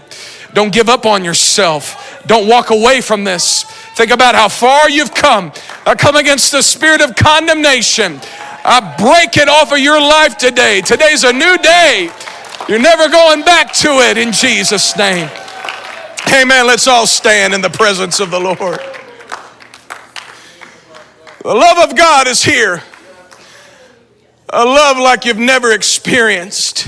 Don't 0.53 0.73
give 0.73 0.89
up 0.89 1.07
on 1.07 1.25
yourself. 1.25 2.23
Don't 2.27 2.47
walk 2.47 2.71
away 2.71 3.01
from 3.01 3.25
this. 3.25 3.65
Think 3.95 4.11
about 4.11 4.35
how 4.35 4.49
far 4.49 4.89
you've 4.89 5.15
come. 5.15 5.51
I 5.87 5.95
come 5.95 6.15
against 6.15 6.53
the 6.53 6.63
spirit 6.63 7.01
of 7.01 7.17
condemnation. 7.17 8.21
I 8.65 8.95
break 8.99 9.37
it 9.37 9.49
off 9.49 9.73
of 9.73 9.79
your 9.79 10.01
life 10.01 10.37
today. 10.37 10.81
Today's 10.81 11.25
a 11.25 11.33
new 11.33 11.59
day. 11.59 12.11
You're 12.71 12.79
never 12.79 13.09
going 13.09 13.43
back 13.43 13.73
to 13.79 13.89
it 13.95 14.17
in 14.17 14.31
Jesus' 14.31 14.97
name. 14.97 15.29
Amen. 16.33 16.69
Let's 16.69 16.87
all 16.87 17.05
stand 17.05 17.53
in 17.53 17.63
the 17.63 17.69
presence 17.69 18.21
of 18.21 18.31
the 18.31 18.39
Lord. 18.39 18.79
The 21.43 21.53
love 21.53 21.91
of 21.91 21.97
God 21.97 22.29
is 22.29 22.45
here 22.45 22.81
a 24.51 24.65
love 24.65 24.99
like 24.99 25.25
you've 25.25 25.37
never 25.37 25.73
experienced. 25.73 26.87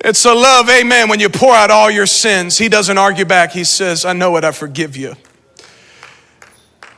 It's 0.00 0.24
a 0.24 0.34
love, 0.34 0.68
amen, 0.68 1.08
when 1.08 1.20
you 1.20 1.28
pour 1.28 1.54
out 1.54 1.70
all 1.70 1.88
your 1.88 2.06
sins. 2.06 2.58
He 2.58 2.68
doesn't 2.68 2.98
argue 2.98 3.24
back. 3.24 3.52
He 3.52 3.62
says, 3.62 4.04
I 4.04 4.14
know 4.14 4.36
it, 4.36 4.42
I 4.42 4.50
forgive 4.50 4.96
you. 4.96 5.14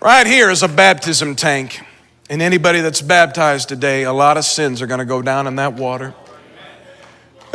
Right 0.01 0.27
here 0.27 0.49
is 0.49 0.63
a 0.63 0.69
baptism 0.69 1.37
tank. 1.37 1.83
And 2.31 2.41
anybody 2.41 2.81
that's 2.81 3.03
baptized 3.03 3.69
today, 3.69 4.05
a 4.05 4.13
lot 4.15 4.39
of 4.39 4.47
sins 4.47 4.81
are 4.81 4.87
going 4.87 5.01
to 5.01 5.05
go 5.05 5.21
down 5.21 5.47
in 5.47 5.57
that 5.57 5.75
water. 5.75 6.15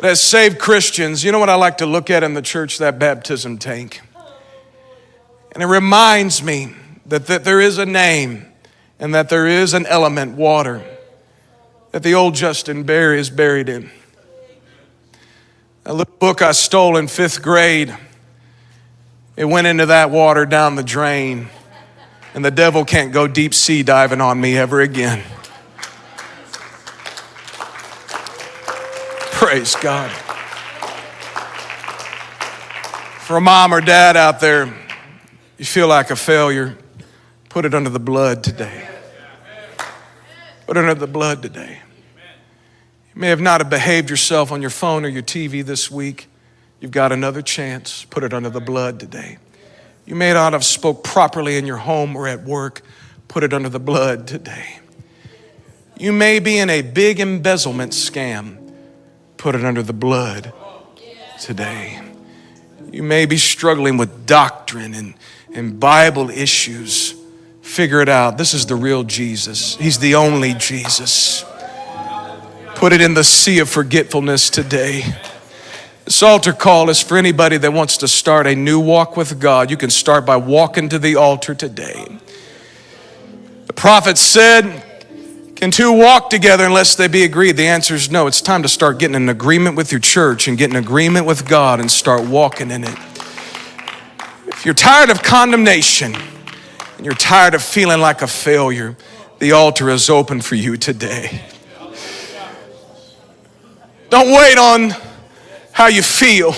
But 0.03 0.09
as 0.09 0.21
saved 0.21 0.59
Christians, 0.59 1.23
you 1.23 1.31
know 1.31 1.39
what 1.39 1.49
I 1.49 1.55
like 1.55 1.77
to 1.77 1.85
look 1.85 2.09
at 2.09 2.23
in 2.23 2.33
the 2.33 2.41
church? 2.41 2.77
That 2.79 2.99
baptism 2.99 3.57
tank. 3.57 4.01
And 5.53 5.63
it 5.63 5.67
reminds 5.67 6.43
me 6.43 6.73
that, 7.05 7.27
that 7.27 7.45
there 7.45 7.61
is 7.61 7.77
a 7.77 7.85
name 7.85 8.45
and 8.99 9.15
that 9.15 9.29
there 9.29 9.47
is 9.47 9.73
an 9.73 9.85
element, 9.85 10.35
water 10.35 10.83
that 11.91 12.03
the 12.03 12.15
old 12.15 12.35
Justin 12.35 12.83
Berry 12.83 13.17
is 13.17 13.29
buried 13.29 13.69
in. 13.69 13.91
A 15.85 15.93
little 15.93 16.13
book 16.19 16.41
I 16.41 16.51
stole 16.51 16.97
in 16.97 17.07
fifth 17.07 17.41
grade. 17.41 17.97
It 19.37 19.45
went 19.45 19.67
into 19.67 19.85
that 19.85 20.11
water 20.11 20.45
down 20.45 20.75
the 20.75 20.83
drain, 20.83 21.47
and 22.33 22.43
the 22.43 22.51
devil 22.51 22.83
can't 22.83 23.13
go 23.13 23.25
deep 23.25 23.53
sea 23.53 23.83
diving 23.83 24.19
on 24.19 24.41
me 24.41 24.57
ever 24.57 24.81
again. 24.81 25.23
Praise 29.53 29.75
God. 29.75 30.09
For 33.19 33.37
a 33.37 33.39
mom 33.39 33.71
or 33.71 33.81
dad 33.81 34.17
out 34.17 34.39
there, 34.39 34.65
you 35.59 35.65
feel 35.65 35.87
like 35.87 36.09
a 36.09 36.15
failure, 36.15 36.75
put 37.49 37.63
it 37.63 37.75
under 37.75 37.91
the 37.91 37.99
blood 37.99 38.43
today. 38.43 38.89
Put 40.65 40.77
it 40.77 40.79
under 40.79 40.95
the 40.95 41.05
blood 41.05 41.43
today. 41.43 41.77
You 43.13 43.21
may 43.21 43.27
have 43.27 43.41
not 43.41 43.61
have 43.61 43.69
behaved 43.69 44.09
yourself 44.09 44.51
on 44.51 44.59
your 44.59 44.71
phone 44.71 45.05
or 45.05 45.09
your 45.09 45.21
TV 45.21 45.63
this 45.63 45.91
week. 45.91 46.29
You've 46.79 46.89
got 46.89 47.11
another 47.11 47.43
chance. 47.43 48.05
Put 48.05 48.23
it 48.23 48.33
under 48.33 48.49
the 48.49 48.59
blood 48.59 48.99
today. 48.99 49.37
You 50.07 50.15
may 50.15 50.33
not 50.33 50.53
have 50.53 50.65
spoke 50.65 51.03
properly 51.03 51.57
in 51.57 51.67
your 51.67 51.77
home 51.77 52.15
or 52.15 52.27
at 52.27 52.41
work. 52.41 52.81
Put 53.27 53.43
it 53.43 53.53
under 53.53 53.69
the 53.69 53.79
blood 53.79 54.25
today. 54.25 54.79
You 55.99 56.11
may 56.11 56.39
be 56.39 56.57
in 56.57 56.71
a 56.71 56.81
big 56.81 57.19
embezzlement 57.19 57.91
scam. 57.91 58.62
Put 59.43 59.55
it 59.55 59.65
under 59.65 59.83
the 59.83 59.91
blood 59.91 60.53
today. 61.37 61.99
You 62.93 63.03
may 63.03 63.25
be 63.25 63.35
struggling 63.35 63.97
with 63.97 64.25
doctrine 64.25 64.93
and, 64.93 65.15
and 65.53 65.81
Bible 65.81 66.29
issues. 66.29 67.13
Figure 67.61 67.99
it 67.99 68.07
out. 68.07 68.37
This 68.37 68.53
is 68.53 68.67
the 68.67 68.77
real 68.77 69.03
Jesus. 69.03 69.75
He's 69.75 69.99
the 69.99 70.15
only 70.15 70.53
Jesus. 70.53 71.43
Put 72.75 72.93
it 72.93 73.01
in 73.01 73.15
the 73.15 73.23
sea 73.25 73.59
of 73.59 73.67
forgetfulness 73.67 74.49
today. 74.49 75.03
This 76.05 76.23
altar 76.23 76.53
call 76.53 76.89
is 76.89 77.01
for 77.01 77.17
anybody 77.17 77.57
that 77.57 77.73
wants 77.73 77.97
to 77.97 78.07
start 78.07 78.47
a 78.47 78.55
new 78.55 78.79
walk 78.79 79.17
with 79.17 79.41
God. 79.41 79.69
You 79.69 79.75
can 79.75 79.89
start 79.89 80.25
by 80.25 80.37
walking 80.37 80.87
to 80.87 80.97
the 80.97 81.17
altar 81.17 81.53
today. 81.53 82.05
The 83.67 83.73
prophet 83.73 84.17
said, 84.17 84.92
Can 85.63 85.71
two 85.71 85.93
walk 85.93 86.29
together 86.29 86.65
unless 86.65 86.95
they 86.95 87.07
be 87.07 87.23
agreed? 87.23 87.55
The 87.55 87.67
answer 87.67 87.95
is 87.95 88.11
no. 88.11 88.27
It's 88.27 88.41
time 88.41 88.63
to 88.63 88.67
start 88.67 88.99
getting 88.99 89.15
an 89.15 89.29
agreement 89.29 89.77
with 89.77 89.93
your 89.93 90.01
church 90.01 90.49
and 90.49 90.57
getting 90.57 90.75
an 90.75 90.83
agreement 90.83 91.25
with 91.25 91.47
God 91.47 91.79
and 91.79 91.89
start 91.89 92.27
walking 92.27 92.69
in 92.69 92.83
it. 92.83 92.97
If 94.47 94.65
you're 94.65 94.73
tired 94.73 95.09
of 95.09 95.23
condemnation 95.23 96.15
and 96.97 97.05
you're 97.05 97.13
tired 97.13 97.53
of 97.53 97.63
feeling 97.63 98.01
like 98.01 98.21
a 98.21 98.27
failure, 98.27 98.97
the 99.39 99.53
altar 99.53 99.89
is 99.89 100.09
open 100.09 100.41
for 100.41 100.55
you 100.55 100.75
today. 100.75 101.41
Don't 104.09 104.33
wait 104.33 104.57
on 104.57 104.93
how 105.71 105.87
you 105.87 106.01
feel. 106.01 106.53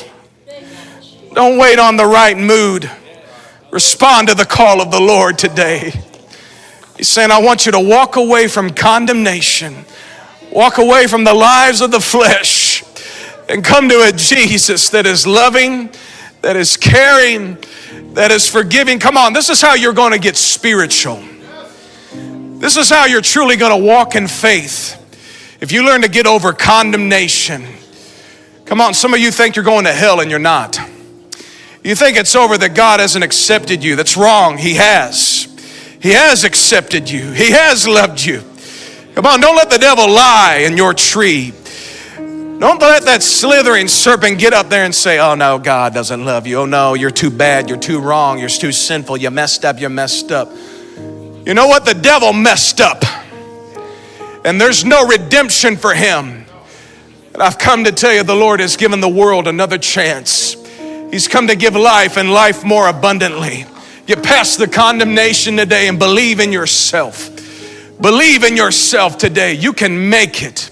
Don't 1.34 1.60
wait 1.60 1.78
on 1.78 1.96
the 1.96 2.08
right 2.08 2.36
mood. 2.40 2.90
Respond 3.70 4.30
to 4.30 4.34
the 4.34 4.46
call 4.46 4.82
of 4.82 4.90
the 4.90 5.00
Lord 5.00 5.38
today. 5.38 5.94
He's 6.98 7.10
saying, 7.10 7.32
I 7.32 7.42
want 7.42 7.66
you 7.66 7.72
to 7.74 7.80
walk 7.80 8.16
away 8.16 8.48
from 8.48 8.70
condemnation, 8.72 9.86
walk 10.52 10.78
away 10.78 11.08
from 11.08 11.24
the 11.24 11.34
lives 11.34 11.82
of 11.82 11.92
the 11.92 12.00
flesh, 12.00 12.84
and 13.50 13.64
come 13.64 13.90
to 13.90 14.08
a 14.08 14.12
Jesus 14.12 14.90
that 14.90 15.06
is 15.06 15.28
loving, 15.28 15.90
that 16.42 16.56
is 16.56 16.78
caring, 16.78 17.58
that 18.14 18.32
is 18.32 18.50
forgiving. 18.50 19.00
Come 19.00 19.18
on, 19.18 19.34
this 19.34 19.50
is 19.50 19.62
how 19.62 19.74
you're 19.74 19.94
going 19.94 20.14
to 20.14 20.20
get 20.20 20.38
spiritual. 20.38 21.22
This 22.60 22.78
is 22.78 22.90
how 22.90 23.06
you're 23.06 23.22
truly 23.22 23.58
going 23.58 23.78
to 23.78 23.86
walk 23.86 24.16
in 24.16 24.28
faith. 24.28 25.02
If 25.60 25.72
you 25.72 25.86
learn 25.86 26.02
to 26.04 26.10
get 26.10 26.26
over 26.26 26.54
condemnation, 26.54 27.66
come 28.66 28.80
on, 28.80 28.94
some 28.94 29.14
of 29.14 29.20
you 29.20 29.32
think 29.32 29.56
you're 29.56 29.66
going 29.66 29.86
to 29.86 29.94
hell 29.94 30.22
and 30.22 30.30
you're 30.30 30.40
not. 30.40 30.80
You 31.84 31.94
think 31.94 32.18
it's 32.18 32.36
over 32.36 32.58
that 32.58 32.74
God 32.74 33.00
hasn't 33.02 33.24
accepted 33.24 33.84
you. 33.84 33.96
That's 33.96 34.16
wrong. 34.16 34.58
He 34.58 34.76
has. 34.76 35.35
He 36.06 36.12
has 36.12 36.44
accepted 36.44 37.10
you, 37.10 37.32
He 37.32 37.50
has 37.50 37.88
loved 37.88 38.24
you. 38.24 38.44
Come 39.16 39.26
on, 39.26 39.40
don't 39.40 39.56
let 39.56 39.72
the 39.72 39.80
devil 39.80 40.08
lie 40.08 40.66
in 40.68 40.78
your 40.78 40.94
tree. 40.94 41.52
Don't 42.16 42.80
let 42.80 43.06
that 43.06 43.24
slithering 43.24 43.88
serpent 43.88 44.38
get 44.38 44.54
up 44.54 44.70
there 44.70 44.86
and 44.86 44.94
say, 44.94 45.18
Oh 45.18 45.34
no, 45.34 45.58
God 45.58 45.96
doesn't 45.96 46.24
love 46.24 46.46
you. 46.46 46.58
Oh 46.58 46.66
no, 46.68 46.94
you're 46.94 47.10
too 47.10 47.32
bad. 47.32 47.70
You're 47.70 47.80
too 47.80 48.00
wrong. 48.00 48.38
You're 48.38 48.50
too 48.50 48.72
sinful. 48.72 49.18
You 49.18 49.32
messed 49.32 49.66
up. 49.66 49.80
You 49.80 49.90
messed 49.90 50.32
up. 50.32 50.52
You 50.96 51.56
know 51.56 51.66
what? 51.66 51.86
The 51.86 51.96
devil 51.96 52.34
messed 52.34 52.82
up 52.82 53.04
and 54.46 54.62
there's 54.62 54.86
no 54.86 55.08
redemption 55.08 55.76
for 55.76 55.96
him. 55.96 56.46
And 57.34 57.42
I've 57.42 57.58
come 57.58 57.84
to 57.86 57.92
tell 57.92 58.14
you 58.14 58.22
the 58.22 58.36
Lord 58.36 58.60
has 58.60 58.78
given 58.78 59.02
the 59.02 59.10
world 59.10 59.48
another 59.48 59.80
chance. 59.80 60.54
He's 61.10 61.28
come 61.28 61.48
to 61.48 61.56
give 61.56 61.76
life 61.76 62.16
and 62.16 62.32
life 62.32 62.64
more 62.64 62.88
abundantly. 62.88 63.66
Get 64.06 64.24
past 64.24 64.60
the 64.60 64.68
condemnation 64.68 65.58
today 65.58 65.88
and 65.88 65.98
believe 65.98 66.40
in 66.40 66.52
yourself. 66.52 67.30
Believe 68.00 68.44
in 68.44 68.56
yourself 68.56 69.18
today. 69.18 69.54
You 69.54 69.74
can 69.74 70.10
make 70.10 70.44
it. 70.44 70.70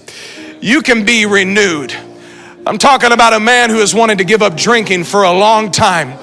You 0.60 0.82
can 0.82 1.04
be 1.04 1.26
renewed. 1.26 1.92
I'm 2.66 2.78
talking 2.78 3.12
about 3.12 3.32
a 3.32 3.40
man 3.40 3.70
who 3.70 3.80
has 3.80 3.94
wanted 3.94 4.18
to 4.18 4.24
give 4.24 4.40
up 4.40 4.56
drinking 4.56 5.04
for 5.04 5.24
a 5.24 5.32
long 5.32 5.70
time 5.70 6.18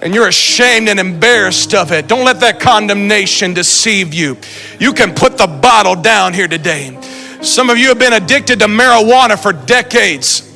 and 0.00 0.14
you're 0.14 0.28
ashamed 0.28 0.88
and 0.88 1.00
embarrassed 1.00 1.74
of 1.74 1.92
it. 1.92 2.08
Don't 2.08 2.24
let 2.24 2.40
that 2.40 2.60
condemnation 2.60 3.54
deceive 3.54 4.12
you. 4.12 4.36
You 4.78 4.92
can 4.92 5.14
put 5.14 5.38
the 5.38 5.46
bottle 5.46 5.96
down 5.96 6.34
here 6.34 6.48
today. 6.48 6.98
Some 7.42 7.70
of 7.70 7.78
you 7.78 7.88
have 7.88 7.98
been 7.98 8.12
addicted 8.12 8.58
to 8.60 8.66
marijuana 8.66 9.40
for 9.40 9.52
decades. 9.52 10.50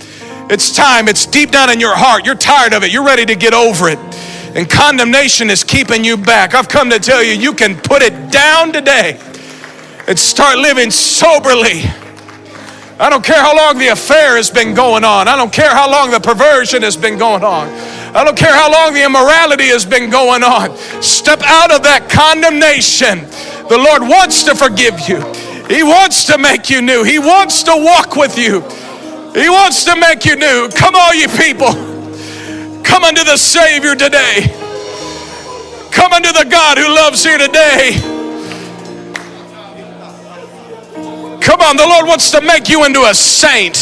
It's 0.50 0.74
time, 0.74 1.08
it's 1.08 1.26
deep 1.26 1.50
down 1.50 1.70
in 1.70 1.80
your 1.80 1.96
heart. 1.96 2.26
You're 2.26 2.34
tired 2.34 2.72
of 2.72 2.82
it, 2.82 2.92
you're 2.92 3.04
ready 3.04 3.24
to 3.26 3.34
get 3.34 3.54
over 3.54 3.88
it. 3.88 3.98
And 4.54 4.68
condemnation 4.68 5.50
is 5.50 5.62
keeping 5.62 6.04
you 6.04 6.16
back. 6.16 6.54
I've 6.54 6.68
come 6.68 6.90
to 6.90 6.98
tell 6.98 7.22
you, 7.22 7.32
you 7.32 7.52
can 7.52 7.76
put 7.76 8.02
it 8.02 8.30
down 8.30 8.72
today 8.72 9.20
and 10.06 10.18
start 10.18 10.58
living 10.58 10.90
soberly. 10.90 11.82
I 13.00 13.08
don't 13.10 13.22
care 13.22 13.40
how 13.40 13.56
long 13.56 13.78
the 13.78 13.88
affair 13.88 14.36
has 14.36 14.50
been 14.50 14.74
going 14.74 15.04
on. 15.04 15.28
I 15.28 15.36
don't 15.36 15.52
care 15.52 15.70
how 15.70 15.88
long 15.88 16.10
the 16.10 16.18
perversion 16.18 16.82
has 16.82 16.96
been 16.96 17.16
going 17.16 17.44
on. 17.44 17.68
I 18.16 18.24
don't 18.24 18.36
care 18.36 18.52
how 18.52 18.72
long 18.72 18.94
the 18.94 19.04
immorality 19.04 19.66
has 19.68 19.84
been 19.84 20.10
going 20.10 20.42
on. 20.42 20.76
Step 21.02 21.40
out 21.44 21.70
of 21.70 21.82
that 21.84 22.08
condemnation. 22.10 23.20
The 23.68 23.78
Lord 23.78 24.02
wants 24.02 24.42
to 24.44 24.54
forgive 24.56 25.08
you, 25.08 25.20
He 25.68 25.82
wants 25.84 26.24
to 26.26 26.38
make 26.38 26.70
you 26.70 26.80
new, 26.80 27.04
He 27.04 27.18
wants 27.18 27.62
to 27.64 27.72
walk 27.76 28.16
with 28.16 28.38
you, 28.38 28.62
He 29.38 29.48
wants 29.48 29.84
to 29.84 29.94
make 29.94 30.24
you 30.24 30.34
new. 30.34 30.68
Come, 30.74 30.96
all 30.96 31.14
you 31.14 31.28
people, 31.28 31.70
come 32.88 33.04
unto 33.04 33.22
the 33.22 33.36
Savior 33.36 33.94
today. 33.94 34.48
Come 35.92 36.12
unto 36.12 36.32
the 36.32 36.46
God 36.50 36.78
who 36.78 36.88
loves 36.88 37.24
you 37.24 37.36
today. 37.36 37.92
Come 41.40 41.60
on, 41.60 41.76
the 41.76 41.86
Lord 41.86 42.06
wants 42.06 42.30
to 42.32 42.40
make 42.40 42.68
you 42.68 42.84
into 42.86 43.02
a 43.02 43.14
saint. 43.14 43.76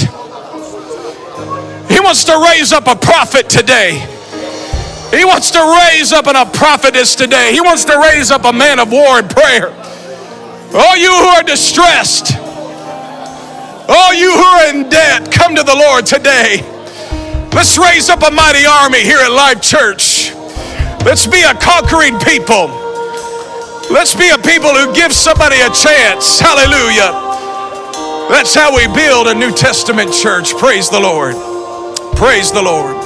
He 1.88 2.00
wants 2.00 2.24
to 2.24 2.46
raise 2.50 2.72
up 2.72 2.86
a 2.88 2.96
prophet 2.96 3.48
today. 3.48 4.06
He 5.10 5.24
wants 5.24 5.50
to 5.52 5.80
raise 5.88 6.12
up 6.12 6.26
a 6.26 6.44
prophetess 6.44 7.14
today. 7.14 7.52
He 7.52 7.60
wants 7.60 7.84
to 7.86 7.98
raise 7.98 8.30
up 8.30 8.44
a 8.44 8.52
man 8.52 8.78
of 8.80 8.90
war 8.90 9.18
and 9.18 9.30
prayer. 9.30 9.68
All 10.74 10.96
you 10.96 11.10
who 11.10 11.28
are 11.28 11.42
distressed, 11.42 12.36
all 13.88 14.12
you 14.12 14.32
who 14.32 14.42
are 14.42 14.66
in 14.74 14.88
debt, 14.90 15.30
come 15.30 15.54
to 15.54 15.62
the 15.62 15.74
Lord 15.74 16.06
today. 16.06 16.75
Let's 17.56 17.78
raise 17.78 18.10
up 18.10 18.20
a 18.22 18.30
mighty 18.30 18.66
army 18.66 19.00
here 19.00 19.16
at 19.16 19.32
Life 19.32 19.62
Church. 19.62 20.30
Let's 21.06 21.26
be 21.26 21.40
a 21.40 21.54
conquering 21.54 22.18
people. 22.18 22.68
Let's 23.90 24.14
be 24.14 24.28
a 24.28 24.36
people 24.36 24.74
who 24.74 24.92
give 24.94 25.10
somebody 25.10 25.56
a 25.64 25.70
chance. 25.70 26.38
Hallelujah. 26.38 27.16
That's 28.28 28.54
how 28.54 28.76
we 28.76 28.86
build 28.88 29.28
a 29.28 29.34
New 29.34 29.52
Testament 29.52 30.12
church. 30.12 30.52
Praise 30.58 30.90
the 30.90 31.00
Lord. 31.00 31.34
Praise 32.14 32.52
the 32.52 32.60
Lord. 32.60 33.05